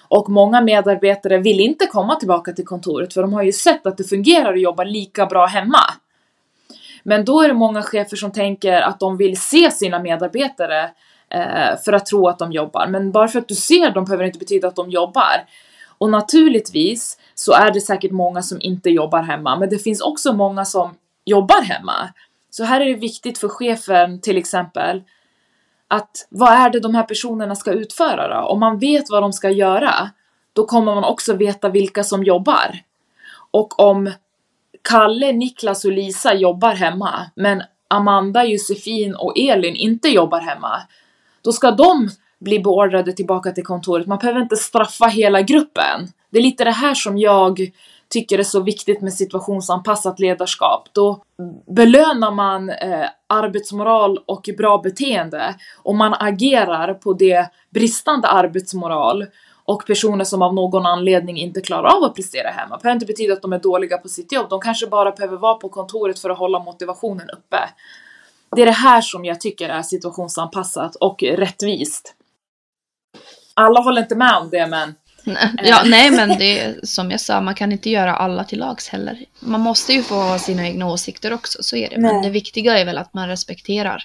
Och 0.09 0.30
många 0.30 0.61
medarbetare 0.61 1.38
vill 1.38 1.61
inte 1.61 1.86
komma 1.86 2.16
tillbaka 2.16 2.52
till 2.52 2.66
kontoret 2.66 3.14
för 3.14 3.22
de 3.22 3.32
har 3.32 3.42
ju 3.42 3.52
sett 3.52 3.86
att 3.86 3.96
det 3.96 4.04
fungerar 4.04 4.52
att 4.52 4.61
jobba 4.61 4.84
lika 4.84 5.26
bra 5.26 5.46
hemma. 5.46 5.80
Men 7.02 7.24
då 7.24 7.40
är 7.40 7.48
det 7.48 7.54
många 7.54 7.82
chefer 7.82 8.16
som 8.16 8.32
tänker 8.32 8.80
att 8.80 9.00
de 9.00 9.16
vill 9.16 9.40
se 9.40 9.70
sina 9.70 9.98
medarbetare 9.98 10.90
eh, 11.30 11.78
för 11.84 11.92
att 11.92 12.07
tro 12.07 12.28
att 12.28 12.38
de 12.38 12.52
jobbar. 12.52 12.86
Men 12.86 13.12
bara 13.12 13.28
för 13.28 13.38
att 13.38 13.48
du 13.48 13.54
ser 13.54 13.90
dem 13.90 14.04
behöver 14.04 14.24
det 14.24 14.28
inte 14.28 14.38
betyda 14.38 14.68
att 14.68 14.76
de 14.76 14.90
jobbar. 14.90 15.44
Och 15.98 16.11
naturligtvis 16.11 17.18
så 17.34 17.52
är 17.52 17.70
det 17.70 17.80
säkert 17.80 18.11
många 18.11 18.42
som 18.42 18.59
inte 18.61 18.90
jobbar 18.90 19.22
hemma, 19.22 19.57
men 19.57 19.68
det 19.68 19.78
finns 19.78 20.00
också 20.00 20.32
många 20.32 20.64
som 20.64 20.94
jobbar 21.24 21.62
hemma. 21.62 22.09
Så 22.50 22.64
här 22.64 22.80
är 22.80 22.84
det 22.84 22.94
viktigt 22.94 23.38
för 23.38 23.48
chefen 23.48 24.20
till 24.20 24.38
exempel 24.38 25.02
att 25.89 26.26
vad 26.28 26.53
är 26.53 26.70
det 26.70 26.80
de 26.80 26.95
här 26.95 27.03
personerna 27.03 27.55
ska 27.55 27.72
utföra 27.72 28.28
då? 28.28 28.49
Om 28.49 28.61
man 28.61 28.78
vet 28.78 29.11
vad 29.11 29.22
de 29.22 29.32
ska 29.32 29.51
göra, 29.51 30.11
då 30.53 30.66
kommer 30.66 30.95
man 30.95 31.05
också 31.05 31.34
veta 31.34 31.68
vilka 31.68 32.05
som 32.05 32.24
jobbar. 32.24 32.78
Och 33.51 33.80
om 33.80 34.12
Kalle, 34.82 35.32
Niklas 35.32 35.84
och 35.84 35.93
Lisa 35.93 36.34
jobbar 36.34 36.74
hemma, 36.74 37.30
men 37.34 37.62
Amanda, 37.89 38.45
Josefin 38.45 39.14
och 39.14 39.39
Elin 39.39 39.74
inte 39.74 40.09
jobbar 40.09 40.41
hemma, 40.41 40.82
då 41.43 41.53
ska 41.53 41.70
de 41.70 42.09
bli 42.39 42.59
beordrade 42.59 43.12
tillbaka 43.12 43.53
till 43.53 43.64
kontoret. 43.64 44.07
Man 44.07 44.18
behöver 44.18 44.41
inte 44.41 44.57
straffa 44.57 45.07
hela 45.07 45.43
gruppen. 45.43 46.09
Det 46.30 46.39
är 46.39 46.43
lite 46.43 46.64
det 46.64 46.70
här 46.70 46.95
som 46.95 47.18
jag 47.18 47.72
tycker 48.09 48.38
är 48.38 48.42
så 48.42 48.61
viktigt 48.61 49.00
med 49.00 49.12
situationsanpassat 49.12 50.20
ledarskap. 50.20 50.88
Då 50.92 51.22
belönar 51.66 52.30
man 52.30 52.70
eh, 52.70 53.07
arbetsmoral 53.26 54.18
och 54.26 54.48
bra 54.59 54.78
beteende 54.78 55.54
och 55.82 55.94
man 55.94 56.14
agerar 56.14 56.94
på 56.94 57.12
det 57.12 57.50
bristande 57.70 58.28
arbetsmoral 58.28 59.26
och 59.64 59.86
personer 59.86 60.24
som 60.24 60.42
av 60.42 60.54
någon 60.54 60.86
anledning 60.86 61.38
inte 61.38 61.61
klarar 61.61 61.96
av 61.96 62.04
att 62.04 62.14
prestera 62.14 62.48
hemma. 62.48 62.76
Det 62.76 62.82
behöver 62.82 62.96
inte 62.96 63.07
betyda 63.07 63.32
att 63.32 63.42
de 63.42 63.52
är 63.52 63.59
dåliga 63.59 63.98
på 63.98 64.09
sitt 64.09 64.32
jobb. 64.32 64.46
De 64.50 64.61
kanske 64.61 64.86
bara 64.86 65.11
behöver 65.11 65.36
vara 65.36 65.54
på 65.54 65.68
kontoret 65.68 66.18
för 66.18 66.30
att 66.30 66.38
hålla 66.38 66.59
motivationen 66.59 67.30
uppe. 67.30 67.59
Det 68.57 68.62
är 68.62 68.66
det 68.66 68.72
här 68.72 69.00
som 69.00 69.24
jag 69.24 69.40
tycker 69.40 69.68
är 69.68 69.82
situationsanpassat 69.82 70.96
och 70.96 71.22
rättvist. 71.22 72.14
Alla 73.54 73.80
håller 73.80 74.02
inte 74.02 74.16
med 74.16 74.36
om 74.36 74.50
det 74.50 74.66
men 74.66 74.94
Ja, 75.62 75.83
nej 75.87 76.11
men 76.11 76.39
det 76.39 76.61
är 76.61 76.81
som 76.83 77.11
jag 77.11 77.20
sa, 77.20 77.41
man 77.41 77.55
kan 77.55 77.72
inte 77.72 77.91
göra 77.91 78.16
alla 78.16 78.45
till 78.45 78.59
lags 78.59 78.89
heller. 78.89 79.24
Man 79.41 79.61
måste 79.61 79.93
ju 79.93 80.03
få 80.03 80.14
ha 80.14 80.39
sina 80.39 80.66
egna 80.66 80.87
åsikter 80.87 81.33
också, 81.33 81.62
så 81.62 81.77
är 81.77 81.91
det. 81.91 81.99
Men 81.99 82.22
det 82.22 82.31
viktiga 82.31 82.79
är 82.79 82.85
väl 82.85 82.99
att 82.99 83.14
man 83.14 83.29
respekterar, 83.29 84.05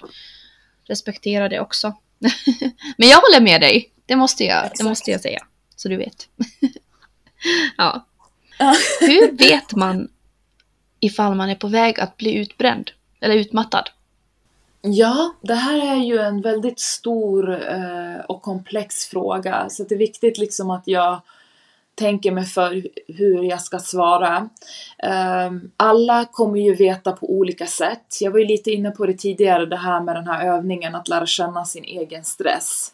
respekterar 0.88 1.48
det 1.48 1.60
också. 1.60 1.96
men 2.96 3.08
jag 3.08 3.20
håller 3.20 3.40
med 3.40 3.60
dig, 3.60 3.92
det 4.06 4.16
måste 4.16 4.44
jag, 4.44 4.70
det 4.78 4.84
måste 4.84 5.10
jag 5.10 5.20
säga. 5.20 5.40
Så 5.76 5.88
du 5.88 5.96
vet. 5.96 6.28
ja. 7.76 8.06
Hur 9.00 9.32
vet 9.32 9.72
man 9.72 10.08
ifall 11.00 11.34
man 11.34 11.50
är 11.50 11.54
på 11.54 11.68
väg 11.68 12.00
att 12.00 12.16
bli 12.16 12.34
utbränd 12.34 12.90
eller 13.20 13.34
utmattad? 13.34 13.90
Ja, 14.84 15.34
det 15.40 15.54
här 15.54 15.96
är 15.96 15.96
ju 15.96 16.18
en 16.18 16.40
väldigt 16.40 16.80
stor 16.80 17.50
eh, 17.70 18.24
och 18.28 18.42
komplex 18.42 19.06
fråga 19.06 19.66
så 19.70 19.84
det 19.84 19.94
är 19.94 19.98
viktigt 19.98 20.38
liksom 20.38 20.70
att 20.70 20.82
jag 20.84 21.20
tänker 21.94 22.32
mig 22.32 22.44
för 22.44 22.86
hur 23.08 23.42
jag 23.42 23.62
ska 23.62 23.78
svara. 23.78 24.48
Eh, 24.98 25.50
alla 25.76 26.24
kommer 26.24 26.60
ju 26.60 26.74
veta 26.74 27.12
på 27.12 27.30
olika 27.30 27.66
sätt. 27.66 28.18
Jag 28.20 28.30
var 28.30 28.38
ju 28.38 28.44
lite 28.44 28.70
inne 28.70 28.90
på 28.90 29.06
det 29.06 29.14
tidigare, 29.14 29.66
det 29.66 29.76
här 29.76 30.00
med 30.00 30.16
den 30.16 30.26
här 30.26 30.46
övningen 30.46 30.94
att 30.94 31.08
lära 31.08 31.26
känna 31.26 31.64
sin 31.64 31.84
egen 31.84 32.24
stress. 32.24 32.92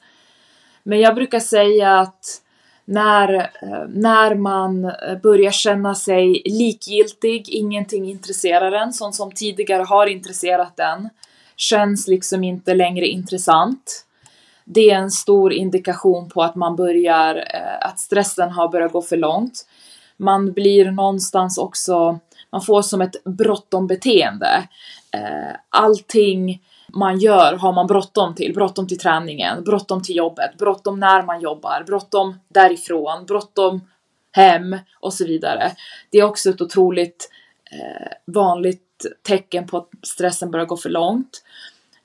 Men 0.82 1.01
jag 1.01 1.14
brukar 1.14 1.41
säga 1.41 1.99
att 1.99 2.43
när, 2.84 3.34
eh, 3.34 3.89
när 3.89 4.34
man 4.34 4.84
eh, 4.84 5.18
börjar 5.22 5.51
känna 5.51 5.95
sig 5.95 6.43
likgiltig, 6.45 7.49
ingenting 7.49 8.11
intresserar 8.11 8.72
en, 8.72 8.93
sånt 8.93 9.14
som 9.14 9.32
tidigare 9.32 9.82
har 9.82 10.07
intresserat 10.07 10.80
en, 10.80 11.09
känns 11.59 12.09
liksom 12.09 12.44
inte 12.44 12.74
längre 12.74 13.06
intressant. 13.06 14.04
Det 14.64 14.90
är 14.90 14.96
en 14.96 15.11
stor 15.11 15.52
indikation 15.52 16.28
på 16.28 16.42
att 16.42 16.54
man 16.54 16.76
börjar, 16.76 17.36
eh, 17.36 17.88
att 17.88 17.98
stressen 17.98 18.50
har 18.50 18.68
börjat 18.68 18.92
gå 18.92 19.02
för 19.02 19.16
långt. 19.16 19.66
Man 20.16 20.52
blir 20.52 20.90
någonstans 20.90 21.59
också, 21.59 22.18
man 22.52 22.62
får 22.62 22.82
som 22.82 23.00
ett 23.00 23.24
bråttom 23.24 23.86
beteende. 23.86 24.68
Eh, 25.14 25.56
allting 25.68 26.62
man 26.88 27.18
gör 27.18 27.52
har 27.52 27.72
man 27.72 27.86
bråttom 27.86 28.34
till. 28.34 28.54
Bråttom 28.54 28.86
till 28.86 28.98
träningen, 28.98 29.64
bråttom 29.64 30.02
till 30.02 30.16
jobbet, 30.16 30.59
bråttom 30.59 31.00
när 31.00 31.22
man 31.22 31.40
jobbar, 31.40 31.84
bråttom 31.86 32.38
därifrån, 32.48 33.26
bråttom 33.26 33.80
hem 34.32 34.76
och 35.00 35.14
så 35.14 35.24
vidare. 35.24 35.72
Det 36.11 36.18
är 36.18 36.24
också 36.24 36.50
ett 36.50 36.61
otroligt 36.61 37.30
eh, 37.70 38.12
vanligt 38.24 39.06
tecken 39.22 39.66
på 39.66 39.76
att 39.76 39.88
stressen 40.02 40.50
börjar 40.50 40.66
gå 40.66 40.76
för 40.76 40.90
långt. 40.90 41.42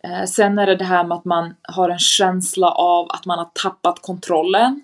Eh, 0.08 0.26
sen 0.26 0.60
är 0.60 0.66
det 0.66 0.76
det 0.76 0.84
här 0.84 1.04
med 1.04 1.18
att 1.18 1.26
man 1.26 1.54
har 1.62 1.90
en 1.90 2.00
känsla 2.00 2.72
av 2.72 3.08
att 3.10 3.26
man 3.26 3.38
har 3.38 3.50
tappat 3.64 4.02
kontrollen. 4.02 4.84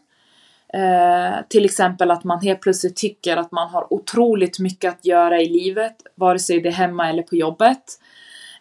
Eh, 0.74 1.46
till 1.48 1.66
exempel 1.66 2.12
att 2.12 2.24
man 2.24 2.42
helt 2.42 2.62
plötsligt 2.62 2.96
tycker 2.96 3.38
att 3.38 3.52
man 3.52 3.70
har 3.70 3.94
otroligt 3.94 4.60
mycket 4.60 4.94
att 4.94 5.06
göra 5.06 5.42
i 5.42 5.50
livet, 5.50 5.96
vare 6.16 6.40
sig 6.40 6.62
det 6.62 6.70
är 6.70 6.74
hemma 6.74 7.10
eller 7.10 7.24
på 7.24 7.36
jobbet. 7.36 7.84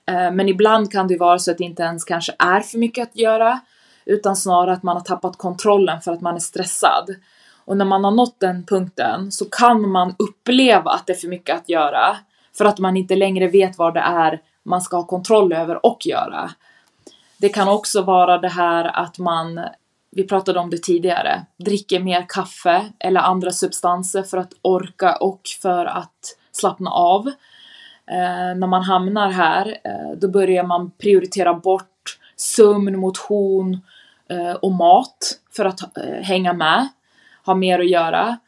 Eh, 0.06 0.30
men 0.30 0.48
ibland 0.48 0.92
kan 0.92 1.08
det 1.08 1.16
vara 1.16 1.38
så 1.38 1.50
att 1.50 1.58
det 1.58 1.64
inte 1.64 1.82
ens 1.82 2.04
kanske 2.04 2.34
är 2.38 2.60
för 2.60 2.78
mycket 2.78 3.08
att 3.08 3.16
göra 3.16 3.60
utan 4.04 4.36
snarare 4.36 4.72
att 4.72 4.82
man 4.82 4.96
har 4.96 5.04
tappat 5.04 5.38
kontrollen 5.38 6.00
för 6.00 6.12
att 6.12 6.20
man 6.20 6.34
är 6.34 6.40
stressad. 6.40 7.14
Och 7.64 7.76
när 7.76 7.84
man 7.84 8.04
har 8.04 8.10
nått 8.10 8.40
den 8.40 8.66
punkten 8.66 9.32
så 9.32 9.44
kan 9.44 9.88
man 9.88 10.14
uppleva 10.18 10.90
att 10.90 11.06
det 11.06 11.12
är 11.12 11.16
för 11.16 11.28
mycket 11.28 11.56
att 11.56 11.68
göra 11.68 12.16
för 12.58 12.64
att 12.64 12.78
man 12.78 12.96
inte 12.96 13.16
längre 13.16 13.48
vet 13.48 13.78
vad 13.78 13.94
det 13.94 14.00
är 14.00 14.40
man 14.68 14.82
ska 14.82 14.96
ha 14.96 15.06
kontroll 15.06 15.52
över 15.52 15.86
och 15.86 16.06
göra. 16.06 16.50
Det 17.38 17.48
kan 17.48 17.68
också 17.68 18.02
vara 18.02 18.38
det 18.38 18.48
här 18.48 18.84
att 18.84 19.18
man, 19.18 19.60
vi 20.10 20.26
pratade 20.26 20.58
om 20.58 20.70
det 20.70 20.82
tidigare, 20.82 21.46
dricker 21.56 22.00
mer 22.00 22.26
kaffe 22.28 22.84
eller 22.98 23.20
andra 23.20 23.50
substanser 23.50 24.22
för 24.22 24.38
att 24.38 24.52
orka 24.62 25.16
och 25.16 25.40
för 25.62 25.86
att 25.86 26.36
slappna 26.52 26.90
av. 26.90 27.26
Eh, 28.06 28.56
när 28.56 28.66
man 28.66 28.82
hamnar 28.82 29.30
här, 29.30 29.78
eh, 29.84 30.18
då 30.18 30.28
börjar 30.28 30.64
man 30.64 30.90
prioritera 30.90 31.54
bort 31.54 32.18
sömn, 32.36 32.98
motion 32.98 33.80
eh, 34.30 34.52
och 34.52 34.72
mat 34.72 35.38
för 35.56 35.64
att 35.64 35.96
eh, 35.96 36.22
hänga 36.22 36.52
med, 36.52 36.88
ha 37.46 37.54
mer 37.54 37.78
att 37.78 37.90
göra. 37.90 38.38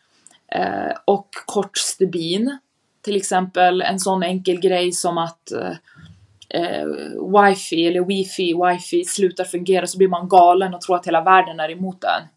Eh, 0.53 0.93
och 1.05 1.29
kort 1.47 1.79
stubin. 1.79 2.59
Till 3.03 3.17
exempel 3.17 3.83
en 3.83 4.01
sån 4.01 4.23
enkel 4.23 4.61
grej 4.61 4.93
som 4.93 5.19
att 5.19 5.53
eh, 5.53 5.73
eh, 6.51 6.87
wifi 7.39 7.87
eller 7.87 8.05
wifi, 8.05 8.55
wifi 8.55 9.05
slutar 9.05 9.45
fungera 9.45 9.87
så 9.87 9.99
blir 9.99 10.09
man 10.09 10.29
galen 10.29 10.75
och 10.75 10.81
tror 10.81 10.97
att 10.97 11.07
hela 11.07 11.21
världen 11.21 11.61
är 11.61 11.71
emot 11.71 12.05
en. 12.05 12.29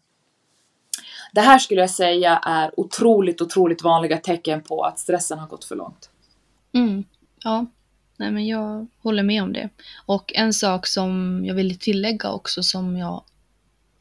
Det 1.32 1.40
här 1.40 1.58
skulle 1.58 1.80
jag 1.80 1.90
säga 1.90 2.36
är 2.36 2.80
otroligt, 2.80 3.40
otroligt 3.40 3.82
vanliga 3.82 4.16
tecken 4.16 4.62
på 4.62 4.82
att 4.82 4.98
stressen 4.98 5.38
har 5.38 5.46
gått 5.46 5.64
för 5.64 5.76
långt. 5.76 6.10
Mm. 6.74 7.04
Ja, 7.44 7.66
nej 8.16 8.30
men 8.30 8.46
jag 8.46 8.86
håller 9.02 9.22
med 9.22 9.42
om 9.42 9.52
det. 9.52 9.68
Och 10.06 10.32
en 10.34 10.52
sak 10.52 10.86
som 10.86 11.42
jag 11.44 11.54
ville 11.54 11.74
tillägga 11.74 12.30
också 12.30 12.62
som 12.62 12.96
jag, 12.96 13.24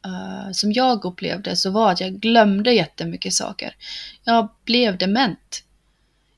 uh, 0.08 0.52
som 0.52 0.72
jag 0.72 1.06
upplevde 1.06 1.56
så 1.56 1.72
var 1.72 1.92
att 1.92 2.02
jag 2.02 2.14
glömde 2.14 2.74
jättemycket 2.74 3.34
saker. 3.34 3.76
Jag 4.24 4.50
blev 4.66 4.98
dement. 4.98 5.64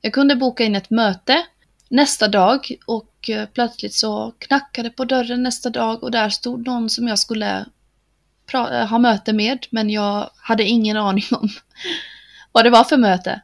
Jag 0.01 0.13
kunde 0.13 0.35
boka 0.35 0.63
in 0.63 0.75
ett 0.75 0.89
möte 0.89 1.45
nästa 1.95 2.27
dag 2.27 2.75
och 2.85 3.29
eh, 3.29 3.47
plötsligt 3.53 3.93
så 3.93 4.33
knackade 4.37 4.89
på 4.89 5.05
dörren 5.05 5.43
nästa 5.43 5.69
dag 5.69 6.03
och 6.03 6.11
där 6.11 6.29
stod 6.29 6.67
någon 6.67 6.89
som 6.89 7.07
jag 7.07 7.19
skulle 7.19 7.65
eh, 8.53 8.87
ha 8.87 8.99
möte 8.99 9.33
med 9.33 9.65
men 9.69 9.89
jag 9.89 10.29
hade 10.37 10.63
ingen 10.63 10.97
aning 10.97 11.25
om 11.31 11.49
vad 12.51 12.63
det 12.63 12.69
var 12.69 12.83
för 12.83 12.97
möte. 12.97 13.41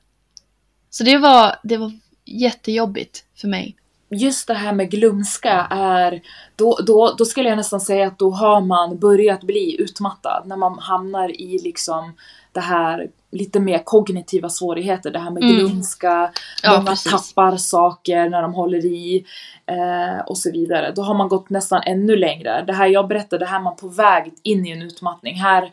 Så 0.89 1.03
det 1.03 1.17
var, 1.17 1.55
det 1.63 1.77
var 1.77 1.91
jättejobbigt 2.25 3.23
för 3.35 3.47
mig. 3.47 3.75
Just 4.09 4.47
det 4.47 4.53
här 4.53 4.73
med 4.73 4.91
glömska 4.91 5.67
är, 5.71 6.21
då, 6.55 6.79
då, 6.87 7.15
då 7.17 7.25
skulle 7.25 7.49
jag 7.49 7.57
nästan 7.57 7.81
säga 7.81 8.07
att 8.07 8.19
då 8.19 8.31
har 8.31 8.61
man 8.61 8.99
börjat 8.99 9.43
bli 9.43 9.81
utmattad 9.81 10.43
när 10.45 10.57
man 10.57 10.79
hamnar 10.79 11.41
i 11.41 11.59
liksom 11.63 12.13
det 12.53 12.59
här 12.59 13.09
lite 13.31 13.59
mer 13.59 13.79
kognitiva 13.83 14.49
svårigheter, 14.49 15.11
det 15.11 15.19
här 15.19 15.31
med 15.31 15.43
mm. 15.43 15.55
glömska, 15.55 16.31
ja, 16.63 16.77
många 16.77 16.91
precis. 16.91 17.11
tappar 17.11 17.57
saker 17.57 18.29
när 18.29 18.41
de 18.41 18.53
håller 18.53 18.85
i 18.85 19.25
eh, 19.65 20.25
och 20.27 20.37
så 20.37 20.51
vidare. 20.51 20.91
Då 20.95 21.01
har 21.01 21.13
man 21.13 21.27
gått 21.27 21.49
nästan 21.49 21.81
ännu 21.85 22.15
längre. 22.15 22.63
Det 22.67 22.73
här 22.73 22.87
jag 22.87 23.07
berättade, 23.07 23.45
det 23.45 23.49
här 23.49 23.59
är 23.59 23.63
man 23.63 23.75
på 23.75 23.87
väg 23.87 24.33
in 24.43 24.65
i 24.65 24.71
en 24.71 24.81
utmattning. 24.81 25.35
Här 25.35 25.71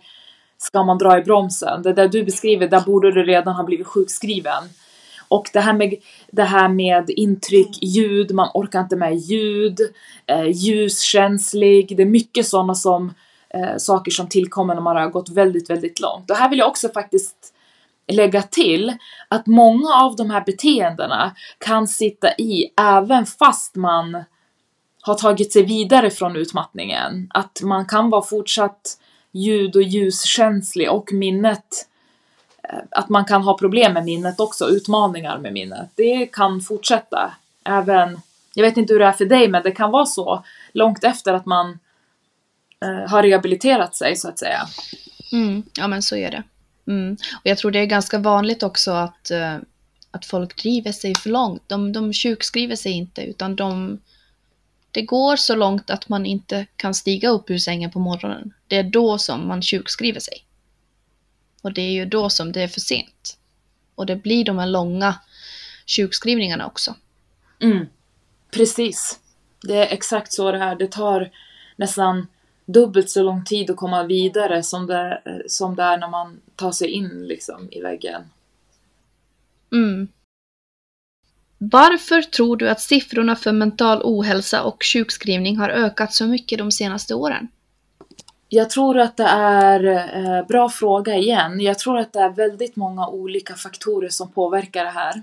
ska 0.58 0.84
man 0.84 0.98
dra 0.98 1.18
i 1.18 1.22
bromsen. 1.22 1.82
Det 1.82 1.92
där 1.92 2.08
du 2.08 2.24
beskriver, 2.24 2.68
där 2.68 2.80
borde 2.80 3.12
du 3.12 3.24
redan 3.24 3.54
ha 3.54 3.64
blivit 3.64 3.86
sjukskriven. 3.86 4.62
Och 5.28 5.50
det 5.52 5.60
här 5.60 5.72
med, 5.72 5.94
det 6.30 6.42
här 6.42 6.68
med 6.68 7.10
intryck, 7.10 7.82
ljud, 7.82 8.34
man 8.34 8.50
orkar 8.54 8.80
inte 8.80 8.96
med 8.96 9.16
ljud, 9.16 9.78
eh, 10.26 10.46
ljuskänslig, 10.50 11.96
det 11.96 12.02
är 12.02 12.06
mycket 12.06 12.46
sådana 12.46 12.74
som 12.74 13.14
eh, 13.54 13.76
saker 13.76 14.10
som 14.10 14.28
tillkommer 14.28 14.74
när 14.74 14.82
man 14.82 14.96
har 14.96 15.08
gått 15.08 15.28
väldigt, 15.28 15.70
väldigt 15.70 16.00
långt. 16.00 16.30
Och 16.30 16.36
här 16.36 16.48
vill 16.48 16.58
jag 16.58 16.68
också 16.68 16.88
faktiskt 16.88 17.54
lägga 18.12 18.42
till 18.42 18.96
att 19.28 19.46
många 19.46 19.94
av 19.94 20.16
de 20.16 20.30
här 20.30 20.44
beteendena 20.46 21.34
kan 21.58 21.88
sitta 21.88 22.34
i 22.38 22.72
även 22.80 23.26
fast 23.26 23.76
man 23.76 24.24
har 25.02 25.14
tagit 25.14 25.52
sig 25.52 25.62
vidare 25.62 26.10
från 26.10 26.36
utmattningen. 26.36 27.30
Att 27.34 27.60
man 27.62 27.86
kan 27.86 28.10
vara 28.10 28.22
fortsatt 28.22 28.98
ljud 29.32 29.76
och 29.76 29.82
ljuskänslig 29.82 30.90
och 30.90 31.12
minnet 31.12 31.88
eh, 32.62 32.78
att 32.90 33.08
man 33.08 33.24
kan 33.24 33.42
ha 33.42 33.58
problem 33.58 33.92
med 33.92 34.04
minnet 34.04 34.40
också, 34.40 34.68
utmaningar 34.68 35.38
med 35.38 35.52
minnet. 35.52 35.90
Det 35.94 36.26
kan 36.26 36.60
fortsätta. 36.60 37.32
Även, 37.64 38.20
jag 38.54 38.64
vet 38.64 38.76
inte 38.76 38.92
hur 38.92 39.00
det 39.00 39.06
är 39.06 39.12
för 39.12 39.24
dig, 39.24 39.48
men 39.48 39.62
det 39.62 39.70
kan 39.70 39.90
vara 39.90 40.06
så 40.06 40.44
långt 40.72 41.04
efter 41.04 41.34
att 41.34 41.46
man 41.46 41.78
eh, 42.82 43.10
har 43.10 43.22
rehabiliterat 43.22 43.96
sig 43.96 44.16
så 44.16 44.28
att 44.28 44.38
säga. 44.38 44.68
Mm, 45.32 45.62
ja 45.74 45.88
men 45.88 46.02
så 46.02 46.16
är 46.16 46.30
det. 46.30 46.42
Mm. 46.86 47.16
Och 47.34 47.46
jag 47.46 47.58
tror 47.58 47.70
det 47.70 47.78
är 47.78 47.86
ganska 47.86 48.18
vanligt 48.18 48.62
också 48.62 48.90
att, 48.90 49.30
uh, 49.32 49.56
att 50.10 50.26
folk 50.26 50.62
driver 50.62 50.92
sig 50.92 51.14
för 51.14 51.30
långt. 51.30 51.62
De, 51.66 51.92
de 51.92 52.12
sjukskriver 52.12 52.76
sig 52.76 52.92
inte 52.92 53.22
utan 53.22 53.56
de, 53.56 54.00
Det 54.90 55.02
går 55.02 55.36
så 55.36 55.54
långt 55.54 55.90
att 55.90 56.08
man 56.08 56.26
inte 56.26 56.66
kan 56.76 56.94
stiga 56.94 57.28
upp 57.28 57.50
ur 57.50 57.58
sängen 57.58 57.90
på 57.90 57.98
morgonen. 57.98 58.54
Det 58.66 58.76
är 58.76 58.82
då 58.82 59.18
som 59.18 59.48
man 59.48 59.62
sjukskriver 59.62 60.20
sig. 60.20 60.44
Och 61.62 61.72
det 61.72 61.82
är 61.82 61.92
ju 61.92 62.04
då 62.04 62.30
som 62.30 62.52
det 62.52 62.62
är 62.62 62.68
för 62.68 62.80
sent. 62.80 63.38
Och 63.94 64.06
det 64.06 64.16
blir 64.16 64.44
de 64.44 64.58
här 64.58 64.66
långa 64.66 65.14
sjukskrivningarna 65.86 66.66
också. 66.66 66.94
Mm. 67.60 67.86
Precis. 68.50 69.20
Det 69.62 69.76
är 69.76 69.92
exakt 69.94 70.32
så 70.32 70.52
det 70.52 70.58
här. 70.58 70.76
Det 70.76 70.92
tar 70.92 71.30
nästan 71.76 72.26
dubbelt 72.68 73.10
så 73.10 73.22
lång 73.22 73.44
tid 73.44 73.70
att 73.70 73.76
komma 73.76 74.02
vidare 74.02 74.62
som 74.62 74.86
det, 74.86 75.22
som 75.46 75.76
det 75.76 75.82
är 75.82 75.98
när 75.98 76.08
man 76.08 76.40
tar 76.56 76.72
sig 76.72 76.88
in 76.88 77.26
liksom 77.26 77.68
i 77.70 77.80
väggen. 77.80 78.22
Mm. 79.72 80.08
Varför 81.58 82.22
tror 82.22 82.56
du 82.56 82.68
att 82.68 82.80
siffrorna 82.80 83.36
för 83.36 83.52
mental 83.52 84.02
ohälsa 84.04 84.62
och 84.62 84.84
sjukskrivning 84.84 85.56
har 85.56 85.68
ökat 85.68 86.14
så 86.14 86.26
mycket 86.26 86.58
de 86.58 86.72
senaste 86.72 87.14
åren? 87.14 87.48
Jag 88.48 88.70
tror 88.70 88.98
att 88.98 89.16
det 89.16 89.28
är, 89.28 89.84
eh, 89.84 90.46
bra 90.46 90.68
fråga 90.68 91.16
igen, 91.16 91.60
jag 91.60 91.78
tror 91.78 91.98
att 91.98 92.12
det 92.12 92.20
är 92.20 92.30
väldigt 92.30 92.76
många 92.76 93.08
olika 93.08 93.54
faktorer 93.54 94.08
som 94.08 94.32
påverkar 94.32 94.84
det 94.84 94.90
här. 94.90 95.22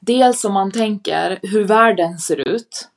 Dels 0.00 0.44
om 0.44 0.52
man 0.52 0.72
tänker 0.72 1.38
hur 1.42 1.64
världen 1.64 2.18
ser 2.18 2.48
ut. 2.48 2.88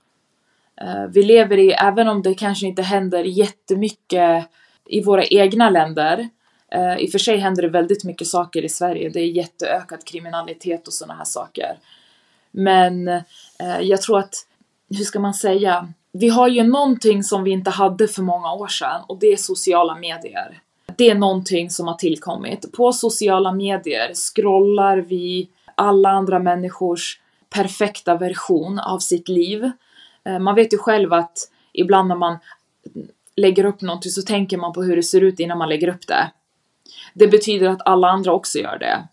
Eh, 0.82 1.06
vi 1.10 1.24
lever 1.24 1.58
i, 1.58 1.72
även 1.72 2.08
om 2.08 2.22
det 2.22 2.34
kanske 2.34 2.68
inte 2.68 2.82
händer 2.82 3.24
jättemycket 3.24 4.48
i 4.86 5.04
våra 5.04 5.26
egna 5.26 5.70
länder, 5.70 6.30
eh, 6.72 6.98
i 6.98 7.08
och 7.08 7.12
för 7.12 7.20
sig 7.20 7.38
händer 7.38 7.62
det 7.64 7.70
väldigt 7.70 8.04
mycket 8.04 8.28
saker 8.28 8.66
i 8.66 8.70
Sverige, 8.70 9.10
det 9.10 9.20
är 9.20 9.26
jätteökad 9.26 10.06
kriminalitet 10.06 10.88
och 10.88 10.94
sådana 10.94 11.14
här 11.14 11.26
saker. 11.26 11.78
Men 12.52 13.08
eh, 13.08 13.80
jag 13.82 14.02
tror 14.02 14.20
att, 14.20 14.34
hur 14.90 15.04
ska 15.04 15.20
man 15.20 15.34
säga, 15.34 15.94
vi 16.12 16.30
har 16.30 16.48
ju 16.48 16.64
någonting 16.64 17.24
som 17.24 17.44
vi 17.44 17.52
inte 17.52 17.70
hade 17.70 18.08
för 18.08 18.22
många 18.22 18.54
år 18.54 18.68
sedan 18.68 19.02
och 19.08 19.20
det 19.20 19.28
är 19.28 19.38
sociala 19.38 19.96
medier. 19.96 20.62
Det 20.96 21.10
är 21.10 21.16
någonting 21.16 21.70
som 21.70 21.88
har 21.88 21.96
tillkommit. 21.96 22.72
På 22.72 22.94
sociala 22.94 23.52
medier 23.52 24.14
scrollar 24.14 24.98
vi 24.98 25.50
alla 25.76 26.10
andra 26.10 26.40
människors 26.40 27.20
perfekta 27.50 28.16
version 28.16 28.80
av 28.80 29.00
sitt 29.00 29.28
liv. 29.30 29.72
Eh, 30.28 30.40
man 30.40 30.56
vet 30.56 30.74
ju 30.74 30.78
själv 30.78 31.14
att 31.14 31.38
ibland 31.74 32.08
när 32.08 32.16
man 32.16 32.38
lägger 33.36 33.66
upp 33.66 33.82
någonting 33.82 34.12
så 34.12 34.22
tänker 34.22 34.58
man 34.58 34.74
på 34.74 34.84
hur 34.84 34.96
det 34.96 35.04
ser 35.04 35.22
ut 35.22 35.40
innan 35.40 35.58
man 35.58 35.70
lägger 35.70 35.88
upp 35.88 36.08
det. 36.08 36.32
Det 37.14 37.28
betyder 37.28 37.70
att 37.70 37.88
alla 37.88 38.08
andra 38.08 38.34
också 38.34 38.60
gör 38.60 38.80
det. 38.80 39.08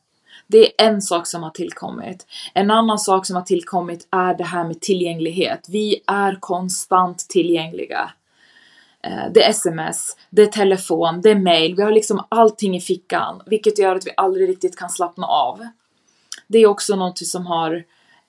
Det 0.46 0.82
är 0.82 0.86
en 0.86 1.02
sak 1.02 1.26
som 1.26 1.42
har 1.42 1.50
tillkommit. 1.50 2.26
En 2.54 2.70
annan 2.70 2.98
sak 2.98 3.26
som 3.26 3.36
har 3.36 3.42
tillkommit 3.42 4.08
är 4.10 4.34
det 4.34 4.44
här 4.44 4.64
med 4.64 4.80
tillgänglighet. 4.80 5.66
Vi 5.68 6.02
är 6.06 6.38
konstant 6.40 7.18
tillgängliga. 7.28 8.10
Eh, 9.02 9.32
det 9.34 9.44
är 9.44 9.50
sms, 9.50 10.16
det 10.30 10.42
är 10.42 10.46
telefon, 10.46 11.20
det 11.20 11.30
är 11.30 11.38
mail. 11.38 11.74
Vi 11.74 11.82
har 11.82 11.92
liksom 11.92 12.26
allting 12.28 12.76
i 12.76 12.80
fickan, 12.80 13.42
vilket 13.46 13.78
gör 13.78 13.96
att 13.96 14.06
vi 14.06 14.10
aldrig 14.16 14.48
riktigt 14.48 14.76
kan 14.76 14.90
slappna 14.90 15.26
av. 15.26 15.66
Det 16.46 16.58
är 16.58 16.66
också 16.66 16.96
något 16.96 17.18
som 17.18 17.46
har 17.46 17.74
eh, 17.74 17.82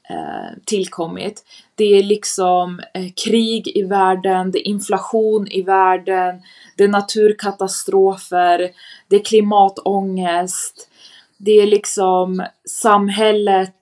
Eh, 0.10 0.58
tillkommit. 0.66 1.46
Det 1.76 1.98
är 1.98 2.04
liksom 2.04 2.82
eh, 2.94 3.12
krig 3.26 3.68
i 3.68 3.84
världen, 3.84 4.52
det 4.52 4.60
är 4.60 4.68
inflation 4.68 5.48
i 5.48 5.62
världen, 5.62 6.42
det 6.78 6.84
är 6.84 6.88
naturkatastrofer, 6.88 8.72
det 9.08 9.16
är 9.16 9.24
klimatångest, 9.24 10.90
det 11.38 11.52
är 11.52 11.68
liksom 11.68 12.46
samhället, 12.70 13.76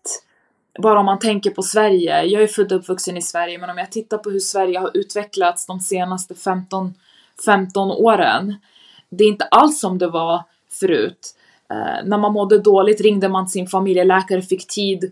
bara 0.80 0.99
om 0.99 1.05
man 1.05 1.19
tänker 1.19 1.49
på 1.49 1.61
Sverige. 1.61 2.24
Jag 2.24 2.43
är 2.43 2.47
född 2.47 2.71
och 2.71 2.80
uppvuxen 2.80 3.17
i 3.17 3.21
Sverige, 3.21 3.57
men 3.57 3.69
om 3.69 3.78
jag 3.78 3.91
tittar 3.91 4.17
på 4.17 4.30
hur 4.30 4.39
Sverige 4.39 4.80
har 4.80 4.91
utvecklats 4.93 5.65
de 5.65 5.80
senaste 5.80 6.36
15, 6.36 6.93
15 7.45 7.91
åren. 7.91 8.55
Det 9.09 9.24
är 9.24 9.28
inte 9.28 9.45
alls 9.45 9.80
som 9.80 9.97
det 9.97 10.07
var 10.07 10.43
förut. 10.71 11.36
Eh, 11.69 12.05
när 12.05 12.17
man 12.17 12.34
mådde 12.34 12.57
dåligt 12.57 13.01
ringde 13.01 13.30
man 13.30 13.49
sin 13.49 13.67
familjeläkare, 13.67 14.41
fick 14.41 14.67
tid 14.67 15.11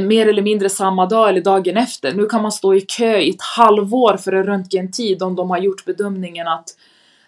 mer 0.00 0.28
eller 0.28 0.42
mindre 0.42 0.68
samma 0.68 1.06
dag 1.06 1.28
eller 1.28 1.40
dagen 1.40 1.76
efter. 1.76 2.12
Nu 2.12 2.26
kan 2.26 2.42
man 2.42 2.52
stå 2.52 2.74
i 2.74 2.80
kö 2.80 3.18
i 3.18 3.30
ett 3.30 3.42
halvår 3.56 4.16
för 4.16 4.32
en 4.32 4.44
röntgentid 4.44 5.22
om 5.22 5.36
de 5.36 5.50
har 5.50 5.58
gjort 5.58 5.84
bedömningen 5.84 6.48
att 6.48 6.76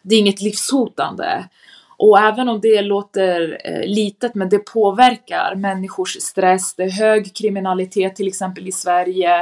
det 0.03 0.15
är 0.15 0.19
inget 0.19 0.41
livshotande. 0.41 1.49
Och 1.97 2.19
även 2.19 2.49
om 2.49 2.61
det 2.61 2.83
låter 2.83 3.61
eh, 3.65 3.87
litet, 3.87 4.35
men 4.35 4.49
det 4.49 4.59
påverkar 4.59 5.55
människors 5.55 6.17
stress. 6.21 6.75
Det 6.75 6.83
är 6.83 6.91
hög 6.91 7.35
kriminalitet 7.35 8.17
till 8.17 8.29
exempel 8.29 8.69
i 8.69 8.73
Sverige. 8.73 9.41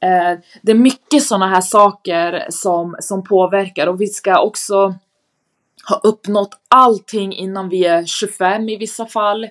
Eh, 0.00 0.38
det 0.62 0.72
är 0.72 0.74
mycket 0.74 1.22
sådana 1.22 1.48
här 1.48 1.60
saker 1.60 2.46
som, 2.50 2.96
som 3.00 3.24
påverkar 3.24 3.86
och 3.86 4.00
vi 4.00 4.06
ska 4.06 4.40
också 4.40 4.94
ha 5.88 5.96
uppnått 6.02 6.60
allting 6.68 7.32
innan 7.32 7.68
vi 7.68 7.84
är 7.84 8.04
25 8.04 8.68
i 8.68 8.76
vissa 8.76 9.06
fall, 9.06 9.48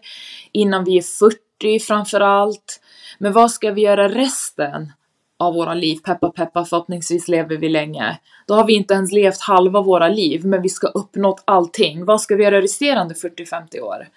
innan 0.51 0.83
vi 0.83 0.97
är 0.97 1.01
40 1.01 1.48
40 1.59 1.79
framförallt. 1.79 2.81
Men 3.17 3.33
vad 3.33 3.51
ska 3.51 3.71
vi 3.71 3.81
göra 3.81 4.09
resten 4.09 4.91
av 5.39 5.53
våra 5.53 5.73
liv? 5.73 5.99
Peppa 6.03 6.29
peppa, 6.29 6.65
förhoppningsvis 6.65 7.27
lever 7.27 7.57
vi 7.57 7.69
länge. 7.69 8.19
Då 8.47 8.53
har 8.53 8.65
vi 8.65 8.73
inte 8.73 8.93
ens 8.93 9.11
levt 9.11 9.41
halva 9.41 9.81
våra 9.81 10.07
liv, 10.07 10.45
men 10.45 10.61
vi 10.61 10.69
ska 10.69 10.87
uppnått 10.87 11.43
allting. 11.45 12.05
Vad 12.05 12.21
ska 12.21 12.35
vi 12.35 12.43
göra 12.43 12.61
resterande 12.61 13.13
40-50 13.13 13.79
år? 13.79 14.07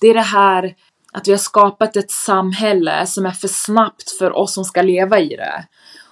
Det 0.00 0.06
är 0.06 0.14
det 0.14 0.20
här 0.20 0.74
att 1.12 1.28
vi 1.28 1.32
har 1.32 1.38
skapat 1.38 1.96
ett 1.96 2.10
samhälle 2.10 3.06
som 3.06 3.26
är 3.26 3.30
för 3.30 3.48
snabbt 3.48 4.10
för 4.10 4.36
oss 4.36 4.54
som 4.54 4.64
ska 4.64 4.82
leva 4.82 5.20
i 5.20 5.28
det. 5.28 5.66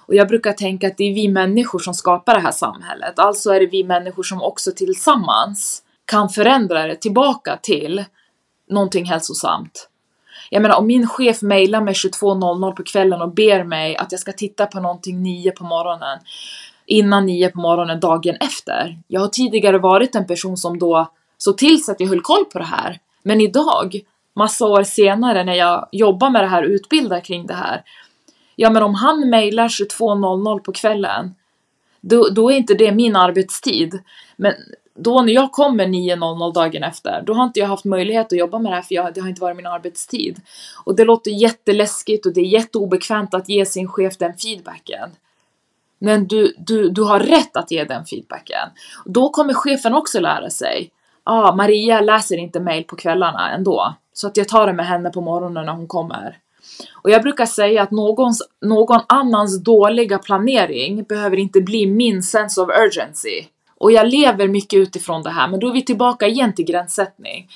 Och 0.07 0.15
jag 0.15 0.27
brukar 0.27 0.53
tänka 0.53 0.87
att 0.87 0.97
det 0.97 1.03
är 1.03 1.13
vi 1.13 1.27
människor 1.27 1.79
som 1.79 1.93
skapar 1.93 2.33
det 2.33 2.41
här 2.41 2.51
samhället. 2.51 3.19
Alltså 3.19 3.49
är 3.51 3.59
det 3.59 3.65
vi 3.65 3.83
människor 3.83 4.23
som 4.23 4.41
också 4.41 4.71
tillsammans 4.71 5.83
kan 6.05 6.29
förändra 6.29 6.87
det 6.87 6.95
tillbaka 6.95 7.59
till 7.61 8.05
någonting 8.69 9.05
hälsosamt. 9.05 9.90
Jag 10.53 10.61
menar 10.61 10.77
om 10.77 10.87
min 10.87 11.07
chef 11.07 11.41
mejlar 11.41 11.81
mig 11.81 11.93
22.00 11.93 12.71
på 12.71 12.83
kvällen 12.83 13.21
och 13.21 13.33
ber 13.33 13.63
mig 13.63 13.95
att 13.95 14.11
jag 14.11 14.21
ska 14.21 14.31
titta 14.31 14.65
på 14.65 14.79
någonting 14.79 15.23
9 15.23 15.51
på 15.51 15.63
morgonen 15.63 16.19
innan 16.85 17.25
9 17.25 17.49
på 17.49 17.59
morgonen 17.59 17.99
dagen 17.99 18.35
efter. 18.39 18.99
Jag 19.07 19.21
har 19.21 19.27
tidigare 19.27 19.77
varit 19.77 20.15
en 20.15 20.27
person 20.27 20.57
som 20.57 20.79
då 20.79 21.11
såg 21.37 21.57
till 21.57 21.83
så 21.83 21.91
att 21.91 21.99
jag 21.99 22.07
höll 22.07 22.21
koll 22.21 22.45
på 22.45 22.59
det 22.59 22.65
här. 22.65 22.99
Men 23.23 23.41
idag, 23.41 23.99
massa 24.33 24.65
år 24.65 24.83
senare 24.83 25.43
när 25.43 25.55
jag 25.55 25.87
jobbar 25.91 26.29
med 26.29 26.43
det 26.43 26.47
här, 26.47 26.63
utbildar 26.63 27.19
kring 27.19 27.47
det 27.47 27.53
här, 27.53 27.83
Ja, 28.55 28.69
men 28.69 28.83
om 28.83 28.95
han 28.95 29.29
mejlar 29.29 29.67
22.00 29.67 30.59
på 30.59 30.71
kvällen, 30.71 31.35
då, 32.01 32.29
då 32.29 32.51
är 32.51 32.57
inte 32.57 32.73
det 32.73 32.91
min 32.91 33.15
arbetstid. 33.15 33.99
Men 34.35 34.53
då 35.03 35.21
när 35.21 35.33
jag 35.33 35.51
kommer 35.51 35.85
9.00 35.85 36.53
dagen 36.53 36.83
efter, 36.83 37.23
då 37.25 37.33
har 37.33 37.43
inte 37.43 37.59
jag 37.59 37.67
haft 37.67 37.85
möjlighet 37.85 38.25
att 38.25 38.39
jobba 38.39 38.59
med 38.59 38.71
det 38.71 38.75
här 38.75 38.81
för 38.81 38.95
jag, 38.95 39.13
det 39.13 39.21
har 39.21 39.29
inte 39.29 39.41
varit 39.41 39.57
min 39.57 39.67
arbetstid. 39.67 40.41
Och 40.85 40.95
det 40.95 41.03
låter 41.03 41.31
jätteläskigt 41.31 42.25
och 42.25 42.33
det 42.33 42.41
är 42.41 42.45
jätteobekvämt 42.45 43.33
att 43.33 43.49
ge 43.49 43.65
sin 43.65 43.87
chef 43.87 44.17
den 44.17 44.33
feedbacken. 44.33 45.09
Men 45.99 46.27
du, 46.27 46.53
du, 46.57 46.89
du 46.89 47.03
har 47.03 47.19
rätt 47.19 47.57
att 47.57 47.71
ge 47.71 47.83
den 47.83 48.05
feedbacken. 48.05 48.69
Då 49.05 49.29
kommer 49.29 49.53
chefen 49.53 49.93
också 49.93 50.19
lära 50.19 50.49
sig. 50.49 50.91
Ja, 51.25 51.49
ah, 51.49 51.55
Maria 51.55 52.01
läser 52.01 52.37
inte 52.37 52.59
mail 52.59 52.83
på 52.83 52.95
kvällarna 52.95 53.51
ändå. 53.51 53.93
Så 54.13 54.27
att 54.27 54.37
jag 54.37 54.47
tar 54.47 54.67
det 54.67 54.73
med 54.73 54.87
henne 54.87 55.09
på 55.09 55.21
morgonen 55.21 55.65
när 55.65 55.73
hon 55.73 55.87
kommer. 55.87 56.37
Och 56.93 57.09
jag 57.09 57.21
brukar 57.21 57.45
säga 57.45 57.83
att 57.83 57.91
någons, 57.91 58.49
någon 58.61 59.01
annans 59.07 59.63
dåliga 59.63 60.17
planering 60.17 61.03
behöver 61.03 61.37
inte 61.37 61.61
bli 61.61 61.85
min 61.85 62.23
sense 62.23 62.61
of 62.61 62.69
urgency. 62.69 63.45
Och 63.81 63.91
jag 63.91 64.07
lever 64.07 64.47
mycket 64.47 64.77
utifrån 64.79 65.23
det 65.23 65.29
här, 65.29 65.47
men 65.47 65.59
då 65.59 65.69
är 65.69 65.73
vi 65.73 65.81
tillbaka 65.81 66.27
igen 66.27 66.53
till 66.53 66.65
gränssättning. 66.65 67.49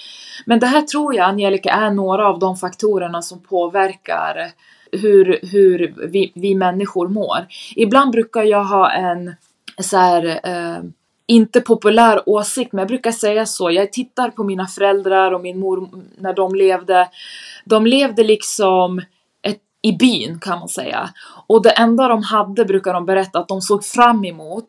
Men 0.46 0.60
det 0.60 0.68
här 0.68 0.82
tror 0.82 1.16
jag, 1.16 1.30
Angelica, 1.30 1.70
är 1.70 1.92
några 1.92 2.28
av 2.28 2.40
de 2.40 2.58
faktorerna 2.58 3.22
som 3.22 3.40
påverkar 3.40 4.52
hur, 4.92 5.40
hur 5.52 5.94
vi, 6.08 6.32
vi 6.36 6.56
människor 6.56 7.08
mår. 7.08 7.48
Ibland 7.76 8.12
brukar 8.12 8.44
jag 8.44 8.64
ha 8.64 8.92
en 8.92 9.36
så 9.80 9.98
här, 9.98 10.40
eh, 10.44 10.84
inte 11.28 11.62
populär 11.62 12.30
åsikt, 12.30 12.74
men 12.74 12.80
jag 12.80 12.88
brukar 12.88 13.12
säga 13.12 13.46
så. 13.46 13.72
Jag 13.72 13.94
tittar 13.94 14.30
på 14.30 14.44
mina 14.44 14.68
föräldrar 14.68 15.32
och 15.32 15.42
min 15.42 15.60
mor 15.60 15.90
när 16.18 16.34
de 16.34 16.56
levde. 16.56 17.10
De 17.66 17.86
levde 17.86 18.24
liksom 18.24 19.02
ett, 19.42 19.62
i 19.82 19.92
byn 19.92 20.40
kan 20.40 20.60
man 20.60 20.70
säga. 20.70 21.10
Och 21.48 21.64
det 21.64 21.72
enda 21.72 22.08
de 22.08 22.24
hade 22.24 22.66
brukar 22.66 22.94
de 22.94 23.06
berätta 23.06 23.40
att 23.40 23.48
de 23.48 23.62
såg 23.62 23.86
fram 23.86 24.26
emot 24.26 24.68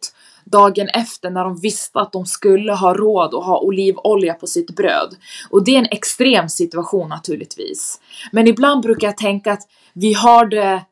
dagen 0.53 0.89
efter 0.89 1.31
när 1.31 1.45
de 1.45 1.61
visste 1.61 2.01
att 2.01 2.13
de 2.13 2.27
skulle 2.27 2.73
ha 2.73 2.95
råd 2.95 3.35
att 3.35 3.45
ha 3.45 3.61
olivolja 3.61 4.35
på 4.35 4.47
sitt 4.47 4.77
bröd. 4.77 5.17
Och 5.51 5.65
det 5.65 5.75
är 5.75 5.79
en 5.79 5.89
extrem 5.91 6.49
situation 6.49 7.09
naturligtvis. 7.09 8.01
Men 8.33 8.47
ibland 8.47 8.83
brukar 8.83 9.07
jag 9.07 9.17
tänka 9.17 9.53
att 9.53 9.63
vi 9.93 10.13
har 10.13 10.47
det 10.47 10.85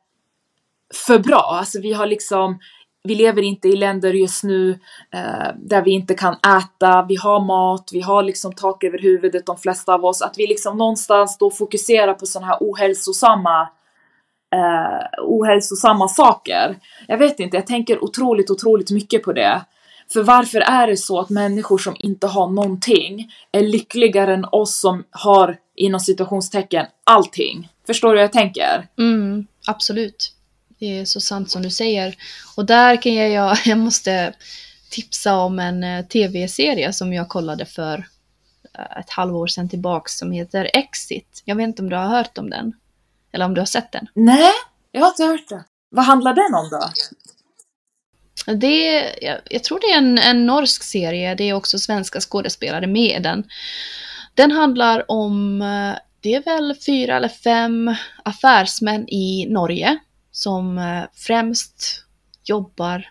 för 0.94 1.18
bra. 1.18 1.56
Alltså 1.58 1.80
vi 1.80 1.92
har 1.92 2.06
liksom 2.06 2.58
vi 3.08 3.14
lever 3.14 3.42
inte 3.42 3.68
i 3.68 3.76
länder 3.76 4.12
just 4.12 4.44
nu 4.44 4.70
eh, 5.10 5.48
där 5.56 5.82
vi 5.82 5.90
inte 5.90 6.14
kan 6.14 6.34
äta, 6.34 7.06
vi 7.08 7.16
har 7.16 7.40
mat, 7.40 7.90
vi 7.92 8.00
har 8.00 8.22
liksom 8.22 8.52
tak 8.52 8.84
över 8.84 8.98
huvudet 8.98 9.46
de 9.46 9.56
flesta 9.56 9.94
av 9.94 10.04
oss. 10.04 10.22
Att 10.22 10.38
vi 10.38 10.46
liksom 10.46 10.76
någonstans 10.76 11.38
då 11.38 11.50
fokuserar 11.50 12.14
på 12.14 12.26
sådana 12.26 12.46
här 12.46 12.58
ohälsosamma 12.60 13.68
eh, 14.54 15.24
ohälsosamma 15.24 16.08
saker. 16.08 16.76
Jag 17.08 17.18
vet 17.18 17.40
inte, 17.40 17.56
jag 17.56 17.66
tänker 17.66 18.04
otroligt, 18.04 18.50
otroligt 18.50 18.90
mycket 18.90 19.22
på 19.22 19.32
det. 19.32 19.64
För 20.12 20.22
varför 20.22 20.60
är 20.60 20.86
det 20.86 20.96
så 20.96 21.20
att 21.20 21.30
människor 21.30 21.78
som 21.78 21.96
inte 21.98 22.26
har 22.26 22.48
någonting 22.48 23.32
är 23.52 23.62
lyckligare 23.62 24.34
än 24.34 24.44
oss 24.44 24.80
som 24.80 25.04
har 25.10 25.56
inom 25.76 26.00
situationstecken 26.00 26.86
allting? 27.04 27.68
Förstår 27.86 28.08
du 28.08 28.14
hur 28.14 28.22
jag 28.22 28.32
tänker? 28.32 28.88
Mm, 28.98 29.46
absolut. 29.66 30.32
Det 30.78 30.98
är 30.98 31.04
så 31.04 31.20
sant 31.20 31.50
som 31.50 31.62
du 31.62 31.70
säger. 31.70 32.16
Och 32.56 32.66
där 32.66 33.02
kan 33.02 33.14
jag, 33.14 33.30
jag 33.66 33.78
måste 33.78 34.34
tipsa 34.90 35.36
om 35.36 35.58
en 35.58 35.84
eh, 35.84 36.04
tv-serie 36.04 36.92
som 36.92 37.12
jag 37.12 37.28
kollade 37.28 37.64
för 37.64 37.98
eh, 38.78 38.98
ett 39.00 39.10
halvår 39.10 39.46
sedan 39.46 39.68
tillbaks 39.68 40.18
som 40.18 40.32
heter 40.32 40.70
Exit. 40.74 41.42
Jag 41.44 41.56
vet 41.56 41.64
inte 41.64 41.82
om 41.82 41.90
du 41.90 41.96
har 41.96 42.08
hört 42.08 42.38
om 42.38 42.50
den? 42.50 42.72
Eller 43.34 43.44
om 43.44 43.54
du 43.54 43.60
har 43.60 43.66
sett 43.66 43.92
den? 43.92 44.06
Nej, 44.14 44.52
jag 44.92 45.00
har 45.00 45.08
inte 45.08 45.24
hört 45.24 45.48
det. 45.48 45.64
Vad 45.90 46.04
handlar 46.04 46.34
den 46.34 46.54
om 46.54 46.68
då? 46.70 46.90
Det, 48.52 49.14
jag, 49.22 49.40
jag 49.50 49.64
tror 49.64 49.80
det 49.80 49.86
är 49.86 49.98
en, 49.98 50.18
en 50.18 50.46
norsk 50.46 50.82
serie, 50.82 51.34
det 51.34 51.44
är 51.44 51.52
också 51.54 51.78
svenska 51.78 52.20
skådespelare 52.20 52.86
med 52.86 53.20
i 53.20 53.22
den. 53.22 53.44
Den 54.34 54.50
handlar 54.50 55.10
om, 55.10 55.62
eh, 55.62 55.98
det 56.20 56.34
är 56.34 56.42
väl 56.42 56.74
fyra 56.86 57.16
eller 57.16 57.28
fem 57.28 57.94
affärsmän 58.24 59.08
i 59.08 59.46
Norge 59.50 59.98
som 60.30 60.78
eh, 60.78 61.02
främst 61.14 62.04
jobbar 62.44 63.10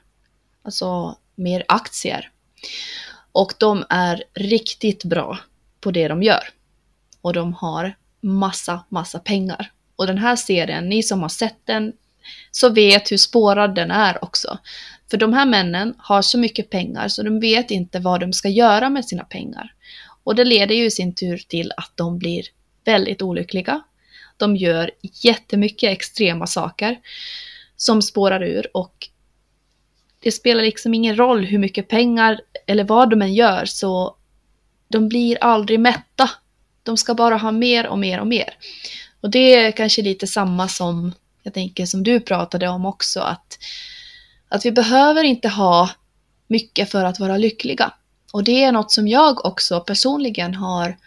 alltså 0.63 1.17
med 1.35 1.63
aktier. 1.67 2.31
Och 3.31 3.53
de 3.57 3.85
är 3.89 4.23
riktigt 4.33 5.03
bra 5.03 5.39
på 5.81 5.91
det 5.91 6.07
de 6.07 6.23
gör. 6.23 6.49
Och 7.21 7.33
de 7.33 7.53
har 7.53 7.95
massa, 8.21 8.83
massa 8.89 9.19
pengar. 9.19 9.71
Och 9.95 10.07
den 10.07 10.17
här 10.17 10.35
serien, 10.35 10.89
ni 10.89 11.03
som 11.03 11.21
har 11.21 11.29
sett 11.29 11.59
den, 11.65 11.93
så 12.51 12.69
vet 12.69 13.11
hur 13.11 13.17
spårad 13.17 13.75
den 13.75 13.91
är 13.91 14.23
också. 14.23 14.57
För 15.11 15.17
de 15.17 15.33
här 15.33 15.45
männen 15.45 15.93
har 15.97 16.21
så 16.21 16.37
mycket 16.37 16.69
pengar 16.69 17.07
så 17.07 17.23
de 17.23 17.39
vet 17.39 17.71
inte 17.71 17.99
vad 17.99 18.19
de 18.19 18.33
ska 18.33 18.49
göra 18.49 18.89
med 18.89 19.05
sina 19.05 19.23
pengar. 19.23 19.73
Och 20.23 20.35
det 20.35 20.45
leder 20.45 20.75
ju 20.75 20.85
i 20.85 20.91
sin 20.91 21.15
tur 21.15 21.37
till 21.37 21.71
att 21.77 21.91
de 21.95 22.19
blir 22.19 22.43
väldigt 22.85 23.21
olyckliga. 23.21 23.83
De 24.37 24.55
gör 24.55 24.91
jättemycket 25.01 25.91
extrema 25.91 26.47
saker 26.47 26.99
som 27.75 28.01
spårar 28.01 28.43
ur 28.43 28.77
och 28.77 29.09
det 30.19 30.31
spelar 30.31 30.63
liksom 30.63 30.93
ingen 30.93 31.15
roll 31.15 31.45
hur 31.45 31.57
mycket 31.59 31.87
pengar 31.87 32.41
eller 32.67 32.83
vad 32.83 33.09
de 33.09 33.21
än 33.21 33.33
gör 33.33 33.65
så 33.65 34.15
de 34.87 35.09
blir 35.09 35.37
aldrig 35.41 35.79
mätta. 35.79 36.29
De 36.83 36.97
ska 36.97 37.13
bara 37.13 37.37
ha 37.37 37.51
mer 37.51 37.87
och 37.87 37.99
mer 37.99 38.19
och 38.19 38.27
mer. 38.27 38.57
Och 39.23 39.29
det 39.29 39.53
är 39.55 39.71
kanske 39.71 40.01
lite 40.01 40.27
samma 40.27 40.67
som 40.67 41.13
jag 41.43 41.53
tänker 41.53 41.85
som 41.85 42.03
du 42.03 42.19
pratade 42.19 42.67
om 42.67 42.85
också 42.85 43.19
att, 43.19 43.59
att 44.49 44.65
vi 44.65 44.71
behöver 44.71 45.23
inte 45.23 45.49
ha 45.49 45.89
mycket 46.47 46.91
för 46.91 47.05
att 47.05 47.19
vara 47.19 47.37
lyckliga. 47.37 47.93
Och 48.33 48.43
det 48.43 48.63
är 48.63 48.71
något 48.71 48.91
som 48.91 49.07
jag 49.07 49.45
också 49.45 49.79
personligen 49.79 50.55
har 50.55 50.97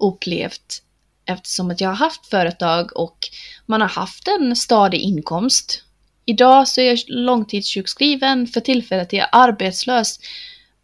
upplevt 0.00 0.82
eftersom 1.24 1.70
att 1.70 1.80
jag 1.80 1.88
har 1.88 1.96
haft 1.96 2.26
företag 2.26 2.96
och 2.96 3.18
man 3.66 3.80
har 3.80 3.88
haft 3.88 4.28
en 4.28 4.56
stadig 4.56 5.00
inkomst. 5.00 5.82
Idag 6.24 6.68
så 6.68 6.80
är 6.80 6.84
jag 6.84 6.98
långtidssjukskriven, 7.06 8.46
för 8.46 8.60
tillfället 8.60 9.12
är 9.12 9.16
jag 9.16 9.28
arbetslös. 9.32 10.20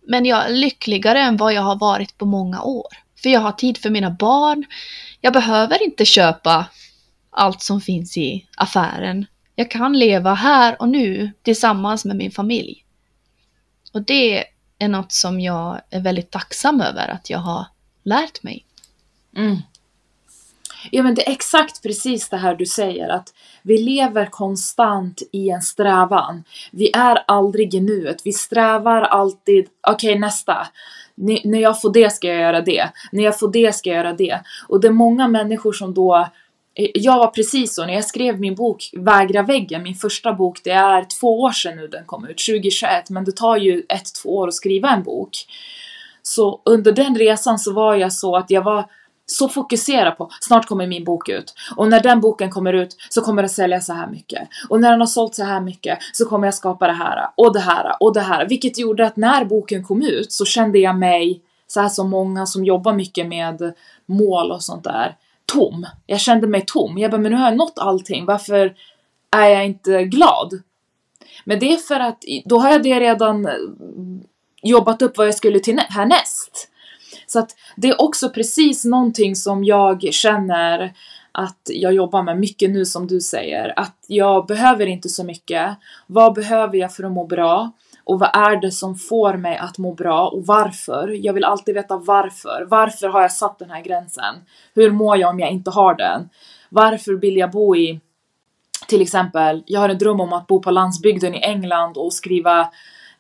Men 0.07 0.27
jag 0.27 0.47
är 0.47 0.55
lyckligare 0.55 1.21
än 1.21 1.37
vad 1.37 1.53
jag 1.53 1.63
har 1.63 1.79
varit 1.79 2.19
på 2.19 2.27
många 2.27 2.63
år. 2.63 2.87
För 3.23 3.31
jag 3.31 3.41
har 3.41 3.53
tid 3.53 3.79
för 3.79 3.91
mina 3.91 4.11
barn. 4.11 4.65
Jag 5.25 5.33
behöver 5.33 5.83
inte 5.83 6.05
köpa 6.05 6.67
allt 7.31 7.63
som 7.63 7.81
finns 7.81 8.17
i 8.17 8.47
affären. 8.57 9.27
Jag 9.55 9.71
kan 9.71 9.99
leva 9.99 10.35
här 10.35 10.77
och 10.81 10.89
nu 10.89 11.31
tillsammans 11.43 12.05
med 12.05 12.17
min 12.17 12.31
familj. 12.31 12.85
Och 13.93 14.03
det 14.03 14.45
är 14.79 14.89
något 14.89 15.13
som 15.13 15.41
jag 15.41 15.81
är 15.91 16.01
väldigt 16.01 16.31
tacksam 16.31 16.81
över 16.81 17.09
att 17.09 17.31
jag 17.31 17.39
har 17.39 17.67
lärt 18.03 18.43
mig. 18.43 18.67
Mm. 19.37 19.59
Ja 20.91 21.03
men 21.03 21.15
det 21.15 21.29
är 21.29 21.33
exakt 21.33 21.83
precis 21.83 22.29
det 22.29 22.37
här 22.37 22.55
du 22.55 22.67
säger 22.67 23.09
att 23.09 23.35
vi 23.63 23.79
lever 23.79 24.27
konstant 24.27 25.23
i 25.33 25.51
en 25.51 25.63
strävan. 25.63 26.45
Vi 26.71 26.91
är 26.95 27.25
aldrig 27.27 27.75
i 27.75 27.81
nuet. 27.81 28.17
Vi 28.25 28.33
strävar 28.33 29.03
alltid, 29.03 29.67
okej 29.89 30.11
okay, 30.11 30.21
nästa. 30.21 30.67
N 31.21 31.39
när 31.45 31.61
jag 31.61 31.81
får 31.81 31.93
det 31.93 32.13
ska 32.13 32.29
jag 32.29 32.41
göra 32.41 32.61
det. 32.61 32.89
När 33.13 33.25
jag 33.25 33.39
får 33.39 33.53
det 33.53 33.75
ska 33.75 33.91
jag 33.91 33.97
göra 33.97 34.13
det. 34.13 34.41
Och 34.69 34.81
det 34.81 34.89
är 34.89 34.93
många 34.93 35.29
människor 35.29 35.73
som 35.73 35.95
då 35.95 36.29
jag 36.75 37.19
var 37.19 37.27
precis 37.27 37.75
så 37.75 37.87
när 37.87 37.95
jag 37.95 38.05
skrev 38.05 38.41
min 38.41 38.55
bok 38.55 38.91
Vägra 38.93 39.43
väggen, 39.43 39.83
min 39.83 39.95
första 39.95 40.33
bok, 40.33 40.61
det 40.65 40.71
är 40.71 41.07
två 41.21 41.41
år 41.41 41.53
sedan 41.53 41.77
nu 41.77 41.89
den 41.89 42.05
kom 42.05 42.25
ut, 42.25 42.39
2021, 42.47 43.11
men 43.11 43.25
det 43.25 43.37
tar 43.37 43.57
ju 43.57 43.83
ett, 43.89 44.15
två 44.23 44.37
år 44.37 44.49
att 44.49 44.55
skriva 44.55 44.91
en 44.91 45.03
bok. 45.03 45.31
Så 46.23 46.61
under 46.65 46.93
den 46.93 47.19
resan 47.19 47.59
så 47.59 47.73
var 47.73 47.95
jag 47.95 48.13
så 48.13 48.37
att 48.37 48.51
jag 48.51 48.63
var 48.63 48.85
så 49.27 49.49
fokusera 49.49 50.11
på 50.11 50.31
snart 50.41 50.67
kommer 50.67 50.87
min 50.87 51.05
bok 51.05 51.29
ut 51.29 51.55
och 51.77 51.89
när 51.89 52.01
den 52.01 52.21
boken 52.21 52.51
kommer 52.51 52.73
ut 52.73 52.97
så 53.11 53.21
kommer 53.21 53.43
den 53.43 53.49
sälja 53.49 53.81
så 53.81 53.93
här 53.93 54.07
mycket 54.07 54.49
och 54.69 54.81
när 54.81 54.91
den 54.91 55.01
har 55.01 55.07
sålt 55.07 55.35
så 55.35 55.45
här 55.45 55.61
mycket 55.61 55.99
så 56.13 56.25
kommer 56.25 56.47
jag 56.47 56.55
skapa 56.55 56.87
det 56.87 56.93
här 56.93 57.29
och 57.37 57.53
det 57.53 57.61
här 57.61 57.97
och 58.01 58.15
det 58.15 58.21
här 58.21 58.49
vilket 58.49 58.79
gjorde 58.79 59.07
att 59.07 59.17
när 59.17 59.45
boken 59.45 59.85
kom 59.85 60.03
ut 60.03 60.33
så 60.33 60.45
kände 60.45 60.79
jag 60.79 60.99
mig 60.99 61.43
så 61.67 61.81
här 61.81 61.89
som 61.89 62.11
många 62.11 62.47
som 62.47 62.65
jobbar 62.65 62.93
mycket 62.93 63.27
med 63.27 63.75
mål 64.07 64.51
och 64.51 64.63
sånt 64.63 64.85
där 64.85 65.17
tom. 65.47 65.87
Jag 66.07 66.21
kände 66.21 66.47
mig 66.47 66.65
tom. 66.67 66.99
Jag 66.99 67.11
bara, 67.11 67.21
men 67.21 67.33
nu 67.33 67.39
har 67.39 67.45
jag 67.45 67.57
nått 67.57 67.79
allting. 67.79 68.25
Varför 68.25 68.75
är 69.37 69.49
jag 69.49 69.67
inte 69.67 70.05
glad? 70.05 70.63
Men 71.45 71.59
det 71.59 71.73
är 71.73 71.77
för 71.77 72.01
att 72.01 72.25
då 72.45 72.59
har 72.59 72.71
jag 72.71 72.83
det 72.83 73.01
redan 73.01 73.47
eh, 73.47 73.53
jobbat 74.63 75.03
upp 75.03 75.19
vad 75.19 75.27
jag 75.27 75.35
skulle 75.35 75.61
till 75.61 75.79
härnäst. 75.89 76.69
Så 77.33 77.39
att 77.39 77.57
det 77.77 77.89
är 77.89 78.03
också 78.03 78.31
precis 78.31 78.85
någonting 78.85 79.37
som 79.37 79.65
jag 79.65 80.09
känner 80.13 80.93
att 81.33 81.61
jag 81.65 81.93
jobbar 81.93 82.23
med 82.23 82.39
mycket 82.39 82.71
nu 82.71 82.85
som 82.85 83.07
du 83.07 83.21
säger. 83.21 83.73
Att 83.77 83.97
jag 84.07 84.47
behöver 84.47 84.87
inte 84.87 85.09
så 85.09 85.25
mycket. 85.25 85.77
Vad 86.07 86.35
behöver 86.35 86.79
jag 86.79 86.95
för 86.95 87.05
att 87.05 87.13
må 87.13 87.27
bra? 87.27 87.71
Och 88.05 88.21
vad 88.21 88.31
är 88.37 88.61
det 88.61 88.71
som 88.71 88.97
får 88.97 89.35
mig 89.35 89.57
att 89.57 89.79
må 89.79 89.95
bra 89.95 90.29
och 90.29 90.47
varför? 90.47 91.09
Jag 91.09 91.33
vill 91.33 91.45
alltid 91.45 91.75
veta 91.75 91.97
varför. 91.97 92.67
Varför 92.71 93.09
har 93.09 93.23
jag 93.23 93.33
satt 93.33 93.59
den 93.59 93.71
här 93.71 93.83
gränsen? 93.83 94.35
Hur 94.75 94.91
mår 94.91 95.17
jag 95.17 95.31
om 95.31 95.41
jag 95.41 95.51
inte 95.51 95.71
har 95.71 95.95
den? 95.95 96.29
Varför 96.69 97.13
vill 97.13 97.37
jag 97.37 97.51
bo 97.51 97.77
i 97.77 98.01
till 98.89 99.03
exempel, 99.03 99.63
jag 99.67 99.81
har 99.81 99.89
en 99.89 99.99
dröm 99.99 100.21
om 100.21 100.33
att 100.33 100.47
bo 100.47 100.63
på 100.63 100.71
landsbygden 100.71 101.35
i 101.35 101.43
England 101.43 101.97
och 101.97 102.13
skriva 102.13 102.69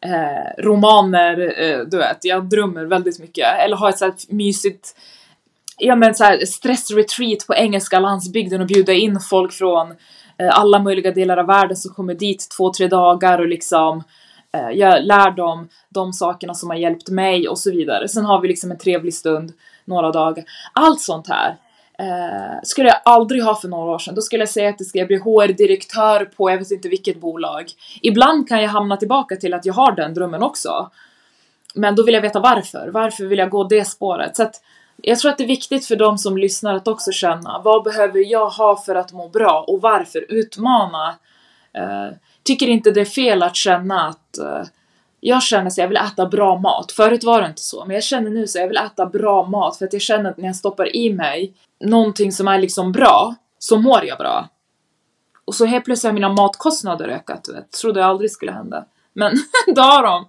eh, 0.05 0.62
romaner, 0.62 1.55
eh, 1.62 1.78
du 1.78 1.98
vet, 1.98 2.18
jag 2.24 2.48
drömmer 2.48 2.84
väldigt 2.84 3.18
mycket. 3.18 3.46
Eller 3.59 3.76
ha 3.76 3.88
ett 3.88 3.98
så 3.98 4.05
här 4.05 4.14
mysigt, 4.28 4.96
ja 5.78 5.96
men 5.96 6.14
så 6.14 6.24
här 6.24 6.44
stressretreat 6.44 7.46
på 7.46 7.55
engelska 7.55 8.00
landsbygden 8.00 8.61
och 8.61 8.66
bjuda 8.66 8.92
in 8.92 9.20
folk 9.20 9.53
från 9.53 9.90
eh, 10.38 10.59
alla 10.59 10.78
möjliga 10.78 11.11
delar 11.11 11.36
av 11.36 11.46
världen 11.46 11.76
som 11.76 11.94
kommer 11.94 12.14
dit 12.14 12.46
två, 12.57 12.72
tre 12.72 12.88
dagar 12.88 13.38
och 13.38 13.48
liksom 13.48 14.03
Eh, 14.55 14.70
jag 14.70 15.05
lär 15.05 15.30
dem 15.30 15.68
de 15.88 16.12
sakerna 16.12 16.55
som 16.55 16.70
har 16.70 16.76
hjälpt 16.76 17.09
mig 17.09 17.48
och 17.48 17.59
så 17.59 17.70
vidare. 17.70 18.09
Sen 18.09 18.24
har 18.24 18.40
vi 18.40 18.48
liksom 18.48 18.70
en 18.70 18.78
trevlig 18.78 19.14
stund 19.14 19.53
några 19.84 20.12
dagar. 20.12 20.44
Allt 20.72 21.00
sånt 21.00 21.28
här 21.28 21.57
eh, 21.99 22.61
skulle 22.62 22.88
jag 22.88 23.01
aldrig 23.05 23.43
ha 23.43 23.55
för 23.55 23.68
några 23.68 23.90
år 23.90 23.99
sedan. 23.99 24.14
Då 24.14 24.20
skulle 24.20 24.43
jag 24.43 24.49
säga 24.49 24.68
att 24.68 24.76
jag 24.78 24.86
ska 24.86 25.07
bli 25.07 25.16
HR-direktör 25.16 26.24
på 26.24 26.51
jag 26.51 26.59
vet 26.59 26.70
inte 26.70 26.88
vilket 26.88 27.20
bolag. 27.20 27.70
Ibland 28.03 28.49
kan 28.49 28.62
jag 28.62 28.68
hamna 28.68 28.97
tillbaka 28.97 29.36
till 29.36 29.55
att 29.55 29.66
jag 29.66 29.74
har 29.74 29.93
den 29.93 30.14
drömmen 30.14 30.43
också. 30.43 30.90
Men 31.74 31.95
då 31.95 32.03
vill 32.03 32.14
jag 32.14 32.22
veta 32.22 32.40
varför. 32.40 32.88
Varför 32.88 33.24
vill 33.24 33.38
jag 33.38 33.51
gå 33.51 33.64
det 33.64 33.84
spåret? 33.84 34.36
Så 34.36 34.43
att 34.43 34.61
jag 34.97 35.18
tror 35.18 35.30
att 35.30 35.38
det 35.38 35.45
är 35.45 35.49
viktigt 35.49 35.86
för 35.86 35.97
de 35.97 36.18
som 36.18 36.38
lyssnar 36.38 36.74
att 36.74 36.88
också 36.88 37.12
känna 37.12 37.61
vad 37.64 37.82
behöver 37.82 38.30
jag 38.30 38.49
ha 38.49 38.76
för 38.76 38.95
att 38.95 39.12
må 39.12 39.28
bra 39.28 39.64
och 39.68 39.80
varför? 39.80 40.26
Utmana 40.28 41.14
eh, 41.72 42.09
tycker 42.43 42.66
inte 42.66 42.90
det 42.90 43.01
är 43.01 43.05
fel 43.05 43.43
att 43.43 43.57
känna 43.57 44.09
att 44.09 44.38
eh, 44.38 44.62
jag 45.24 45.42
känner 45.42 45.70
så 45.70 45.80
jag 45.80 45.88
vill 45.88 45.96
äta 45.96 46.26
bra 46.26 46.58
mat. 46.58 46.92
Förut 46.92 47.24
var 47.24 47.42
det 47.42 47.48
inte 47.48 47.62
så, 47.62 47.84
men 47.84 47.94
jag 47.94 48.04
känner 48.04 48.30
nu 48.30 48.46
så 48.46 48.58
jag 48.58 48.68
vill 48.68 48.76
äta 48.76 49.06
bra 49.06 49.46
mat 49.46 49.76
för 49.76 49.84
att 49.84 49.92
jag 49.92 50.02
känner 50.02 50.30
att 50.30 50.36
när 50.36 50.46
jag 50.46 50.56
stoppar 50.56 50.96
i 50.96 51.12
mig 51.12 51.54
någonting 51.80 52.32
som 52.32 52.48
är 52.48 52.58
liksom 52.58 52.92
bra 52.92 53.34
så 53.58 53.78
mår 53.78 54.04
jag 54.04 54.18
bra. 54.18 54.48
Och 55.44 55.54
så 55.54 55.64
helt 55.64 55.84
plötsligt 55.84 56.08
har 56.08 56.14
mina 56.14 56.28
matkostnader 56.28 57.08
ökat, 57.08 57.44
du 57.44 57.52
vet. 57.52 57.72
Trodde 57.72 58.00
jag 58.00 58.08
aldrig 58.08 58.30
skulle 58.30 58.52
hända. 58.52 58.84
Men 59.12 59.32
det 59.74 59.80
har 59.80 60.02
de. 60.02 60.28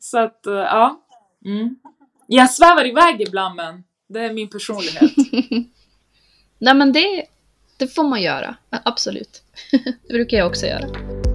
Så 0.00 0.18
att, 0.18 0.46
eh, 0.46 0.54
ja. 0.54 1.00
Mm. 1.44 1.76
Jag 2.26 2.50
svävar 2.50 2.86
iväg 2.86 3.20
ibland 3.20 3.54
men 3.54 3.84
det 4.08 4.20
är 4.20 4.32
min 4.32 4.48
personlighet. 4.48 5.12
Nej 6.58 6.74
men 6.74 6.92
det, 6.92 7.26
det 7.76 7.86
får 7.86 8.04
man 8.04 8.22
göra, 8.22 8.56
absolut. 8.70 9.42
det 10.08 10.12
brukar 10.12 10.36
jag 10.36 10.46
också 10.46 10.66
göra. 10.66 11.31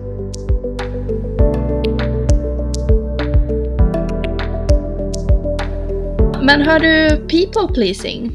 Men 6.48 6.62
hör 6.62 6.80
du 6.80 7.18
people 7.18 7.74
pleasing? 7.74 8.32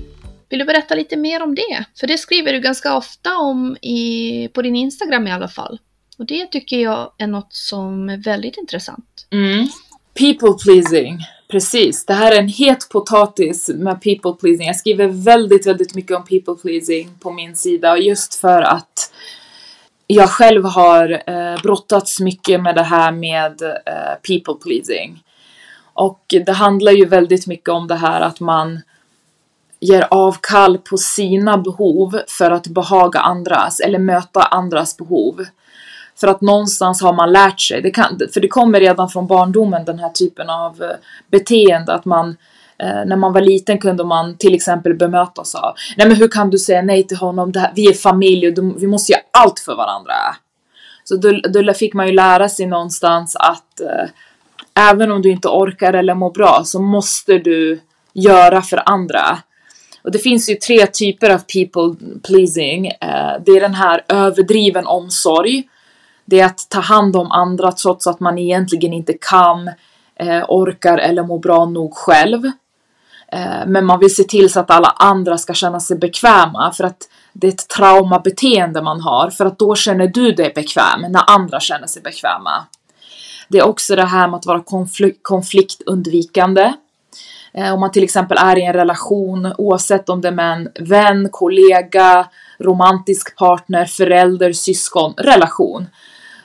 Vill 0.49 0.59
du 0.59 0.65
berätta 0.65 0.95
lite 0.95 1.17
mer 1.17 1.43
om 1.43 1.55
det? 1.55 1.85
För 2.01 2.07
det 2.07 2.19
skriver 2.19 2.53
du 2.53 2.61
ganska 2.61 2.97
ofta 2.97 3.37
om 3.37 3.77
i, 3.83 4.49
på 4.53 4.63
din 4.63 4.77
Instagram 4.77 5.27
i 5.27 5.33
alla 5.33 5.49
fall. 5.49 5.79
Och 6.19 6.27
det 6.27 6.47
tycker 6.47 6.77
jag 6.77 7.13
är 7.19 7.27
något 7.27 7.53
som 7.53 8.09
är 8.09 8.17
väldigt 8.17 8.57
intressant. 8.57 9.27
Mm. 9.31 9.69
People 10.15 10.65
pleasing, 10.65 11.19
precis. 11.51 12.07
Det 12.07 12.15
här 12.15 12.33
är 12.33 12.39
en 12.39 12.49
het 12.49 12.89
potatis 12.89 13.69
med 13.69 14.03
people 14.03 14.33
pleasing. 14.41 14.67
Jag 14.67 14.77
skriver 14.77 15.09
väldigt, 15.09 15.67
väldigt 15.67 15.95
mycket 15.95 16.17
om 16.17 16.25
people 16.25 16.55
pleasing 16.55 17.11
på 17.21 17.31
min 17.31 17.57
sida 17.57 17.99
just 17.99 18.35
för 18.35 18.63
att 18.63 19.13
jag 20.07 20.31
själv 20.31 20.65
har 20.65 21.23
eh, 21.27 21.63
brottats 21.63 22.21
mycket 22.21 22.63
med 22.63 22.75
det 22.75 22.83
här 22.83 23.13
med 23.13 23.63
eh, 23.63 24.15
people 24.23 24.55
pleasing. 24.63 25.23
Och 25.95 26.25
det 26.47 26.53
handlar 26.53 26.93
ju 26.93 27.05
väldigt 27.05 27.47
mycket 27.47 27.69
om 27.69 27.87
det 27.87 27.95
här 27.95 28.21
att 28.21 28.41
man 28.41 28.81
ger 29.81 30.07
avkall 30.11 30.79
på 30.79 30.97
sina 30.97 31.59
behov 31.59 32.21
för 32.29 32.51
att 32.51 32.67
behaga 32.67 33.21
andras 33.21 33.81
eller 33.81 33.99
möta 33.99 34.43
andras 34.43 34.97
behov. 34.97 35.45
För 36.21 36.29
att 36.29 36.41
någonstans 36.41 37.03
har 37.03 37.13
man 37.13 37.33
lärt 37.33 37.61
sig, 37.61 37.83
det 37.83 37.91
kan, 37.91 38.19
för 38.35 38.41
det 38.41 38.49
kommer 38.49 38.81
redan 38.81 39.09
från 39.09 39.27
barndomen 39.27 39.85
den 39.85 39.99
här 39.99 40.09
typen 40.09 40.51
av 40.51 40.83
eh, 40.83 40.91
beteende 41.31 41.95
att 41.95 42.05
man 42.05 42.37
eh, 42.79 43.05
när 43.07 43.17
man 43.17 43.33
var 43.33 43.41
liten 43.41 43.79
kunde 43.79 44.05
man 44.05 44.37
till 44.37 44.55
exempel 44.55 44.95
bemötas 44.95 45.55
av 45.55 45.75
Nej 45.97 46.09
men 46.09 46.17
hur 46.17 46.29
kan 46.29 46.51
du 46.51 46.59
säga 46.59 46.83
nej 46.83 47.07
till 47.07 47.17
honom? 47.17 47.53
Här, 47.57 47.73
vi 47.75 47.89
är 47.89 47.93
familj 47.93 48.49
och 48.49 48.83
vi 48.83 48.87
måste 48.87 49.13
göra 49.13 49.23
allt 49.31 49.61
för 49.61 49.75
varandra. 49.77 50.13
Så 51.05 51.17
då, 51.17 51.63
då 51.63 51.75
fick 51.75 51.95
man 51.95 52.07
ju 52.07 52.13
lära 52.13 52.49
sig 52.49 52.67
någonstans 52.67 53.37
att 53.37 53.81
eh, 53.81 54.09
även 54.75 55.13
om 55.13 55.23
du 55.23 55.31
inte 55.31 55.49
orkar 55.49 55.93
eller 55.93 56.15
mår 56.15 56.31
bra 56.31 56.63
så 56.65 56.81
måste 56.81 57.39
du 57.39 57.81
göra 58.13 58.63
för 58.63 58.83
andra. 58.87 59.39
Och 60.03 60.13
det 60.13 60.19
finns 60.19 60.51
ju 60.51 60.55
tre 60.55 60.87
typer 60.87 61.31
av 61.31 61.39
people 61.39 62.07
pleasing. 62.23 62.87
Eh, 62.87 63.33
det 63.47 63.53
är 63.53 63.61
den 63.61 63.75
här 63.75 64.05
överdriven 64.09 64.87
omsorg. 64.87 65.69
Det 66.25 66.41
är 66.41 66.47
att 66.47 66.67
ta 66.69 66.81
hand 66.81 67.17
om 67.17 67.33
andra 67.33 67.73
trots 67.73 68.07
att 68.07 68.21
man 68.21 68.39
egentligen 68.39 68.93
inte 68.93 69.13
kan, 69.21 69.69
eh, 70.17 70.45
orkar 70.49 70.99
eller 70.99 71.23
mår 71.23 71.39
bra 71.39 71.65
nog 71.65 71.95
själv. 71.95 72.45
Eh, 73.33 73.67
men 73.67 73.87
man 73.87 74.01
vill 74.01 74.15
se 74.15 74.25
till 74.25 74.53
så 74.53 74.61
att 74.61 74.71
alla 74.71 74.89
andra 74.89 75.39
ska 75.39 75.55
känna 75.55 75.81
sig 75.81 75.99
bekväma 75.99 76.73
för 76.73 76.85
att 76.85 77.09
det 77.33 77.47
är 77.47 77.53
ett 77.53 77.69
traumabeteende 77.69 78.83
man 78.83 79.01
har 79.01 79.31
för 79.31 79.47
att 79.47 79.59
då 79.59 79.75
känner 79.75 80.07
du 80.07 80.33
dig 80.33 80.53
bekväm 80.55 81.01
när 81.09 81.31
andra 81.31 81.61
känner 81.61 81.87
sig 81.87 82.03
bekväma. 82.03 82.67
Det 83.53 83.59
är 83.59 83.67
också 83.67 83.97
det 83.97 84.05
här 84.05 84.29
med 84.29 84.37
att 84.37 84.47
vara 84.47 84.63
konfliktundvikande. 85.23 86.73
Eh, 87.55 87.75
om 87.75 87.81
man 87.81 87.93
till 87.93 88.03
exempel 88.03 88.39
är 88.41 88.59
i 88.59 88.65
en 88.65 88.73
relation, 88.73 89.53
oavsett 89.59 90.09
om 90.09 90.21
det 90.21 90.29
är 90.29 90.33
med 90.33 90.53
en 90.53 90.69
vän, 90.89 91.29
kollega, 91.33 92.29
romantisk 92.59 93.37
partner, 93.37 93.85
förälder, 93.85 94.53
syskon, 94.53 95.15
relation. 95.17 95.87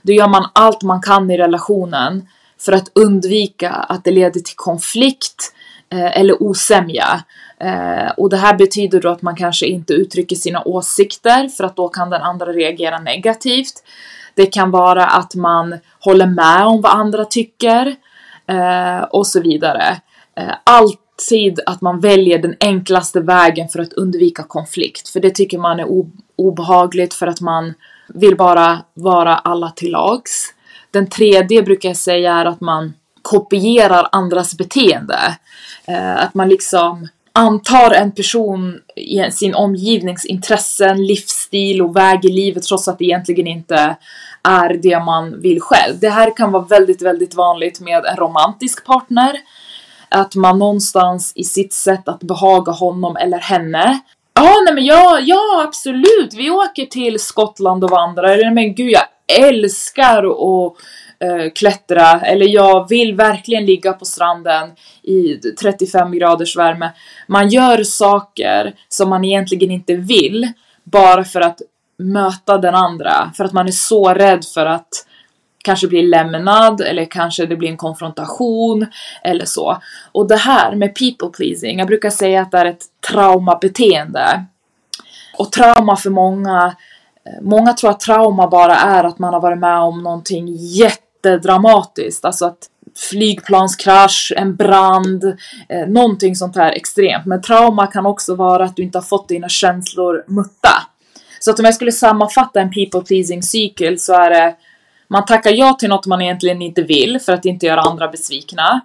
Då 0.01 0.13
gör 0.13 0.27
man 0.27 0.49
allt 0.53 0.83
man 0.83 1.01
kan 1.01 1.31
i 1.31 1.37
relationen 1.37 2.27
för 2.59 2.71
att 2.71 2.91
undvika 2.95 3.69
att 3.69 4.03
det 4.03 4.11
leder 4.11 4.39
till 4.39 4.55
konflikt 4.55 5.53
eh, 5.89 6.19
eller 6.19 6.43
osämja. 6.43 7.23
Eh, 7.59 8.11
och 8.17 8.29
det 8.29 8.37
här 8.37 8.57
betyder 8.57 9.01
då 9.01 9.09
att 9.09 9.21
man 9.21 9.35
kanske 9.35 9.65
inte 9.65 9.93
uttrycker 9.93 10.35
sina 10.35 10.63
åsikter 10.63 11.47
för 11.47 11.63
att 11.63 11.75
då 11.75 11.89
kan 11.89 12.09
den 12.09 12.21
andra 12.21 12.45
reagera 12.45 12.99
negativt. 12.99 13.83
Det 14.37 14.45
kan 14.45 14.71
vara 14.71 15.05
att 15.05 15.35
man 15.35 15.79
håller 15.99 16.25
med 16.27 16.65
om 16.65 16.81
vad 16.81 16.91
andra 16.91 17.25
tycker 17.25 17.95
eh, 18.47 19.03
och 19.03 19.27
så 19.27 19.41
vidare. 19.41 19.97
Eh, 20.35 20.53
alltid 20.63 21.59
att 21.65 21.81
man 21.81 21.99
väljer 21.99 22.41
den 22.41 22.55
enklaste 22.59 23.19
vägen 23.19 23.69
för 23.69 23.79
att 23.79 23.93
undvika 23.93 24.43
konflikt, 24.43 25.09
för 25.09 25.19
det 25.19 25.29
tycker 25.29 25.57
man 25.57 25.79
är 25.79 25.87
obehagligt 26.35 27.13
för 27.13 27.27
att 27.27 27.41
man 27.41 27.73
vill 28.07 28.37
bara 28.37 28.79
vara 28.93 29.35
alla 29.35 29.69
till 29.69 29.91
lags. 29.91 30.53
Den 30.91 31.09
tredje 31.09 31.63
brukar 31.63 31.89
jag 31.89 31.97
säga 31.97 32.33
är 32.33 32.45
att 32.45 32.61
man 32.61 32.93
kopierar 33.21 34.07
andras 34.11 34.57
beteende. 34.57 35.37
Eh, 35.87 36.23
att 36.23 36.33
man 36.33 36.49
liksom 36.49 37.07
antar 37.37 37.91
en 37.91 38.11
person 38.11 38.79
i 38.95 39.31
sin 39.31 39.55
omgivnings 39.55 40.25
intressen, 40.25 41.05
livsstil 41.05 41.81
och 41.81 41.95
väg 41.95 42.25
i 42.25 42.31
livet 42.31 42.63
trots 42.63 42.87
att 42.87 42.97
det 42.97 43.05
egentligen 43.05 43.47
inte 43.47 43.95
är 44.43 44.73
det 44.73 44.99
man 44.99 45.41
vill 45.41 45.61
själv. 45.61 45.99
Det 45.99 46.09
här 46.09 46.37
kan 46.37 46.51
vara 46.51 46.63
väldigt, 46.63 47.01
väldigt 47.01 47.35
vanligt 47.35 47.79
med 47.79 48.05
en 48.05 48.15
romantisk 48.15 48.85
partner. 48.85 49.37
Att 50.09 50.35
man 50.35 50.59
någonstans 50.59 51.33
i 51.35 51.43
sitt 51.43 51.73
sätt 51.73 52.07
att 52.07 52.19
behaga 52.19 52.71
honom 52.71 53.17
eller 53.17 53.39
henne 53.39 53.99
Ja, 54.33 54.61
nej 54.65 54.73
men 54.73 54.85
ja, 54.85 55.19
ja 55.19 55.63
absolut, 55.67 56.33
vi 56.33 56.49
åker 56.49 56.85
till 56.85 57.19
Skottland 57.19 57.83
och 57.83 57.89
vandrar. 57.89 58.29
Eller 58.29 58.51
men 58.51 58.75
gud, 58.75 58.91
jag 58.91 59.03
älskar 59.47 60.23
att 60.23 60.73
eh, 61.19 61.51
klättra. 61.55 62.21
Eller 62.21 62.47
jag 62.47 62.89
vill 62.89 63.15
verkligen 63.15 63.65
ligga 63.65 63.93
på 63.93 64.05
stranden 64.05 64.69
i 65.03 65.33
35 65.33 66.11
graders 66.11 66.57
värme. 66.57 66.91
Man 67.27 67.49
gör 67.49 67.83
saker 67.83 68.73
som 68.89 69.09
man 69.09 69.25
egentligen 69.25 69.71
inte 69.71 69.95
vill 69.95 70.51
bara 70.83 71.23
för 71.23 71.41
att 71.41 71.61
möta 71.99 72.57
den 72.57 72.75
andra 72.75 73.31
för 73.37 73.43
att 73.43 73.53
man 73.53 73.67
är 73.67 73.71
så 73.71 74.13
rädd 74.13 74.45
för 74.45 74.65
att 74.65 74.89
kanske 75.63 75.87
bli 75.87 76.01
lämnad 76.01 76.81
eller 76.81 77.05
kanske 77.05 77.45
det 77.45 77.55
blir 77.55 77.69
en 77.69 77.77
konfrontation 77.77 78.85
eller 79.23 79.45
så. 79.45 79.77
Och 80.11 80.27
det 80.27 80.35
här 80.35 80.75
med 80.75 80.95
people 80.95 81.29
pleasing, 81.29 81.79
jag 81.79 81.87
brukar 81.87 82.09
säga 82.09 82.41
att 82.41 82.51
det 82.51 82.57
är 82.57 82.65
ett 82.65 82.83
traumabeteende. 83.11 84.45
Och 85.37 85.51
trauma 85.51 85.95
för 85.95 86.09
många, 86.09 86.75
eh, 87.25 87.41
många 87.41 87.73
tror 87.73 87.89
att 87.89 87.99
trauma 87.99 88.47
bara 88.47 88.75
är 88.75 89.03
att 89.03 89.19
man 89.19 89.33
har 89.33 89.41
varit 89.41 89.59
med 89.59 89.79
om 89.79 90.03
någonting 90.03 90.55
jätte 90.55 91.06
jättedramatiskt, 91.17 92.25
alltså 92.25 92.45
att 92.45 92.69
flygplanskrasch, 93.09 94.33
en 94.35 94.55
brand, 94.55 95.23
eh, 95.69 95.87
någonting 95.87 96.35
sånt 96.35 96.55
här 96.55 96.71
extremt. 96.71 97.25
Men 97.25 97.41
trauma 97.41 97.87
kan 97.87 98.05
också 98.05 98.35
vara 98.35 98.63
att 98.63 98.75
du 98.75 98.83
inte 98.83 98.97
har 98.97 99.03
fått 99.03 99.27
dina 99.27 99.49
känslor 99.49 100.23
mutta. 100.27 100.69
Så 101.39 101.51
att 101.51 101.59
om 101.59 101.65
jag 101.65 101.75
skulle 101.75 101.91
sammanfatta 101.91 102.61
en 102.61 102.71
people 102.71 103.01
pleasing 103.01 103.43
cykel 103.43 103.99
så 103.99 104.13
är 104.13 104.29
det 104.29 104.55
man 105.07 105.25
tackar 105.25 105.51
ja 105.51 105.73
till 105.73 105.89
något 105.89 106.05
man 106.05 106.21
egentligen 106.21 106.61
inte 106.61 106.81
vill 106.81 107.19
för 107.19 107.33
att 107.33 107.45
inte 107.45 107.65
göra 107.65 107.81
andra 107.81 108.07
besvikna. 108.07 108.81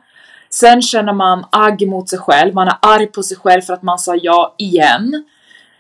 Sen 0.50 0.82
känner 0.82 1.12
man 1.12 1.44
agg 1.50 1.88
mot 1.88 2.08
sig 2.08 2.18
själv, 2.18 2.54
man 2.54 2.68
är 2.68 2.76
arg 2.80 3.06
på 3.06 3.22
sig 3.22 3.36
själv 3.36 3.62
för 3.62 3.74
att 3.74 3.82
man 3.82 3.98
sa 3.98 4.14
ja 4.14 4.54
igen. 4.58 5.24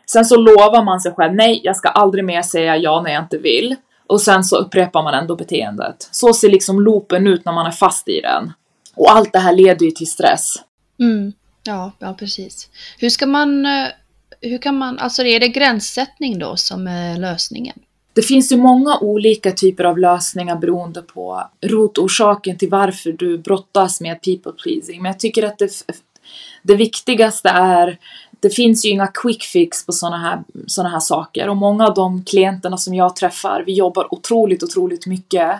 Sen 0.06 0.24
så 0.24 0.36
lovar 0.36 0.84
man 0.84 1.00
sig 1.00 1.12
själv, 1.12 1.34
nej 1.34 1.60
jag 1.64 1.76
ska 1.76 1.88
aldrig 1.88 2.24
mer 2.24 2.42
säga 2.42 2.76
ja 2.76 3.02
när 3.02 3.12
jag 3.12 3.22
inte 3.22 3.38
vill. 3.38 3.76
Och 4.12 4.20
sen 4.20 4.44
så 4.44 4.56
upprepar 4.56 5.02
man 5.02 5.14
ändå 5.14 5.36
beteendet. 5.36 6.08
Så 6.10 6.32
ser 6.32 6.50
liksom 6.50 6.80
loopen 6.80 7.26
ut 7.26 7.44
när 7.44 7.52
man 7.52 7.66
är 7.66 7.70
fast 7.70 8.08
i 8.08 8.20
den. 8.20 8.52
Och 8.94 9.12
allt 9.12 9.32
det 9.32 9.38
här 9.38 9.52
leder 9.52 9.86
ju 9.86 9.90
till 9.90 10.10
stress. 10.10 10.54
Mm. 11.00 11.32
Ja, 11.62 11.92
ja 11.98 12.14
precis. 12.14 12.68
Hur 12.98 13.10
ska 13.10 13.26
man 13.26 13.66
eh, 13.66 13.88
hur 14.40 14.58
kan 14.58 14.78
man, 14.78 14.98
alltså 14.98 15.22
är 15.22 15.40
det 15.40 15.48
gränssättning 15.48 16.38
då 16.38 16.56
som 16.56 16.86
är 16.86 17.18
lösningen? 17.18 17.78
Det 18.12 18.22
finns 18.22 18.52
ju 18.52 18.56
många 18.56 18.98
olika 18.98 19.52
typer 19.52 19.84
av 19.84 19.98
lösningar 19.98 20.56
beroende 20.56 21.02
på 21.02 21.50
rotorsaken 21.66 22.58
till 22.58 22.70
varför 22.70 23.12
du 23.12 23.38
brottas 23.38 24.00
med 24.00 24.22
people 24.22 24.52
pleasing. 24.52 25.02
Men 25.02 25.12
jag 25.12 25.20
tycker 25.20 25.42
att 25.42 25.58
det, 25.58 25.70
det 26.62 26.74
viktigaste 26.74 27.48
är 27.48 27.98
det 28.42 28.50
finns 28.50 28.84
ju 28.84 28.88
inga 28.88 29.06
quick 29.06 29.42
fix 29.42 29.86
på 29.86 29.92
sådana 29.92 30.18
här, 30.18 30.42
såna 30.66 30.88
här 30.88 31.00
saker 31.00 31.48
och 31.48 31.56
många 31.56 31.86
av 31.86 31.94
de 31.94 32.24
klienterna 32.24 32.76
som 32.76 32.94
jag 32.94 33.16
träffar, 33.16 33.62
vi 33.66 33.72
jobbar 33.72 34.14
otroligt, 34.14 34.62
otroligt 34.62 35.06
mycket 35.06 35.50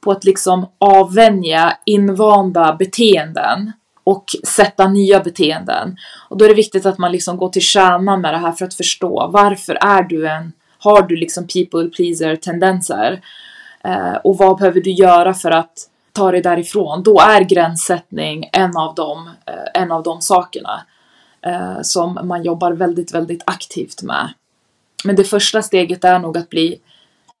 på 0.00 0.10
att 0.10 0.24
liksom 0.24 0.66
avvänja 0.78 1.78
invanda 1.84 2.76
beteenden 2.78 3.72
och 4.04 4.24
sätta 4.44 4.88
nya 4.88 5.20
beteenden. 5.20 5.96
Och 6.28 6.36
då 6.36 6.44
är 6.44 6.48
det 6.48 6.54
viktigt 6.54 6.86
att 6.86 6.98
man 6.98 7.12
liksom 7.12 7.36
går 7.36 7.48
till 7.48 7.62
kärnan 7.62 8.20
med 8.20 8.34
det 8.34 8.38
här 8.38 8.52
för 8.52 8.64
att 8.64 8.74
förstå 8.74 9.30
varför 9.32 9.78
är 9.80 10.02
du 10.02 10.28
en, 10.28 10.52
har 10.78 11.02
du 11.02 11.16
liksom 11.16 11.46
people 11.46 11.88
pleaser 11.88 12.36
tendenser? 12.36 13.20
Eh, 13.84 14.14
och 14.24 14.38
vad 14.38 14.58
behöver 14.58 14.80
du 14.80 14.90
göra 14.90 15.34
för 15.34 15.50
att 15.50 15.74
ta 16.12 16.30
dig 16.30 16.42
därifrån? 16.42 17.02
Då 17.02 17.20
är 17.20 17.40
gränssättning 17.40 18.50
en 18.52 18.76
av 18.76 18.94
de, 18.94 19.30
eh, 19.46 19.82
en 19.82 19.92
av 19.92 20.02
de 20.02 20.20
sakerna 20.20 20.80
eh, 21.46 21.82
som 21.82 22.18
man 22.22 22.42
jobbar 22.42 22.72
väldigt, 22.72 23.14
väldigt 23.14 23.42
aktivt 23.46 24.02
med. 24.02 24.28
Men 25.04 25.16
det 25.16 25.24
första 25.24 25.62
steget 25.62 26.04
är 26.04 26.18
nog 26.18 26.38
att 26.38 26.50
bli 26.50 26.80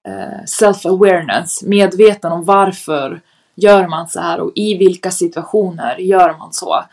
eh, 0.08 0.44
self-awareness, 0.46 1.64
medveten 1.66 2.32
om 2.32 2.44
varför 2.44 3.20
gör 3.54 3.88
man 3.88 4.08
så 4.08 4.20
här 4.20 4.40
och 4.40 4.52
i 4.54 4.76
vilka 4.76 5.10
situationer 5.10 5.96
gör 5.96 6.38
man 6.38 6.52
så? 6.52 6.84